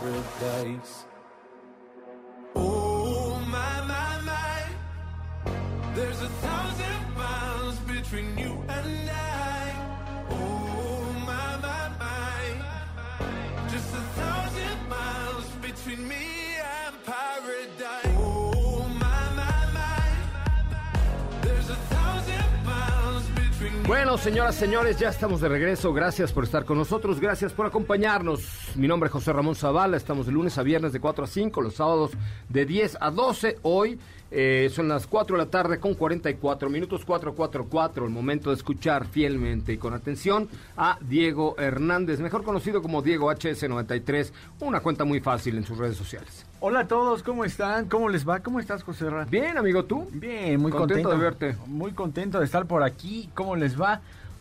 Paradise. 0.00 1.04
Oh 2.54 3.38
my 3.50 3.80
my 3.86 4.20
my, 4.24 4.62
there's 5.94 6.22
a 6.22 6.28
thousand 6.28 7.14
miles 7.16 7.76
between 7.80 8.38
you 8.38 8.57
Bueno, 23.88 24.18
señoras, 24.18 24.54
señores, 24.54 24.98
ya 24.98 25.08
estamos 25.08 25.40
de 25.40 25.48
regreso. 25.48 25.94
Gracias 25.94 26.30
por 26.30 26.44
estar 26.44 26.66
con 26.66 26.76
nosotros, 26.76 27.18
gracias 27.18 27.54
por 27.54 27.64
acompañarnos. 27.64 28.42
Mi 28.74 28.86
nombre 28.86 29.06
es 29.06 29.12
José 29.14 29.32
Ramón 29.32 29.54
Zavala, 29.54 29.96
estamos 29.96 30.26
de 30.26 30.32
lunes 30.32 30.58
a 30.58 30.62
viernes 30.62 30.92
de 30.92 31.00
4 31.00 31.24
a 31.24 31.26
5, 31.26 31.62
los 31.62 31.76
sábados 31.76 32.10
de 32.50 32.66
10 32.66 32.98
a 33.00 33.10
12. 33.10 33.56
Hoy 33.62 33.98
eh, 34.30 34.70
son 34.72 34.88
las 34.88 35.06
4 35.06 35.36
de 35.36 35.44
la 35.44 35.50
tarde 35.50 35.78
con 35.80 35.94
44 35.94 36.68
minutos, 36.68 37.04
444, 37.04 38.04
el 38.04 38.10
momento 38.10 38.50
de 38.50 38.56
escuchar 38.56 39.06
fielmente 39.06 39.72
y 39.72 39.78
con 39.78 39.94
atención 39.94 40.48
a 40.76 40.98
Diego 41.00 41.56
Hernández, 41.58 42.20
mejor 42.20 42.44
conocido 42.44 42.82
como 42.82 43.02
Diego 43.02 43.30
HS93, 43.32 44.32
una 44.60 44.80
cuenta 44.80 45.04
muy 45.04 45.20
fácil 45.20 45.56
en 45.56 45.64
sus 45.64 45.78
redes 45.78 45.96
sociales. 45.96 46.44
Hola 46.60 46.80
a 46.80 46.88
todos, 46.88 47.22
¿cómo 47.22 47.44
están? 47.44 47.88
¿Cómo 47.88 48.08
les 48.08 48.28
va? 48.28 48.40
¿Cómo 48.40 48.60
estás, 48.60 48.82
José 48.82 49.08
Ra? 49.08 49.24
Bien, 49.24 49.56
amigo, 49.56 49.84
¿tú? 49.84 50.08
Bien, 50.12 50.60
muy 50.60 50.72
Contento 50.72 51.08
contento, 51.08 51.10
de 51.10 51.16
verte. 51.16 51.56
Muy 51.66 51.92
contento 51.92 52.38
de 52.40 52.44
estar 52.44 52.66
por 52.66 52.82
aquí. 52.82 53.30
¿Cómo 53.34 53.56
les 53.56 53.80
va? 53.80 54.00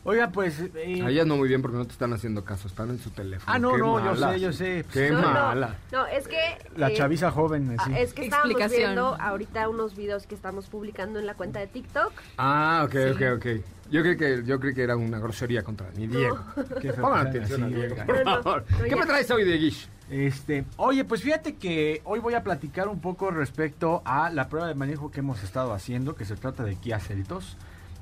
Oiga, 0.10 0.30
pues... 0.32 0.58
eh, 0.74 1.02
A 1.04 1.10
ellas 1.10 1.28
no 1.28 1.36
muy 1.36 1.50
bien 1.50 1.62
porque 1.62 1.78
no 1.78 1.86
te 1.86 1.92
están 1.92 2.14
haciendo 2.14 2.46
caso, 2.46 2.70
están 2.70 2.90
en 2.92 2.98
su 3.00 3.10
teléfono. 3.10 3.54
Ah, 3.54 3.60
no, 3.60 3.74
Qué 3.74 3.78
no, 3.80 4.00
yo 4.16 4.16
sé, 4.32 4.40
yo 4.40 4.54
sé. 4.54 4.86
Qué 4.94 5.10
No, 5.12 5.22
mala. 5.22 5.76
No, 5.92 6.06
es 6.08 6.28
que... 6.30 6.38
La 6.78 6.90
eh, 6.90 6.94
chaviza 6.96 7.30
joven, 7.30 7.76
ah, 7.78 7.84
sí. 7.86 7.92
Es 7.98 8.14
que 8.14 8.24
estábamos 8.24 8.52
Explicación. 8.52 8.80
viendo 8.94 9.16
ahorita 9.20 9.68
unos 9.68 9.98
videos 9.98 10.26
que 10.26 10.34
estamos 10.34 10.68
publicando 10.68 11.20
en 11.20 11.26
la 11.26 11.34
cuenta 11.34 11.60
de 11.60 11.68
TikTok. 11.68 12.14
Ah, 12.38 12.84
ok, 12.88 12.96
ok, 13.16 13.22
ok. 13.36 13.46
Yo 13.92 14.02
creí 14.02 14.16
que, 14.18 14.44
yo 14.46 14.60
creí 14.62 14.74
que 14.74 14.84
era 14.84 14.96
una 14.96 15.20
grosería 15.20 15.62
contra 15.64 15.88
mi 15.98 16.08
Diego. 16.08 16.40
Pongan 17.02 17.28
atención 17.28 17.64
a 17.64 17.68
Diego, 17.68 17.96
por 18.06 18.08
No, 18.08 18.24
no, 18.38 18.44
favor. 18.44 18.66
no, 18.70 18.78
¿Qué 18.86 18.90
ya. 18.90 18.96
me 18.96 19.06
traes 19.06 19.30
hoy, 19.30 19.44
Dieguish? 19.44 19.90
Este, 20.10 20.64
oye, 20.78 21.04
pues 21.04 21.22
fíjate 21.22 21.56
que 21.58 22.02
hoy 22.06 22.20
voy 22.20 22.34
a 22.34 22.42
platicar 22.44 22.88
un 22.88 23.02
poco 23.02 23.30
respecto 23.30 24.02
a 24.06 24.30
la 24.30 24.48
prueba 24.48 24.70
de 24.70 24.74
manejo 24.76 25.12
que 25.12 25.20
hemos 25.20 25.44
estado 25.44 25.74
haciendo, 25.74 26.16
que 26.16 26.24
se 26.24 26.38
trata 26.38 26.64
de 26.64 26.78
Kia 26.78 26.98
Celtos, 27.00 27.58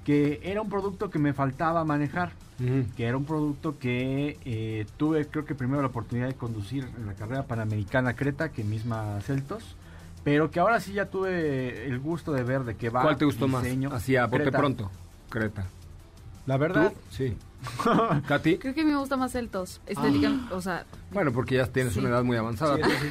que 0.06 0.40
era 0.44 0.62
un 0.62 0.70
producto 0.70 1.10
que 1.10 1.20
me 1.20 1.34
faltaba 1.34 1.84
manejar, 1.84 2.32
que 2.96 3.06
era 3.06 3.18
un 3.18 3.26
producto 3.26 3.78
que 3.80 4.38
eh, 4.46 4.86
tuve, 4.96 5.28
creo 5.28 5.44
que 5.44 5.56
primero 5.56 5.82
la 5.82 5.88
oportunidad 5.88 6.28
de 6.28 6.36
conducir 6.36 6.88
en 6.98 7.08
la 7.08 7.14
carrera 7.16 7.44
panamericana 7.44 8.16
Creta, 8.16 8.50
que 8.50 8.64
misma 8.64 9.20
Celtos, 9.22 9.76
pero 10.24 10.52
que 10.52 10.60
ahora 10.60 10.80
sí 10.80 10.94
ya 10.94 11.08
tuve 11.08 11.88
el 11.88 12.00
gusto 12.00 12.32
de 12.32 12.44
ver 12.44 12.64
de 12.64 12.76
qué 12.76 12.90
va. 12.90 13.02
¿Cuál 13.02 13.18
te 13.18 13.26
gustó 13.26 13.48
más? 13.48 13.64
diseño. 13.64 13.90
Así 13.92 14.16
a 14.16 14.28
bote 14.28 14.52
pronto. 14.52 14.90
Creta. 15.30 15.66
La 16.46 16.58
verdad, 16.58 16.92
¿Tú? 16.94 17.00
Sí. 17.10 17.36
¿Katy? 18.28 18.60
Creo 18.60 18.76
que 18.76 18.86
me 18.86 18.96
gusta 18.96 19.18
más 19.18 19.34
el 19.34 19.50
tos. 19.50 19.82
Estéticamente, 19.88 20.54
o 20.54 20.62
sea, 20.62 20.86
Bueno, 21.12 21.32
porque 21.32 21.56
ya 21.56 21.66
tienes 21.66 21.94
Sí. 21.94 22.00
una 22.00 22.10
edad 22.10 22.24
muy 22.24 22.38
avanzada. 22.38 22.76
Sí, 22.78 22.84
sí, 22.84 22.92
sí. 23.02 23.08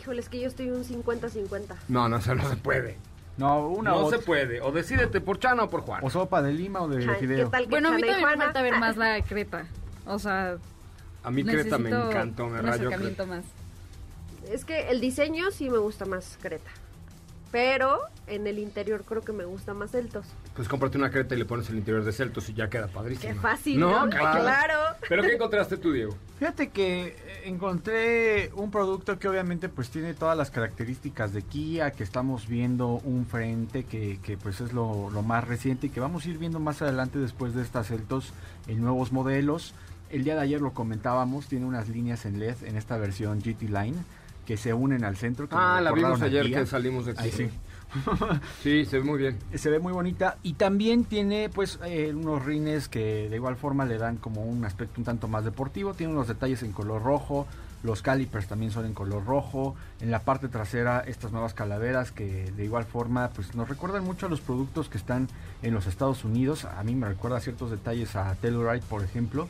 Híjole, 0.00 0.20
es 0.20 0.28
que 0.28 0.40
yo 0.40 0.46
estoy 0.46 0.70
un 0.70 0.84
50-50. 0.84 1.74
No, 1.88 2.08
no, 2.08 2.16
eso 2.18 2.34
no 2.36 2.48
se 2.48 2.56
puede. 2.56 2.96
No, 3.38 3.68
una 3.68 3.90
no 3.92 4.06
o, 4.06 4.10
se 4.10 4.18
puede. 4.18 4.60
O 4.60 4.72
decídete 4.72 5.20
por 5.20 5.38
Chana 5.38 5.64
o 5.64 5.70
por 5.70 5.82
Juan. 5.82 6.00
o 6.04 6.10
sopa 6.10 6.42
de 6.42 6.52
lima 6.52 6.82
o 6.82 6.88
de 6.88 6.98
Ay, 6.98 7.06
¿Qué 7.06 7.14
fideo. 7.14 7.48
tal 7.50 7.64
que 7.64 7.70
bueno, 7.70 7.88
a 7.88 7.92
mí 7.92 8.00
Chana 8.02 8.06
y 8.06 8.10
también 8.10 8.16
me 8.16 8.22
Juana? 8.36 8.44
falta 8.44 8.62
ver 8.62 8.78
más 8.78 8.96
la 8.96 9.22
Creta. 9.22 9.66
O 10.06 10.18
sea, 10.18 10.56
A 11.22 11.30
mí 11.30 11.44
Creta 11.44 11.78
me 11.78 11.90
necesito 11.90 12.10
encantó, 12.10 12.46
me 12.48 12.58
un 12.60 12.66
rayó. 12.66 12.88
acercamiento 12.88 13.26
más. 13.26 13.44
Es 14.50 14.64
que 14.64 14.88
el 14.88 15.00
diseño 15.00 15.50
sí 15.50 15.70
me 15.70 15.78
gusta 15.78 16.04
más 16.04 16.38
Creta. 16.42 16.70
Pero 17.52 18.00
en 18.26 18.46
el 18.46 18.58
interior 18.58 19.04
creo 19.04 19.22
que 19.22 19.32
me 19.32 19.44
gusta 19.44 19.72
más 19.72 19.92
Celtos. 19.92 20.26
Pues 20.58 20.66
cómprate 20.66 20.98
una 20.98 21.08
Creta 21.08 21.36
y 21.36 21.38
le 21.38 21.44
pones 21.44 21.70
el 21.70 21.76
interior 21.76 22.02
de 22.02 22.10
Celtos 22.10 22.48
y 22.48 22.52
ya 22.52 22.68
queda 22.68 22.88
padrísimo. 22.88 23.32
Qué 23.32 23.38
fácil, 23.38 23.78
No, 23.78 24.06
¿no? 24.06 24.10
claro. 24.10 24.40
Claro. 24.42 24.74
¿Pero 25.08 25.22
qué 25.22 25.34
encontraste 25.34 25.76
tú, 25.76 25.92
Diego? 25.92 26.16
Fíjate 26.40 26.70
que 26.70 27.06
eh, 27.16 27.42
encontré 27.44 28.50
un 28.56 28.68
producto 28.72 29.20
que 29.20 29.28
obviamente 29.28 29.68
pues 29.68 29.88
tiene 29.90 30.14
todas 30.14 30.36
las 30.36 30.50
características 30.50 31.32
de 31.32 31.42
Kia, 31.42 31.92
que 31.92 32.02
estamos 32.02 32.48
viendo 32.48 32.88
un 33.04 33.24
frente 33.24 33.84
que, 33.84 34.18
que, 34.20 34.36
pues 34.36 34.60
es 34.60 34.72
lo, 34.72 35.10
lo 35.10 35.22
más 35.22 35.46
reciente 35.46 35.86
y 35.86 35.90
que 35.90 36.00
vamos 36.00 36.26
a 36.26 36.28
ir 36.28 36.38
viendo 36.38 36.58
más 36.58 36.82
adelante 36.82 37.20
después 37.20 37.54
de 37.54 37.62
estas 37.62 37.86
Celtos 37.86 38.32
en 38.66 38.80
nuevos 38.80 39.12
modelos. 39.12 39.74
El 40.10 40.24
día 40.24 40.34
de 40.34 40.40
ayer 40.40 40.60
lo 40.60 40.72
comentábamos, 40.72 41.46
tiene 41.46 41.66
unas 41.66 41.88
líneas 41.88 42.26
en 42.26 42.40
LED 42.40 42.56
en 42.64 42.76
esta 42.76 42.96
versión 42.96 43.38
GT 43.40 43.62
Line 43.70 43.94
que 44.44 44.56
se 44.56 44.74
unen 44.74 45.04
al 45.04 45.16
centro. 45.16 45.48
que 45.48 45.54
Ah, 45.56 45.80
la 45.80 45.92
vimos 45.92 46.20
ayer 46.20 46.46
Kia. 46.46 46.58
que 46.60 46.66
salimos 46.66 47.06
de 47.06 47.12
aquí. 47.12 47.22
Ahí 47.22 47.30
sí. 47.30 47.48
Sí, 48.62 48.84
se 48.84 48.98
ve 48.98 49.04
muy 49.04 49.18
bien. 49.18 49.38
Se 49.54 49.70
ve 49.70 49.78
muy 49.78 49.92
bonita 49.92 50.38
y 50.42 50.54
también 50.54 51.04
tiene 51.04 51.48
pues 51.48 51.78
eh, 51.84 52.12
unos 52.14 52.44
rines 52.44 52.88
que 52.88 53.28
de 53.28 53.36
igual 53.36 53.56
forma 53.56 53.84
le 53.84 53.98
dan 53.98 54.16
como 54.16 54.42
un 54.42 54.64
aspecto 54.64 54.94
un 54.98 55.04
tanto 55.04 55.28
más 55.28 55.44
deportivo. 55.44 55.94
Tiene 55.94 56.12
unos 56.12 56.28
detalles 56.28 56.62
en 56.62 56.72
color 56.72 57.02
rojo, 57.02 57.46
los 57.82 58.02
calipers 58.02 58.48
también 58.48 58.72
son 58.72 58.86
en 58.86 58.94
color 58.94 59.24
rojo. 59.24 59.76
En 60.00 60.10
la 60.10 60.20
parte 60.20 60.48
trasera 60.48 61.00
estas 61.00 61.32
nuevas 61.32 61.54
calaveras 61.54 62.10
que 62.12 62.50
de 62.50 62.64
igual 62.64 62.84
forma 62.84 63.30
pues 63.30 63.54
nos 63.54 63.68
recuerdan 63.68 64.04
mucho 64.04 64.26
a 64.26 64.28
los 64.28 64.40
productos 64.40 64.88
que 64.88 64.98
están 64.98 65.28
en 65.62 65.74
los 65.74 65.86
Estados 65.86 66.24
Unidos. 66.24 66.64
A 66.64 66.82
mí 66.82 66.94
me 66.94 67.08
recuerda 67.08 67.40
ciertos 67.40 67.70
detalles 67.70 68.16
a 68.16 68.34
Telluride 68.34 68.82
por 68.88 69.02
ejemplo. 69.02 69.48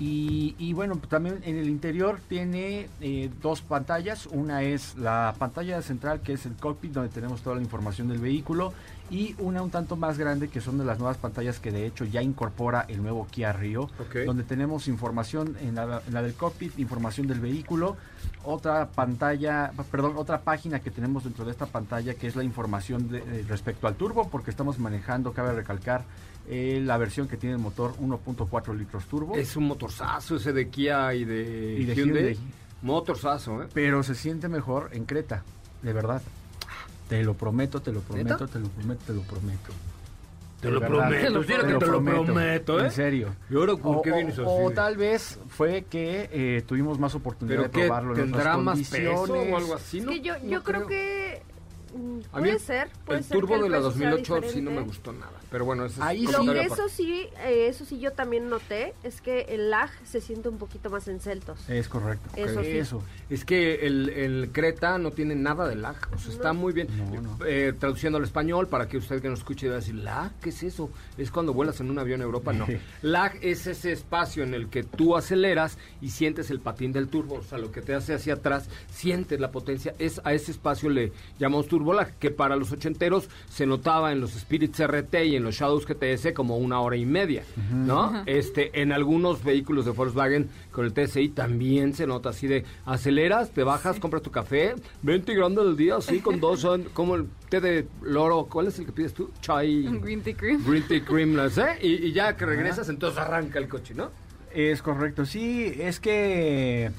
Y, 0.00 0.54
y 0.58 0.72
bueno, 0.74 0.96
también 1.08 1.40
en 1.44 1.56
el 1.58 1.68
interior 1.68 2.20
tiene 2.28 2.88
eh, 3.00 3.30
dos 3.42 3.62
pantallas. 3.62 4.26
Una 4.26 4.62
es 4.62 4.96
la 4.96 5.34
pantalla 5.38 5.82
central, 5.82 6.20
que 6.20 6.34
es 6.34 6.46
el 6.46 6.54
cockpit, 6.54 6.92
donde 6.92 7.08
tenemos 7.08 7.40
toda 7.42 7.56
la 7.56 7.62
información 7.62 8.08
del 8.08 8.18
vehículo. 8.18 8.72
y 9.10 9.34
una 9.38 9.62
un 9.62 9.70
tanto 9.70 9.96
más 9.96 10.18
grande 10.18 10.48
que 10.48 10.60
son 10.60 10.76
de 10.76 10.84
las 10.84 10.98
nuevas 10.98 11.16
pantallas 11.16 11.58
que 11.60 11.72
de 11.72 11.86
hecho 11.86 12.04
ya 12.04 12.20
incorpora 12.20 12.84
el 12.88 13.02
nuevo 13.02 13.26
Kia 13.30 13.54
Rio, 13.54 13.88
donde 14.26 14.44
tenemos 14.44 14.86
información 14.86 15.56
en 15.62 15.76
la, 15.76 16.02
en 16.06 16.12
la 16.12 16.20
del 16.22 16.34
cockpit, 16.34 16.78
información 16.78 17.26
del 17.26 17.40
vehículo, 17.40 17.96
otra 18.44 18.86
pantalla, 18.88 19.72
perdón, 19.90 20.12
otra 20.16 20.42
página 20.42 20.80
que 20.80 20.90
tenemos 20.90 21.24
dentro 21.24 21.46
de 21.46 21.52
esta 21.52 21.64
pantalla 21.64 22.12
que 22.14 22.26
es 22.26 22.36
la 22.36 22.44
información 22.44 23.08
de- 23.08 23.18
eh, 23.20 23.44
respecto 23.48 23.86
al 23.88 23.94
turbo, 23.94 24.28
porque 24.28 24.50
estamos 24.50 24.78
manejando, 24.78 25.32
cabe 25.32 25.54
recalcar, 25.54 26.04
eh, 26.48 26.80
la 26.84 26.96
versión 26.98 27.28
que 27.28 27.36
tiene 27.36 27.54
el 27.56 27.60
motor 27.60 27.94
1.4 28.00 28.76
litros 28.76 29.04
turbo. 29.06 29.34
Es 29.36 29.56
un 29.56 29.66
motorzazo 29.66 30.36
ese 30.36 30.52
de 30.52 30.68
Kia 30.68 31.14
y 31.14 31.24
de, 31.24 31.76
Y 31.80 31.84
de 31.84 31.94
Hyundai. 31.94 32.22
Hyundai. 32.34 32.38
Motorzazo, 32.82 33.62
¿eh? 33.62 33.66
Pero 33.74 34.02
se 34.02 34.14
siente 34.14 34.48
mejor 34.48 34.90
en 34.92 35.04
Creta, 35.04 35.42
de 35.82 35.92
verdad. 35.92 36.22
Te 37.08 37.22
lo 37.24 37.34
prometo, 37.34 37.80
te 37.80 37.92
lo 37.92 38.00
prometo, 38.00 38.34
¿Neta? 38.34 38.46
te 38.46 38.58
lo 38.60 38.68
prometo, 38.68 39.02
te 39.06 39.12
lo 39.14 39.22
prometo. 39.22 39.72
Te 40.60 40.70
lo 40.70 40.80
prometo, 40.80 41.22
Te 41.22 41.30
lo 41.30 41.40
que 41.42 41.54
te 41.78 41.86
lo 41.86 42.02
prometo, 42.02 42.80
¿eh? 42.80 42.84
En 42.86 42.90
serio. 42.90 43.28
¿Y 43.48 43.54
ahora 43.54 43.76
por 43.76 43.98
o, 43.98 44.02
qué 44.02 44.10
o- 44.10 44.14
vienes 44.16 44.34
así? 44.38 44.42
o 44.46 44.70
tal 44.72 44.96
vez 44.96 45.38
fue 45.48 45.84
que 45.88 46.28
eh, 46.32 46.62
tuvimos 46.66 46.98
más 46.98 47.14
oportunidad 47.14 47.68
¿Pero 47.70 47.82
de 47.82 47.86
probarlo 47.86 48.14
en 48.16 48.20
¿Tendrá 48.22 48.40
otras 48.40 48.58
más 48.58 48.78
peso 48.88 49.12
condiciones. 49.14 49.52
o 49.52 49.56
algo 49.56 49.74
así? 49.74 49.98
Es 49.98 50.04
que 50.06 50.20
yo, 50.20 50.34
No 50.38 50.44
yo 50.48 50.62
creo 50.64 50.86
que 50.88 51.42
mm, 51.94 52.20
A 52.32 52.40
mí 52.40 52.48
puede 52.48 52.58
ser. 52.58 52.88
Puede 53.04 53.18
el 53.20 53.24
ser 53.24 53.38
turbo 53.38 53.58
de 53.58 53.68
la 53.68 53.78
peso 53.78 53.92
sea 53.92 54.10
2008 54.10 54.48
sí 54.50 54.60
no 54.60 54.70
me 54.70 54.82
gustó 54.82 55.12
nada. 55.12 55.32
Pero 55.50 55.64
bueno, 55.64 55.86
eso 55.86 55.94
es 55.94 56.06
Ahí 56.06 56.26
que 56.26 56.34
aparte. 56.34 56.60
eso 56.62 56.88
sí, 56.88 57.26
eh, 57.44 57.68
eso 57.68 57.84
sí 57.84 57.98
yo 57.98 58.12
también 58.12 58.48
noté, 58.48 58.94
es 59.02 59.20
que 59.20 59.42
el 59.48 59.70
lag 59.70 59.90
se 60.04 60.20
siente 60.20 60.48
un 60.48 60.58
poquito 60.58 60.90
más 60.90 61.08
en 61.08 61.20
Celtos. 61.20 61.68
Es 61.68 61.88
correcto. 61.88 62.28
Eso 62.36 62.62
sí. 62.62 62.70
Eso. 62.70 63.02
Es 63.30 63.44
que 63.44 63.86
el, 63.86 64.08
el 64.10 64.50
Creta 64.52 64.98
no 64.98 65.10
tiene 65.10 65.34
nada 65.34 65.66
de 65.66 65.76
lag, 65.76 65.96
o 66.14 66.18
sea, 66.18 66.32
está 66.32 66.52
muy 66.52 66.72
bien. 66.72 66.88
No, 66.96 67.20
no. 67.20 67.38
Eh, 67.46 67.72
traduciendo 67.78 68.18
al 68.18 68.24
español, 68.24 68.68
para 68.68 68.88
que 68.88 68.98
usted 68.98 69.22
que 69.22 69.28
nos 69.28 69.40
escuche 69.40 69.68
va 69.68 69.74
a 69.74 69.76
decir, 69.78 69.94
¿lag? 69.94 70.32
¿Qué 70.40 70.50
es 70.50 70.62
eso? 70.62 70.90
Es 71.16 71.30
cuando 71.30 71.52
vuelas 71.54 71.80
en 71.80 71.90
un 71.90 71.98
avión 71.98 72.20
a 72.20 72.24
Europa, 72.24 72.52
no. 72.52 72.66
lag 73.02 73.32
es 73.40 73.66
ese 73.66 73.92
espacio 73.92 74.42
en 74.42 74.54
el 74.54 74.68
que 74.68 74.82
tú 74.82 75.16
aceleras 75.16 75.78
y 76.00 76.10
sientes 76.10 76.50
el 76.50 76.60
patín 76.60 76.92
del 76.92 77.08
turbo, 77.08 77.36
o 77.36 77.42
sea, 77.42 77.58
lo 77.58 77.72
que 77.72 77.80
te 77.80 77.94
hace 77.94 78.14
hacia 78.14 78.34
atrás, 78.34 78.68
sientes 78.90 79.40
la 79.40 79.50
potencia, 79.50 79.94
es 79.98 80.20
a 80.24 80.34
ese 80.34 80.52
espacio 80.52 80.90
le 80.90 81.12
llamamos 81.38 81.66
turbo 81.68 81.77
que 82.18 82.30
para 82.30 82.56
los 82.56 82.72
ochenteros 82.72 83.28
se 83.48 83.66
notaba 83.66 84.12
en 84.12 84.20
los 84.20 84.34
Spirit 84.36 84.74
CRT 84.74 85.14
y 85.26 85.36
en 85.36 85.44
los 85.44 85.54
Shadows 85.54 85.86
GTS 85.86 86.32
como 86.34 86.56
una 86.58 86.80
hora 86.80 86.96
y 86.96 87.06
media, 87.06 87.44
¿no? 87.72 88.22
Este, 88.26 88.80
en 88.80 88.92
algunos 88.92 89.42
vehículos 89.44 89.84
de 89.84 89.92
Volkswagen 89.92 90.48
con 90.70 90.84
el 90.84 90.92
TSI 90.92 91.30
también 91.30 91.94
se 91.94 92.06
nota 92.06 92.30
así 92.30 92.46
de 92.46 92.64
aceleras, 92.84 93.50
te 93.50 93.62
bajas, 93.62 93.98
compras 93.98 94.22
tu 94.22 94.30
café, 94.30 94.74
20 95.02 95.34
grande 95.34 95.64
del 95.64 95.76
día, 95.76 95.96
así 95.96 96.20
con 96.20 96.40
dos, 96.40 96.60
son 96.68 96.84
como 96.94 97.14
el 97.14 97.26
té 97.48 97.60
de 97.60 97.86
loro, 98.02 98.46
¿cuál 98.50 98.68
es 98.68 98.78
el 98.78 98.86
que 98.86 98.92
pides 98.92 99.14
tú? 99.14 99.30
Chai. 99.40 99.84
Green 100.00 100.22
tea 100.22 100.36
cream. 100.36 100.62
Green 100.66 100.82
tea 100.86 101.04
cream, 101.04 101.34
no 101.34 101.48
sé, 101.48 101.78
y, 101.80 102.06
y 102.06 102.12
ya 102.12 102.36
que 102.36 102.46
regresas, 102.46 102.88
entonces 102.88 103.18
arranca 103.18 103.58
el 103.58 103.68
coche, 103.68 103.94
¿no? 103.94 104.10
Es 104.52 104.82
correcto, 104.82 105.26
sí, 105.26 105.72
es 105.78 106.00
que 106.00 106.90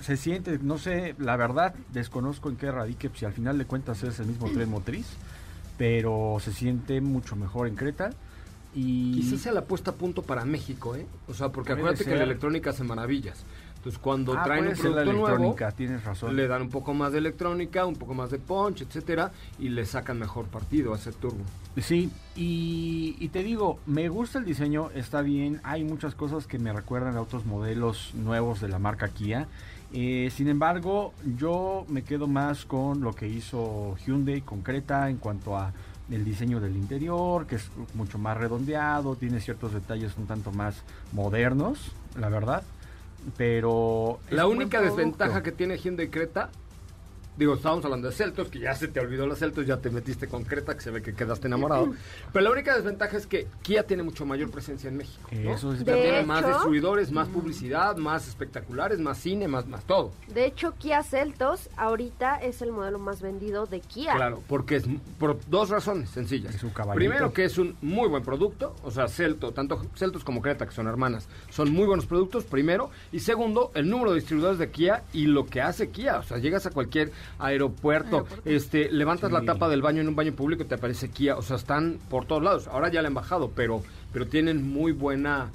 se 0.00 0.16
siente, 0.16 0.58
no 0.62 0.78
sé, 0.78 1.14
la 1.18 1.36
verdad, 1.36 1.74
desconozco 1.92 2.48
en 2.48 2.56
qué 2.56 2.70
radique, 2.70 3.10
si 3.14 3.24
al 3.24 3.32
final 3.32 3.58
de 3.58 3.64
cuentas 3.64 4.02
es 4.02 4.18
el 4.20 4.26
mismo 4.26 4.48
tren 4.50 4.70
motriz, 4.70 5.06
pero 5.78 6.36
se 6.40 6.52
siente 6.52 7.00
mucho 7.00 7.36
mejor 7.36 7.68
en 7.68 7.76
Creta. 7.76 8.10
Y 8.74 9.14
Quizás 9.20 9.40
sea 9.40 9.52
la 9.52 9.64
puesta 9.64 9.90
a 9.90 9.94
punto 9.94 10.22
para 10.22 10.44
México, 10.44 10.94
¿eh? 10.94 11.04
O 11.26 11.34
sea, 11.34 11.48
porque 11.48 11.70
Puede 11.72 11.80
acuérdate 11.80 12.04
que 12.04 12.16
la 12.16 12.22
electrónica 12.24 12.70
hace 12.70 12.84
maravillas. 12.84 13.44
Entonces, 13.76 13.98
cuando 13.98 14.38
Ah, 14.38 14.44
traen 14.44 14.68
un 14.68 14.76
ser 14.76 14.90
la 14.90 15.02
producto 15.02 15.12
nuevo, 15.12 15.26
electrónica, 15.28 15.72
tienes 15.72 16.04
razón. 16.04 16.36
le 16.36 16.46
dan 16.46 16.60
un 16.62 16.68
poco 16.68 16.92
más 16.92 17.12
de 17.12 17.18
electrónica, 17.18 17.86
un 17.86 17.96
poco 17.96 18.12
más 18.14 18.30
de 18.30 18.38
punch, 18.38 18.82
etcétera, 18.82 19.32
y 19.58 19.70
le 19.70 19.86
sacan 19.86 20.18
mejor 20.18 20.44
partido 20.46 20.92
a 20.92 20.98
ese 20.98 21.12
turbo. 21.12 21.42
Sí, 21.78 22.10
y, 22.36 23.16
y 23.18 23.28
te 23.30 23.42
digo, 23.42 23.80
me 23.86 24.08
gusta 24.10 24.38
el 24.38 24.44
diseño, 24.44 24.90
está 24.94 25.22
bien, 25.22 25.60
hay 25.64 25.82
muchas 25.82 26.14
cosas 26.14 26.46
que 26.46 26.58
me 26.58 26.72
recuerdan 26.74 27.16
a 27.16 27.22
otros 27.22 27.46
modelos 27.46 28.12
nuevos 28.14 28.60
de 28.60 28.68
la 28.68 28.78
marca 28.78 29.08
Kia. 29.08 29.48
Eh, 29.92 30.30
sin 30.34 30.48
embargo, 30.48 31.12
yo 31.36 31.84
me 31.88 32.02
quedo 32.02 32.28
más 32.28 32.64
con 32.64 33.00
lo 33.00 33.12
que 33.12 33.26
hizo 33.26 33.96
Hyundai 34.06 34.40
con 34.40 34.62
Creta 34.62 35.10
en 35.10 35.16
cuanto 35.16 35.56
a 35.56 35.72
el 36.10 36.24
diseño 36.24 36.60
del 36.60 36.76
interior, 36.76 37.46
que 37.46 37.56
es 37.56 37.70
mucho 37.94 38.18
más 38.18 38.36
redondeado, 38.36 39.16
tiene 39.16 39.40
ciertos 39.40 39.72
detalles 39.72 40.16
un 40.16 40.26
tanto 40.26 40.52
más 40.52 40.82
modernos, 41.12 41.92
la 42.18 42.28
verdad. 42.28 42.62
Pero 43.36 44.18
La 44.30 44.46
única 44.46 44.80
desventaja 44.80 45.42
que 45.42 45.52
tiene 45.52 45.76
Hyundai 45.76 46.08
Creta, 46.08 46.50
digo, 47.36 47.54
estábamos 47.54 47.84
hablando 47.84 48.08
de 48.08 48.14
Celtos, 48.14 48.48
que 48.48 48.58
ya 48.58 48.74
se 48.74 48.88
te 48.88 49.00
olvidó 49.00 49.26
los 49.26 49.38
Celtos, 49.38 49.66
ya 49.66 49.78
te 49.78 49.90
metiste 49.90 50.26
con 50.28 50.44
Creta, 50.44 50.74
que 50.74 50.80
se 50.82 50.90
ve 50.90 51.02
que 51.02 51.14
quedaste 51.14 51.46
enamorado. 51.46 51.92
Pero 52.32 52.44
la 52.44 52.50
única 52.50 52.74
desventaja 52.76 53.16
es 53.16 53.26
que 53.26 53.46
Kia 53.62 53.84
tiene 53.86 54.02
mucho 54.02 54.26
mayor 54.26 54.50
presencia 54.50 54.88
en 54.88 54.98
México. 54.98 55.28
¿no? 55.32 55.54
Eso 55.54 55.72
es 55.72 55.84
De 55.84 55.92
tiene 55.94 56.22
más 56.24 56.40
hecho- 56.42 56.48
distribuidores, 56.50 57.10
más 57.12 57.28
publicidad, 57.28 57.96
más 57.96 58.28
espectaculares, 58.28 58.98
más 58.98 59.18
cine, 59.18 59.48
más, 59.48 59.66
más 59.66 59.84
todo. 59.84 60.12
De 60.28 60.44
hecho, 60.44 60.74
Kia 60.78 61.02
Celtos 61.02 61.70
ahorita 61.76 62.36
es 62.36 62.60
el 62.62 62.72
modelo 62.72 62.98
más 62.98 63.22
vendido 63.22 63.66
de 63.66 63.80
Kia. 63.80 64.14
Claro, 64.16 64.42
porque 64.46 64.76
es 64.76 64.84
por 65.18 65.38
dos 65.48 65.70
razones 65.70 66.10
sencillas. 66.10 66.56
caballito. 66.74 66.94
Primero 66.94 67.32
que 67.32 67.44
es 67.44 67.56
un 67.58 67.76
muy 67.80 68.08
buen 68.08 68.22
producto, 68.22 68.76
o 68.82 68.90
sea, 68.90 69.08
Celto, 69.08 69.52
tanto 69.52 69.80
Celtos 69.96 70.24
como 70.24 70.42
Creta, 70.42 70.66
que 70.66 70.72
son 70.72 70.86
hermanas, 70.88 71.26
son 71.48 71.72
muy 71.72 71.86
buenos 71.86 72.06
productos, 72.06 72.44
primero. 72.44 72.90
Y 73.12 73.20
segundo, 73.20 73.70
el 73.74 73.88
número 73.88 74.10
de 74.10 74.16
distribuidores 74.20 74.58
de 74.58 74.70
Kia 74.70 75.04
y 75.12 75.26
lo 75.26 75.46
que 75.46 75.60
hace 75.62 75.88
Kia. 75.90 76.18
O 76.18 76.22
sea, 76.22 76.38
llegas 76.38 76.66
a 76.66 76.70
cualquier 76.70 77.10
aeropuerto, 77.38 78.26
este, 78.44 78.90
levantas 78.90 79.32
la 79.32 79.42
tapa 79.42 79.68
del 79.68 79.82
baño 79.82 80.00
en 80.00 80.08
un 80.08 80.16
baño 80.16 80.32
público 80.32 80.62
y 80.62 80.66
te 80.66 80.74
aparece 80.74 81.10
Kia. 81.10 81.36
O 81.36 81.42
sea, 81.42 81.56
están 81.56 81.98
por 82.08 82.26
todos 82.26 82.42
lados. 82.42 82.68
Ahora 82.68 82.90
ya 82.90 83.02
le 83.02 83.08
han 83.08 83.14
bajado, 83.14 83.50
pero, 83.54 83.82
pero 84.12 84.26
tienen 84.26 84.62
muy 84.62 84.92
buena 84.92 85.50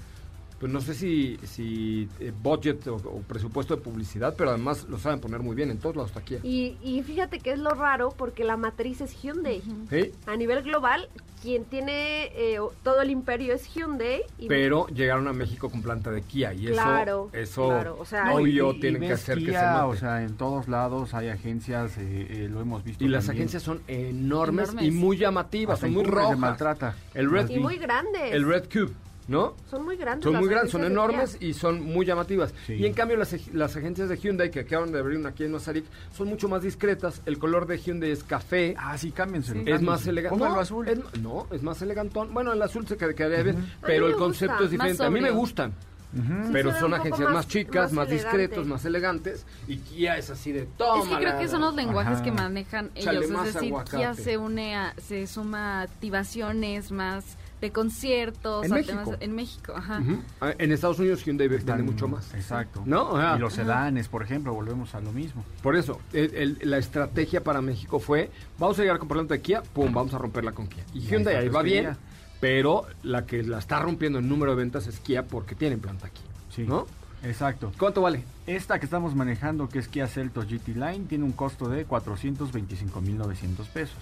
pues 0.60 0.72
no 0.72 0.80
sé 0.82 0.94
si, 0.94 1.38
si 1.44 2.08
eh, 2.20 2.32
budget 2.42 2.88
o, 2.88 2.96
o 2.96 3.20
presupuesto 3.28 3.76
de 3.76 3.82
publicidad, 3.82 4.36
pero 4.38 4.52
además 4.52 4.86
lo 4.90 4.98
saben 4.98 5.20
poner 5.20 5.42
muy 5.42 5.56
bien 5.56 5.70
en 5.70 5.78
todos 5.80 5.96
lados 5.96 6.12
está 6.12 6.22
Kia. 6.22 6.40
Y, 6.44 6.78
y 6.82 7.04
fíjate 7.04 7.40
que 7.40 7.52
es 7.52 7.60
lo 7.60 7.72
raro 7.72 8.14
porque 8.18 8.44
la 8.44 8.56
matriz 8.58 9.02
es 9.02 9.14
Hyundai. 9.22 9.62
¿Sí? 9.90 10.12
A 10.28 10.36
nivel 10.38 10.64
global, 10.64 11.10
quien 11.42 11.66
tiene 11.66 12.26
eh, 12.36 12.58
todo 12.84 13.02
el 13.02 13.12
imperio 13.12 13.54
es 13.54 13.68
Hyundai. 13.74 14.22
Y 14.40 14.48
pero 14.48 14.88
llegaron 14.88 15.28
a 15.28 15.34
México 15.34 15.70
con 15.70 15.82
planta 15.82 16.10
de 16.12 16.22
Kia 16.22 16.54
y 16.54 16.68
Claro, 16.68 17.30
eso, 17.34 17.42
eso 17.42 17.68
claro, 17.68 17.98
o 18.00 18.06
sea, 18.06 18.34
obvio 18.34 18.72
y- 18.72 18.78
y 18.78 18.80
tienen 18.80 19.02
que 19.02 19.12
hacer 19.14 19.40
que 19.40 19.52
se 19.52 19.52
note. 19.52 19.84
O 19.84 19.96
sea, 19.98 20.24
en 20.24 20.36
todos 20.38 20.68
lados 20.70 21.14
hay 21.14 21.28
agencias, 21.30 21.98
eh, 21.98 22.28
eh, 22.30 22.48
lo 22.50 22.62
hemos 22.62 22.84
visto. 22.84 23.04
y 23.04 23.08
las 23.10 23.28
agencias 23.30 23.62
son 23.62 23.82
enormes, 23.88 24.70
Enormes. 24.70 24.86
y 24.86 24.92
muy 24.92 25.18
llamativas, 25.18 25.76
Hasta 25.76 25.88
son 25.88 25.94
muy 25.94 26.04
rojas. 26.06 26.38
maltrata. 26.38 26.96
El 27.14 27.30
Red, 27.30 27.50
y 27.50 27.60
muy 27.60 27.78
grandes. 27.78 28.34
el 28.34 28.48
Red 28.48 28.66
Cube, 28.72 28.94
¿no? 29.28 29.56
Son 29.70 29.84
muy 29.84 29.98
grandes. 29.98 30.24
Son 30.24 30.36
muy 30.36 30.48
grandes, 30.48 30.72
son 30.72 30.84
enormes 30.86 31.38
y 31.40 31.54
son 31.54 31.82
muy 31.82 32.06
llamativas. 32.06 32.54
Sí. 32.68 32.74
Y 32.74 32.86
en 32.86 32.94
cambio 32.94 33.18
las, 33.18 33.36
las 33.54 33.76
agencias 33.76 34.08
de 34.10 34.18
Hyundai 34.18 34.52
que 34.52 34.60
acaban 34.62 34.92
de 34.92 35.00
abrir 35.00 35.18
una 35.18 35.30
aquí 35.30 35.44
en 35.44 35.52
Mazarik 35.52 35.86
son 36.16 36.28
mucho 36.28 36.48
más 36.48 36.62
discretas. 36.62 37.22
El 37.26 37.40
color 37.40 37.66
de 37.68 37.78
Hyundai 37.80 38.12
es 38.12 38.24
café. 38.24 38.76
Ah, 38.78 38.98
sí, 38.98 39.12
cámbienselo. 39.12 39.62
Es 39.66 39.82
más 39.82 40.06
elegante. 40.08 40.38
No, 40.38 40.60
azul. 40.60 40.88
es- 40.88 41.00
no, 41.22 41.48
es 41.52 41.64
más 41.64 41.82
elegantón. 41.82 42.34
Bueno, 42.34 42.54
el 42.54 42.62
azul 42.62 42.88
se 42.88 42.98
qued- 42.98 43.16
quedaría 43.16 43.44
bien, 43.44 43.72
pero 43.82 44.06
me 44.06 44.12
el 44.12 44.18
concepto 44.18 44.54
gusta. 44.54 44.66
es 44.66 44.72
diferente. 44.72 45.04
A 45.04 45.10
mí 45.10 45.22
me 45.22 45.32
gustan. 45.32 45.74
Sí, 46.14 46.22
pero 46.54 46.74
son 46.80 46.94
agencias 46.94 47.26
más, 47.28 47.34
más- 47.34 47.48
chicas, 47.50 47.92
más 47.92 47.92
más, 47.92 48.08
elegante. 48.08 48.38
discretos, 48.38 48.68
más 48.68 48.86
elegantes. 48.86 49.46
Y 49.68 49.78
Kia 49.80 50.18
es 50.18 50.30
así 50.30 50.54
de 50.54 50.66
toma. 50.78 51.04
Es 51.04 51.10
que 51.10 51.16
creo 51.18 51.40
que 51.40 51.48
son 51.50 51.60
los 51.60 51.76
lenguajes 51.76 52.14
Ajá. 52.14 52.24
que 52.24 52.32
manejan 52.32 52.90
ellos. 52.96 53.30
más 53.32 53.48
Es 53.50 53.54
decir, 53.56 53.70
aguacate. 53.74 53.98
Kia 53.98 54.14
se 54.14 54.38
une 54.38 54.76
a, 54.78 54.94
se 54.98 55.28
suma 55.28 55.82
a 55.82 55.82
activaciones 55.82 56.92
más 56.94 57.26
de 57.66 57.72
conciertos. 57.74 58.66
En 58.66 58.72
a 58.72 58.76
México. 58.76 58.98
temas- 59.04 59.18
en 59.20 59.36
México, 59.36 59.74
ajá. 59.76 60.02
Ah, 60.42 60.54
En 60.58 60.72
Estados 60.72 61.00
Unidos 61.00 61.24
Hyundai 61.26 61.48
vende 61.48 61.66
Dan- 61.66 61.86
mucho 61.86 62.08
más. 62.08 62.34
Exacto. 62.34 62.82
¿No? 62.86 63.12
O 63.12 63.18
sea, 63.18 63.36
y 63.36 63.40
los 63.40 63.54
sedanes, 63.54 64.08
por 64.08 64.24
ejemplo, 64.24 64.54
volvemos 64.54 64.96
a 64.96 65.02
lo 65.02 65.12
mismo. 65.12 65.44
Por 65.62 65.76
eso, 65.76 66.00
el- 66.14 66.34
el- 66.36 66.70
la 66.70 66.78
estrategia 66.78 67.44
para 67.44 67.62
México 67.62 68.00
fue, 68.00 68.32
vamos 68.58 68.78
a 68.80 68.82
llegar 68.84 69.00
con 69.00 69.08
planta 69.08 69.34
de 69.34 69.42
Kia, 69.42 69.62
pum, 69.62 69.94
vamos 69.94 70.14
a 70.14 70.18
romperla 70.18 70.52
con 70.54 70.68
Kia. 70.68 70.84
Y 70.94 71.00
Y 71.00 71.02
ahí 71.02 71.08
Hyundai 71.10 71.36
ahí 71.36 71.50
va 71.50 71.62
bien, 71.62 71.98
pero 72.40 72.86
la 73.04 73.26
que 73.26 73.44
la 73.44 73.60
está 73.60 73.80
rompiendo 73.80 74.20
en 74.20 74.30
número 74.30 74.52
de 74.52 74.58
ventas 74.58 74.88
es 74.88 75.00
Kia 75.00 75.24
porque 75.24 75.56
tienen 75.56 75.80
planta 75.80 76.08
aquí. 76.08 76.22
Sí. 76.56 76.64
¿No? 76.64 76.86
Exacto. 77.24 77.72
¿Cuánto 77.80 78.02
vale? 78.02 78.24
Esta 78.46 78.78
que 78.78 78.86
estamos 78.86 79.16
manejando, 79.16 79.68
que 79.68 79.80
es 79.80 79.88
Kia 79.88 80.08
Celtos 80.08 80.46
GT 80.48 80.76
Line, 80.76 81.06
tiene 81.10 81.24
un 81.24 81.32
costo 81.32 81.68
de 81.68 81.86
425.900 81.88 83.68
pesos. 83.70 83.98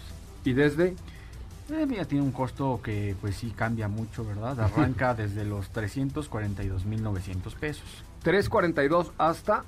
Y 0.45 0.51
desde 0.53 0.95
mira, 1.69 2.05
tiene 2.05 2.23
un 2.23 2.31
costo 2.31 2.79
que 2.83 3.15
pues 3.21 3.35
sí 3.37 3.51
cambia 3.55 3.87
mucho, 3.87 4.25
¿verdad? 4.25 4.59
Arranca 4.61 5.13
desde 5.13 5.45
los 5.45 5.71
342.900 5.73 7.55
pesos. 7.55 7.85
342 8.23 9.11
hasta 9.17 9.63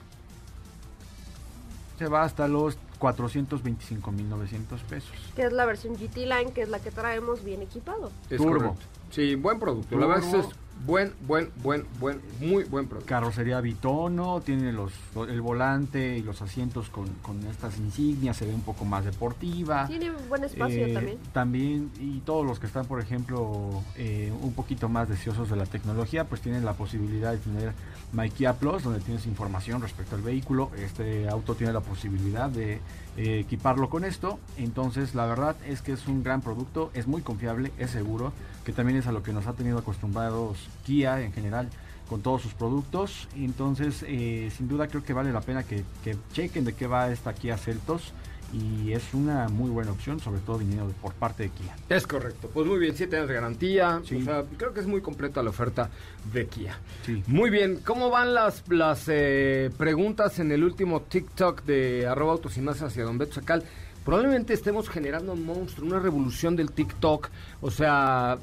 Se 2.00 2.08
va 2.08 2.24
hasta 2.24 2.48
los 2.48 2.78
425.900 3.00 4.80
pesos. 4.89 5.12
Que 5.36 5.43
es 5.43 5.54
la 5.54 5.66
versión 5.66 5.96
GT 5.96 6.18
Line, 6.18 6.52
que 6.54 6.62
es 6.62 6.70
la 6.70 6.80
que 6.80 6.91
traemos 6.91 7.43
bien 7.43 7.62
equipado. 7.62 8.12
es 8.30 8.38
Turbo. 8.38 8.54
correcto. 8.54 8.86
Sí, 9.12 9.36
buen 9.36 9.60
producto. 9.60 9.98
La 9.98 10.08
verdad 10.08 10.26
es 10.26 10.32
que 10.34 10.39
es 10.39 10.48
Buen, 10.86 11.13
buen, 11.26 11.49
buen, 11.63 11.86
buen, 11.99 12.21
muy 12.39 12.63
buen 12.65 12.88
producto. 12.88 13.07
Carrocería 13.07 13.59
bitono, 13.59 14.41
tiene 14.41 14.71
los, 14.71 14.91
el 15.28 15.41
volante 15.41 16.17
y 16.17 16.21
los 16.21 16.41
asientos 16.43 16.89
con, 16.89 17.07
con 17.23 17.43
estas 17.47 17.78
insignias, 17.80 18.38
se 18.38 18.45
ve 18.45 18.53
un 18.53 18.61
poco 18.61 18.86
más 18.86 19.03
deportiva. 19.03 19.88
Tiene 19.88 20.11
buen 20.30 20.43
espacio 20.43 20.86
Eh, 20.86 20.93
también. 20.93 21.17
También, 21.34 21.91
y 21.99 22.19
todos 22.19 22.45
los 22.45 22.59
que 22.59 22.67
están, 22.67 22.86
por 22.86 23.01
ejemplo, 23.01 23.82
eh, 23.95 24.32
un 24.41 24.53
poquito 24.53 24.88
más 24.88 25.09
deseosos 25.09 25.49
de 25.49 25.55
la 25.55 25.65
tecnología, 25.65 26.26
pues 26.26 26.41
tienen 26.41 26.65
la 26.65 26.73
posibilidad 26.73 27.32
de 27.32 27.38
tener 27.39 27.73
My 28.11 28.30
Kia 28.30 28.53
Plus, 28.53 28.84
donde 28.84 28.99
tienes 28.99 29.26
información 29.26 29.82
respecto 29.82 30.15
al 30.15 30.21
vehículo. 30.21 30.69
Este 30.78 31.28
auto 31.30 31.55
tiene 31.55 31.73
la 31.73 31.82
posibilidad 31.82 32.49
de 32.49 32.80
eh, 33.18 33.39
equiparlo 33.39 33.89
con 33.89 34.03
esto. 34.03 34.39
Entonces, 34.57 35.16
la 35.16 35.26
verdad 35.26 35.55
es 35.66 35.82
que 35.82 35.93
es 35.93 36.07
un 36.07 36.24
gran 36.24 36.41
producto, 36.41 36.91
es 36.93 37.07
muy 37.07 37.22
confiable, 37.22 37.72
es 37.78 37.91
seguro, 37.91 38.34
que 38.66 38.74
también 38.74 38.97
es 38.97 39.07
a 39.07 39.11
lo 39.11 39.24
que 39.24 39.34
nos 39.34 39.47
ha 39.47 39.53
tenido 39.53 39.78
acostumbrados 39.78 40.68
Kia 40.86 41.22
en 41.22 41.32
general 41.32 41.70
con 42.09 42.22
todos 42.22 42.41
sus 42.41 42.53
productos. 42.53 43.28
Entonces, 43.36 44.03
eh, 44.07 44.51
sin 44.55 44.68
duda 44.68 44.88
creo 44.88 45.03
que 45.03 45.13
vale 45.13 45.32
la 45.32 45.41
pena 45.41 45.63
que, 45.63 45.84
que 46.03 46.16
chequen 46.34 46.66
de 46.66 46.74
qué 46.74 46.88
va 46.88 47.09
esta 47.09 47.34
Kia 47.34 47.57
Celtos 47.57 48.13
y 48.56 48.93
es 48.93 49.14
una 49.14 49.49
muy 49.49 49.70
buena 49.70 49.91
opción, 49.91 50.20
sobre 50.20 50.39
todo 50.39 50.58
viniendo 50.60 50.88
por 51.01 51.14
parte 51.14 51.43
de 51.43 51.49
Kia. 51.49 51.76
Es 51.89 52.08
correcto. 52.08 52.49
Pues 52.53 52.66
muy 52.66 52.80
bien, 52.80 52.95
7 52.95 53.18
años 53.18 53.28
de 53.28 53.34
garantía. 53.36 54.01
Sí. 54.06 54.16
O 54.16 54.24
sea, 54.24 54.43
creo 54.58 54.74
que 54.74 54.80
es 54.80 54.88
muy 54.88 55.01
completa 55.01 55.43
la 55.43 55.49
oferta 55.49 55.89
de 56.34 56.47
Kia. 56.47 56.78
Sí. 57.06 57.22
Muy 57.28 57.49
bien. 57.49 57.80
¿Cómo 57.86 58.10
van 58.10 58.34
las, 58.34 58.64
las 58.70 59.06
eh, 59.08 59.72
preguntas 59.78 60.39
en 60.39 60.51
el 60.51 60.64
último 60.64 61.01
TikTok 61.01 61.64
de 61.64 62.08
arroba 62.08 62.32
autos 62.34 62.56
y 62.58 62.62
más 62.62 62.82
hacia 62.82 63.03
Don 63.03 63.18
Beto 63.18 63.34
Sacal? 63.34 63.64
Probablemente 64.06 64.53
estemos 64.53 64.88
generando 64.88 65.34
un 65.34 65.43
monstruo, 65.45 65.88
una 65.88 65.99
revolución 65.99 66.56
del 66.56 66.72
TikTok. 66.72 67.30
O 67.62 67.72
sea, 67.72 68.38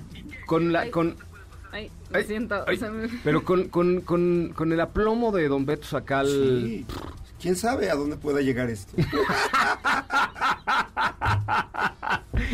con 0.46 0.72
la... 0.72 0.90
Con, 0.90 1.16
Ay, 1.70 1.90
lo 2.10 2.18
Ay, 2.18 2.24
siento. 2.24 2.64
ay, 2.66 2.76
se 2.76 2.90
me- 2.90 3.08
pero 3.24 3.42
con, 3.44 3.68
con, 3.68 4.02
con, 4.02 4.52
con 4.54 4.72
el 4.72 4.80
aplomo 4.80 5.32
de 5.32 5.48
Don 5.48 5.64
Beto 5.64 5.84
Sacal... 5.86 6.26
Sí. 6.26 6.86
¿Quién 7.42 7.56
sabe 7.56 7.90
a 7.90 7.96
dónde 7.96 8.16
pueda 8.16 8.40
llegar 8.40 8.70
esto? 8.70 8.94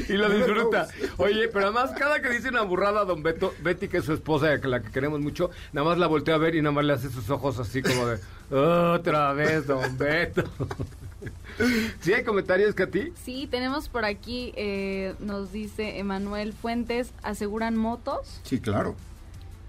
y 0.09 0.15
lo 0.15 0.31
disfruta. 0.35 0.89
Oye, 1.19 1.49
pero 1.49 1.67
además 1.67 1.91
cada 1.99 2.23
que 2.23 2.31
dice 2.31 2.49
una 2.49 2.63
burrada 2.63 3.03
a 3.03 3.05
Don 3.05 3.23
Beto, 3.23 3.53
Betty, 3.63 3.89
que 3.89 3.99
es 3.99 4.07
su 4.07 4.15
esposa, 4.15 4.59
que 4.59 4.67
la 4.67 4.81
que 4.81 4.91
queremos 4.91 5.21
mucho, 5.21 5.51
nada 5.75 5.87
más 5.87 5.99
la 5.99 6.07
voltea 6.07 6.37
a 6.37 6.39
ver 6.39 6.55
y 6.55 6.63
nada 6.63 6.73
más 6.73 6.87
le 6.87 6.95
hace 6.95 7.11
sus 7.11 7.29
ojos 7.29 7.59
así 7.59 7.83
como 7.83 8.07
de 8.07 8.19
otra 8.51 9.35
vez, 9.35 9.67
Don 9.67 9.99
Beto. 9.99 10.45
¿Sí 12.01 12.15
hay 12.15 12.25
comentarios, 12.25 12.75
Katy? 12.75 13.13
Sí, 13.23 13.47
tenemos 13.51 13.91
por 13.91 14.07
aquí, 14.07 14.55
eh, 14.57 15.15
nos 15.19 15.53
dice 15.53 15.99
Emanuel 15.99 16.55
Fuentes, 16.55 17.13
¿aseguran 17.23 17.77
motos? 17.77 18.41
Sí, 18.45 18.59
claro. 18.59 18.95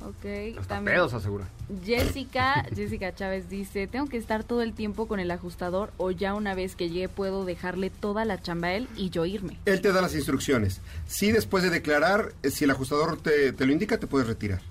Ok, 0.01 0.57
Hasta 0.59 0.75
también. 0.75 0.95
pedos 0.95 1.13
asegura. 1.13 1.45
Jessica, 1.85 2.65
Jessica 2.75 3.13
Chávez 3.13 3.49
dice, 3.49 3.85
¿tengo 3.87 4.07
que 4.07 4.17
estar 4.17 4.43
todo 4.43 4.61
el 4.61 4.73
tiempo 4.73 5.07
con 5.07 5.19
el 5.19 5.29
ajustador 5.31 5.91
o 5.97 6.11
ya 6.11 6.33
una 6.35 6.55
vez 6.55 6.75
que 6.75 6.89
llegue 6.89 7.09
puedo 7.09 7.43
dejarle 7.45 7.89
toda 7.89 8.23
la 8.25 8.41
chamba 8.41 8.69
a 8.69 8.73
él 8.75 8.87
y 8.95 9.09
yo 9.09 9.25
irme? 9.25 9.57
Él 9.65 9.81
te 9.81 9.91
da 9.91 10.01
las 10.01 10.15
instrucciones. 10.15 10.81
Si 11.07 11.31
después 11.31 11.63
de 11.63 11.69
declarar, 11.69 12.31
eh, 12.43 12.49
si 12.49 12.63
el 12.63 12.71
ajustador 12.71 13.17
te, 13.21 13.51
te 13.51 13.65
lo 13.65 13.71
indica, 13.73 13.97
te 13.99 14.07
puedes 14.07 14.27
retirar. 14.27 14.61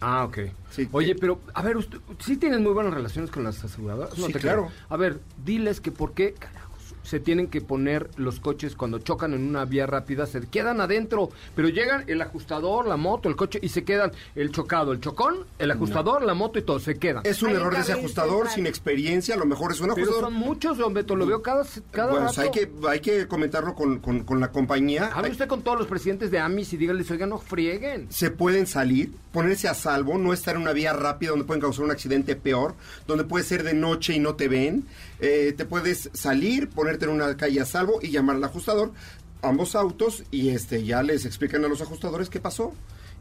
Ah, 0.00 0.24
ok. 0.24 0.38
Sí. 0.70 0.88
Oye, 0.92 1.14
pero, 1.14 1.40
a 1.54 1.62
ver, 1.62 1.76
usted, 1.76 1.98
¿sí 2.18 2.36
tienes 2.36 2.60
muy 2.60 2.72
buenas 2.72 2.92
relaciones 2.92 3.30
con 3.30 3.44
las 3.44 3.62
aseguradoras? 3.64 4.12
Sí, 4.14 4.32
te 4.32 4.40
claro. 4.40 4.66
creo. 4.66 4.72
A 4.88 4.96
ver, 4.96 5.20
diles 5.44 5.80
que 5.80 5.92
por 5.92 6.12
qué, 6.12 6.34
carajos, 6.34 6.71
se 7.02 7.20
tienen 7.20 7.48
que 7.48 7.60
poner 7.60 8.08
los 8.16 8.40
coches 8.40 8.76
cuando 8.76 8.98
chocan 8.98 9.34
en 9.34 9.42
una 9.48 9.64
vía 9.64 9.86
rápida, 9.86 10.26
se 10.26 10.40
quedan 10.48 10.80
adentro, 10.80 11.30
pero 11.54 11.68
llegan 11.68 12.04
el 12.06 12.22
ajustador, 12.22 12.86
la 12.86 12.96
moto, 12.96 13.28
el 13.28 13.36
coche, 13.36 13.58
y 13.62 13.68
se 13.68 13.84
quedan 13.84 14.12
el 14.34 14.50
chocado, 14.52 14.92
el 14.92 15.00
chocón, 15.00 15.44
el 15.58 15.70
ajustador, 15.70 16.22
la 16.22 16.34
moto 16.34 16.58
y 16.58 16.62
todo, 16.62 16.78
se 16.78 16.98
quedan. 16.98 17.22
Es 17.24 17.42
un 17.42 17.50
Hay 17.50 17.56
error 17.56 17.74
de 17.74 17.80
ese 17.80 17.92
ajustador 17.92 18.48
sin 18.48 18.66
experiencia. 18.66 19.34
A 19.34 19.38
lo 19.38 19.46
mejor 19.46 19.72
es 19.72 19.80
un 19.80 19.88
Pero 19.88 20.02
ajustador. 20.02 20.24
son 20.24 20.34
muchos, 20.34 20.78
don 20.78 20.94
Beto, 20.94 21.16
lo 21.16 21.26
veo 21.26 21.42
cada, 21.42 21.64
cada 21.90 22.10
Bueno, 22.12 22.26
rato. 22.28 22.40
hay 22.40 22.50
que, 22.50 22.70
hay 22.88 23.00
que 23.00 23.26
comentarlo 23.28 23.74
con, 23.74 23.98
con- 23.98 24.24
con 24.24 24.40
la 24.40 24.50
compañía. 24.52 25.10
Hable 25.14 25.30
usted 25.30 25.48
con 25.48 25.62
todos 25.62 25.78
los 25.78 25.86
presidentes 25.88 26.30
de 26.30 26.38
AMIS 26.38 26.72
y 26.72 26.76
dígales, 26.76 27.10
oigan, 27.10 27.30
no 27.30 27.38
frieguen. 27.38 28.06
se 28.10 28.30
pueden 28.30 28.66
salir, 28.66 29.12
ponerse 29.32 29.68
a 29.68 29.74
salvo, 29.74 30.18
no 30.18 30.32
estar 30.32 30.56
en 30.56 30.62
una 30.62 30.72
vía 30.72 30.92
rápida 30.92 31.30
donde 31.30 31.44
pueden 31.44 31.60
causar 31.60 31.84
un 31.84 31.90
accidente 31.90 32.36
peor, 32.36 32.74
donde 33.06 33.24
puede 33.24 33.44
ser 33.44 33.62
de 33.64 33.74
noche 33.74 34.14
y 34.14 34.18
no 34.18 34.34
te 34.34 34.48
ven. 34.48 34.84
Eh, 35.22 35.54
te 35.56 35.64
puedes 35.64 36.10
salir, 36.12 36.68
ponerte 36.68 37.04
en 37.06 37.12
una 37.12 37.36
calle 37.36 37.60
a 37.60 37.64
salvo 37.64 38.00
y 38.02 38.10
llamar 38.10 38.36
al 38.36 38.44
ajustador, 38.44 38.92
ambos 39.40 39.74
autos, 39.76 40.24
y 40.30 40.50
este 40.50 40.84
ya 40.84 41.02
les 41.02 41.24
explican 41.24 41.64
a 41.64 41.68
los 41.68 41.80
ajustadores 41.80 42.28
qué 42.28 42.40
pasó. 42.40 42.74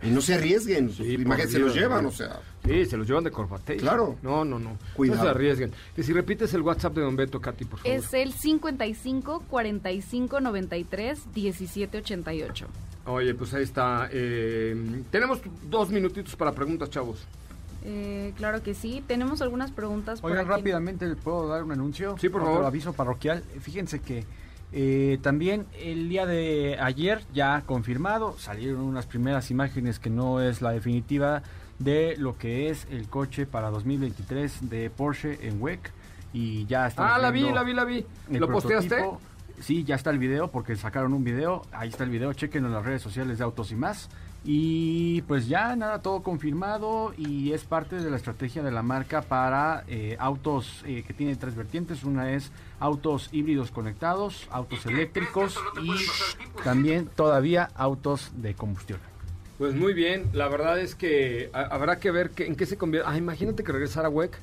Y 0.03 0.09
no 0.09 0.19
se 0.19 0.33
arriesguen, 0.33 0.91
Sí, 0.91 1.13
imagínense, 1.13 1.43
por 1.43 1.51
se 1.51 1.59
los 1.59 1.75
llevan, 1.75 2.05
o 2.07 2.11
sea. 2.11 2.39
Sí, 2.65 2.85
se 2.87 2.97
los 2.97 3.05
llevan 3.07 3.23
de 3.23 3.29
corbate. 3.29 3.77
Claro. 3.77 4.17
No, 4.23 4.43
no, 4.43 4.57
no. 4.57 4.79
Cuidado. 4.95 5.19
No 5.19 5.23
se 5.25 5.29
arriesguen. 5.29 5.71
Que 5.95 6.01
si 6.01 6.11
repites 6.11 6.51
el 6.55 6.63
WhatsApp 6.63 6.95
de 6.95 7.01
don 7.01 7.15
Beto, 7.15 7.39
Katy, 7.39 7.65
por 7.65 7.79
favor. 7.81 7.95
Es 7.95 8.11
el 8.15 8.33
55 8.33 9.43
45 9.47 10.41
93 10.41 11.19
17 11.35 11.97
88. 11.99 12.67
Oye, 13.05 13.35
pues 13.35 13.53
ahí 13.53 13.61
está. 13.63 14.09
eh, 14.11 14.75
tenemos 15.11 15.39
dos 15.69 15.91
minutitos 15.91 16.35
para 16.35 16.51
preguntas, 16.51 16.89
chavos. 16.89 17.19
Eh, 17.83 18.33
claro 18.37 18.61
que 18.63 18.73
sí. 18.73 19.03
Tenemos 19.07 19.41
algunas 19.41 19.71
preguntas 19.71 20.21
por 20.21 20.31
Oigan, 20.31 20.45
aquí. 20.45 20.55
rápidamente, 20.57 21.07
¿le 21.07 21.15
puedo 21.15 21.47
dar 21.47 21.63
un 21.63 21.71
anuncio? 21.71 22.15
Sí, 22.19 22.29
por 22.29 22.41
Otro 22.41 22.53
favor. 22.53 22.67
aviso 22.67 22.93
parroquial. 22.93 23.43
Fíjense 23.61 23.99
que 23.99 24.25
eh, 24.71 25.19
también 25.21 25.65
el 25.79 26.07
día 26.07 26.25
de 26.25 26.77
ayer, 26.79 27.23
ya 27.33 27.61
confirmado, 27.65 28.37
salieron 28.37 28.81
unas 28.81 29.05
primeras 29.05 29.51
imágenes 29.51 29.99
que 29.99 30.09
no 30.09 30.41
es 30.41 30.61
la 30.61 30.71
definitiva 30.71 31.43
de 31.79 32.15
lo 32.17 32.37
que 32.37 32.69
es 32.69 32.87
el 32.91 33.07
coche 33.07 33.45
para 33.45 33.69
2023 33.71 34.69
de 34.69 34.89
Porsche 34.89 35.47
en 35.47 35.61
WEC. 35.61 35.91
Y 36.33 36.65
ya 36.67 36.87
está. 36.87 37.15
Ah, 37.15 37.17
la 37.19 37.31
vi, 37.31 37.41
la 37.51 37.63
vi, 37.63 37.73
la 37.73 37.83
vi. 37.83 38.05
¿Lo 38.29 38.47
posteaste? 38.47 39.03
Sí, 39.59 39.83
ya 39.83 39.95
está 39.95 40.09
el 40.09 40.17
video 40.17 40.49
porque 40.49 40.75
sacaron 40.75 41.13
un 41.13 41.23
video. 41.23 41.63
Ahí 41.71 41.89
está 41.89 42.03
el 42.03 42.09
video. 42.09 42.31
Chequen 42.33 42.65
en 42.65 42.71
las 42.73 42.85
redes 42.85 43.01
sociales 43.01 43.37
de 43.37 43.43
Autos 43.43 43.71
y 43.71 43.75
más. 43.75 44.09
Y 44.43 45.21
pues 45.23 45.47
ya 45.47 45.75
nada, 45.75 46.01
todo 46.01 46.23
confirmado 46.23 47.13
y 47.15 47.53
es 47.53 47.63
parte 47.63 47.97
de 47.97 48.09
la 48.09 48.17
estrategia 48.17 48.63
de 48.63 48.71
la 48.71 48.81
marca 48.81 49.21
para 49.21 49.83
eh, 49.87 50.15
autos 50.19 50.81
eh, 50.85 51.03
que 51.05 51.13
tienen 51.13 51.37
tres 51.37 51.55
vertientes. 51.55 52.03
Una 52.03 52.31
es 52.33 52.51
autos 52.79 53.29
híbridos 53.31 53.69
conectados, 53.69 54.47
autos 54.49 54.85
eléctricos 54.87 55.59
y 55.83 55.91
también 56.63 57.05
todavía 57.07 57.69
autos 57.75 58.31
de 58.35 58.55
combustión. 58.55 58.99
Pues 59.59 59.75
muy 59.75 59.93
bien. 59.93 60.27
La 60.33 60.47
verdad 60.47 60.79
es 60.79 60.95
que 60.95 61.51
ha- 61.53 61.67
habrá 61.75 61.99
que 61.99 62.09
ver 62.09 62.31
que- 62.31 62.47
en 62.47 62.55
qué 62.55 62.65
se 62.65 62.77
convierte. 62.77 63.07
Ah, 63.11 63.17
imagínate 63.17 63.63
que 63.63 63.71
regresara 63.71 64.09
WEC. 64.09 64.35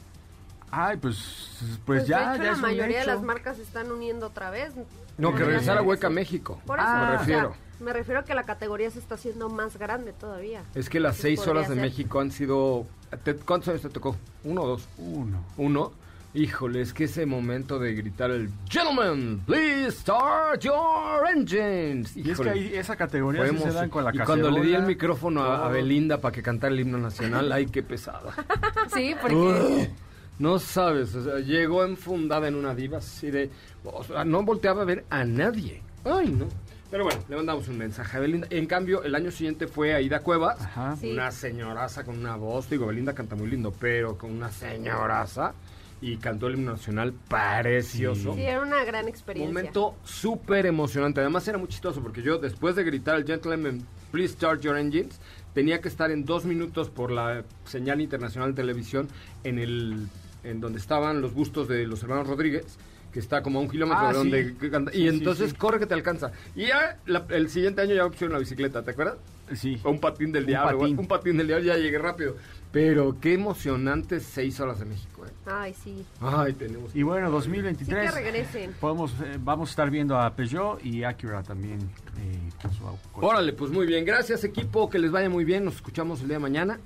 Ay, 0.71 0.97
pues, 0.99 1.17
pues, 1.59 1.81
Pues, 1.87 2.07
ya, 2.07 2.19
de 2.19 2.37
hecho, 2.37 2.37
ya 2.37 2.45
la 2.45 2.51
es 2.53 2.57
un 2.59 2.63
mayoría 2.63 3.01
de 3.01 3.07
las 3.07 3.23
marcas 3.23 3.57
se 3.57 3.63
están 3.63 3.91
uniendo 3.91 4.27
otra 4.27 4.51
vez. 4.51 4.75
No, 5.17 5.35
que 5.35 5.43
regresara. 5.43 5.83
WEC 5.83 6.05
a 6.05 6.11
México. 6.11 6.61
Por 6.67 6.79
eso, 6.79 6.87
me 6.89 6.95
o 6.95 7.01
sea, 7.09 7.19
refiero. 7.19 7.55
Me 7.81 7.93
refiero 7.93 8.21
a 8.21 8.25
que 8.25 8.35
la 8.35 8.45
categoría 8.45 8.91
se 8.91 8.99
está 8.99 9.15
haciendo 9.17 9.49
más 9.49 9.77
grande 9.79 10.13
todavía. 10.13 10.63
Es 10.75 10.89
que 10.89 11.01
las 11.01 11.17
seis 11.17 11.47
horas 11.47 11.69
de 11.69 11.75
ser. 11.75 11.83
México 11.85 12.21
han 12.21 12.31
sido... 12.31 12.87
¿te- 13.25 13.35
¿Cuántos 13.37 13.69
años 13.69 13.83
te 13.83 13.89
tocó? 13.91 14.17
¿Uno 14.45 14.63
o 14.63 14.67
dos? 14.69 14.89
Uno. 14.99 15.45
¿Uno? 15.57 15.93
Híjole, 16.35 16.83
es 16.83 16.93
que 16.93 17.05
ese 17.05 17.25
momento 17.25 17.79
de 17.79 17.95
gritar 17.95 18.31
el 18.31 18.51
Gentlemen, 18.69 19.41
please 19.47 19.93
start 19.93 20.61
your 20.61 21.27
engines. 21.35 22.15
Y 22.17 22.31
es 22.31 22.39
que 22.39 22.51
ahí 22.51 22.75
esa 22.75 22.97
categoría 22.97 23.49
sí 23.49 23.57
se 23.59 23.73
dan 23.73 23.89
con 23.89 24.05
la 24.05 24.15
Y 24.15 24.19
cuando 24.19 24.51
le 24.51 24.61
di 24.61 24.75
el 24.75 24.83
micrófono 24.83 25.43
a. 25.43 25.69
Belinda 25.71 26.21
para 26.21 26.31
que 26.33 26.43
cantara 26.43 26.73
el 26.75 26.81
himno 26.81 26.99
nacional, 26.99 27.51
ay, 27.51 27.67
qué 27.67 27.83
pesada. 27.83 28.35
Sí, 28.95 29.15
porque 29.21 29.91
no 30.39 30.59
sabes, 30.59 31.15
o 31.15 31.25
sea, 31.25 31.39
llegó 31.41 31.85
enfundada 31.85 32.47
en 32.49 32.55
una 32.55 32.75
diva 32.75 32.99
así 32.99 33.31
de... 33.31 33.51
o 33.85 34.05
sea, 34.05 34.25
no 34.25 34.43
volteaba 34.43 34.83
a 34.83 34.85
ver 34.85 35.05
a 35.11 35.25
nadie. 35.25 35.83
Ay, 36.05 36.29
no. 36.29 36.47
Pero 36.91 37.05
bueno, 37.05 37.21
le 37.29 37.37
mandamos 37.37 37.69
un 37.69 37.77
mensaje 37.77 38.17
a 38.17 38.21
Belinda. 38.21 38.47
En 38.51 38.67
cambio, 38.67 39.03
el 39.03 39.15
año 39.15 39.31
siguiente 39.31 39.67
fue 39.67 39.95
Aida 39.95 40.21
Cuevas, 40.21 40.61
Ajá. 40.63 40.97
Sí. 40.97 41.13
una 41.13 41.31
señoraza 41.31 42.05
con 42.05 42.19
una 42.19 42.37
voz. 42.37 42.71
Digo, 42.71 42.87
Belinda 42.87 43.15
canta 43.15 43.37
muy 43.37 43.49
lindo, 43.49 43.73
pero 43.79 44.17
con 44.17 44.31
una 44.33 44.51
señoraza. 44.51 45.53
Y 46.01 46.17
cantó 46.19 46.47
el 46.47 46.55
himno 46.55 46.73
nacional 46.73 47.13
precioso. 47.13 48.35
Sí, 48.35 48.43
era 48.43 48.63
una 48.63 48.85
gran 48.85 49.05
Un 49.05 49.09
experiencia. 49.11 49.53
momento 49.53 49.97
súper 50.05 50.65
emocionante. 50.67 51.21
Además 51.21 51.47
era 51.49 51.59
muy 51.59 51.69
chistoso 51.69 52.01
porque 52.01 52.23
yo 52.23 52.39
después 52.39 52.77
de 52.77 52.85
gritar 52.85 53.17
el 53.17 53.25
Gentleman, 53.27 53.83
please 54.13 54.33
start 54.35 54.61
your 54.63 54.79
engines, 54.79 55.19
tenía 55.55 55.81
que 55.81 55.89
estar 55.89 56.11
en 56.13 56.25
dos 56.25 56.45
minutos 56.45 56.89
por 56.89 57.11
la 57.11 57.43
señal 57.65 58.01
internacional 58.01 58.51
de 58.55 58.63
televisión 58.63 59.09
en 59.45 59.59
el 59.59 60.07
en 60.45 60.61
donde 60.61 60.79
estaban 60.79 61.21
los 61.21 61.35
bustos 61.35 61.67
de 61.67 61.85
los 61.87 62.01
hermanos 62.05 62.29
Rodríguez 62.29 62.79
que 63.13 63.19
está 63.21 63.43
como 63.43 63.59
a 63.59 63.63
un 63.63 63.69
kilómetro 63.69 64.05
Ah, 64.07 64.13
de 64.13 64.19
donde 64.19 64.55
sí. 64.61 64.71
canta- 64.71 64.93
Sí, 64.93 64.99
y 64.99 65.03
sí, 65.03 65.09
entonces 65.09 65.51
sí. 65.51 65.57
corre 65.57 65.79
que 65.79 65.87
te 65.87 65.95
alcanza 65.95 66.33
y 66.55 66.67
ya 66.67 66.99
la- 67.07 67.25
el 67.31 67.49
siguiente 67.49 67.81
año 67.83 67.95
ya 67.95 68.05
me 68.05 68.11
pusieron 68.11 68.33
la 68.35 68.39
bicicleta 68.39 68.83
¿te 68.83 68.91
acuerdas? 68.91 69.17
Sí. 69.55 69.81
O 69.83 69.91
un 69.91 69.99
patín 69.99 70.31
del 70.31 70.43
Un 70.45 70.49
diablo 70.49 70.79
patín. 70.81 70.99
un 70.99 71.07
patín 71.09 71.37
del 71.39 71.47
diablo 71.47 71.65
ya 71.65 71.77
llegué 71.77 71.99
rápido 71.99 72.37
Pero 72.71 73.17
qué 73.19 73.33
emocionantes 73.33 74.23
seis 74.25 74.61
horas 74.61 74.79
de 74.79 74.85
México. 74.85 75.25
¿eh? 75.25 75.31
Ay, 75.47 75.73
sí. 75.83 76.05
Ay, 76.21 76.53
tenemos. 76.53 76.95
Y 76.95 77.03
bueno, 77.03 77.29
Sí 77.29 77.33
2023. 77.33 78.13
que 78.13 78.21
regresen. 78.21 78.73
Podemos, 78.79 79.13
eh, 79.25 79.39
vamos 79.41 79.71
a 79.71 79.73
estar 79.73 79.91
viendo 79.91 80.19
a 80.21 80.37
Peugeot 80.37 80.85
y 80.85 81.03
Acura 81.03 81.43
también. 81.43 81.79
eh, 82.19 82.51
con 82.61 82.71
su. 82.75 82.85
Órale, 83.15 83.55
pues 83.55 83.71
muy 83.71 83.87
bien. 83.87 84.05
Gracias, 84.05 84.45
equipo. 84.45 84.91
Que 84.91 84.99
les 84.99 85.11
vaya 85.11 85.31
muy 85.31 85.45
bien. 85.45 85.65
Nos 85.65 85.77
escuchamos 85.77 86.21
el 86.21 86.27
día 86.29 86.37
de 86.37 86.41
mañana. 86.43 86.79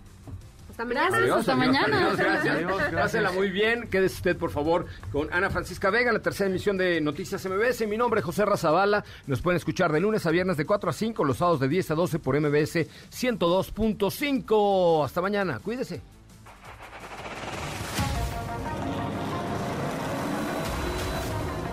Hasta 0.72 0.86
mañana. 0.86 1.18
Adiós, 1.18 1.40
hasta 1.40 1.52
adiós, 1.52 1.66
mañana. 1.66 1.98
adiós, 1.98 2.16
gracias. 2.16 2.56
Adiós, 2.56 2.76
gracias. 2.78 3.02
Pásela 3.02 3.30
muy 3.32 3.50
bien. 3.50 3.88
Quédese 3.88 4.16
usted, 4.16 4.38
por 4.38 4.50
favor, 4.50 4.86
con 5.12 5.28
Ana 5.30 5.50
Francisca 5.50 5.90
Vega, 5.90 6.10
la 6.12 6.20
tercera 6.20 6.48
emisión 6.48 6.78
de 6.78 6.98
Noticias 7.02 7.44
MBS. 7.44 7.86
Mi 7.86 7.98
nombre 7.98 8.20
es 8.20 8.24
José 8.24 8.46
Razabala. 8.46 9.04
Nos 9.26 9.42
pueden 9.42 9.58
escuchar 9.58 9.92
de 9.92 10.00
lunes 10.00 10.24
a 10.24 10.30
viernes 10.30 10.56
de 10.56 10.64
4 10.64 10.88
a 10.88 10.92
5, 10.94 11.24
los 11.24 11.36
sábados 11.36 11.60
de 11.60 11.68
10 11.68 11.90
a 11.90 11.94
12 11.94 12.18
por 12.20 12.40
MBS 12.40 12.86
102.5. 13.10 15.04
Hasta 15.04 15.20
mañana. 15.20 15.58
Cuídese. 15.62 16.00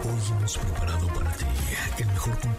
Hoy 0.03 0.37
hemos 0.37 0.57
preparado 0.57 1.07
para 1.07 1.31
ti 1.31 1.45
el 1.99 2.07
mejor 2.07 2.33
contenido 2.33 2.58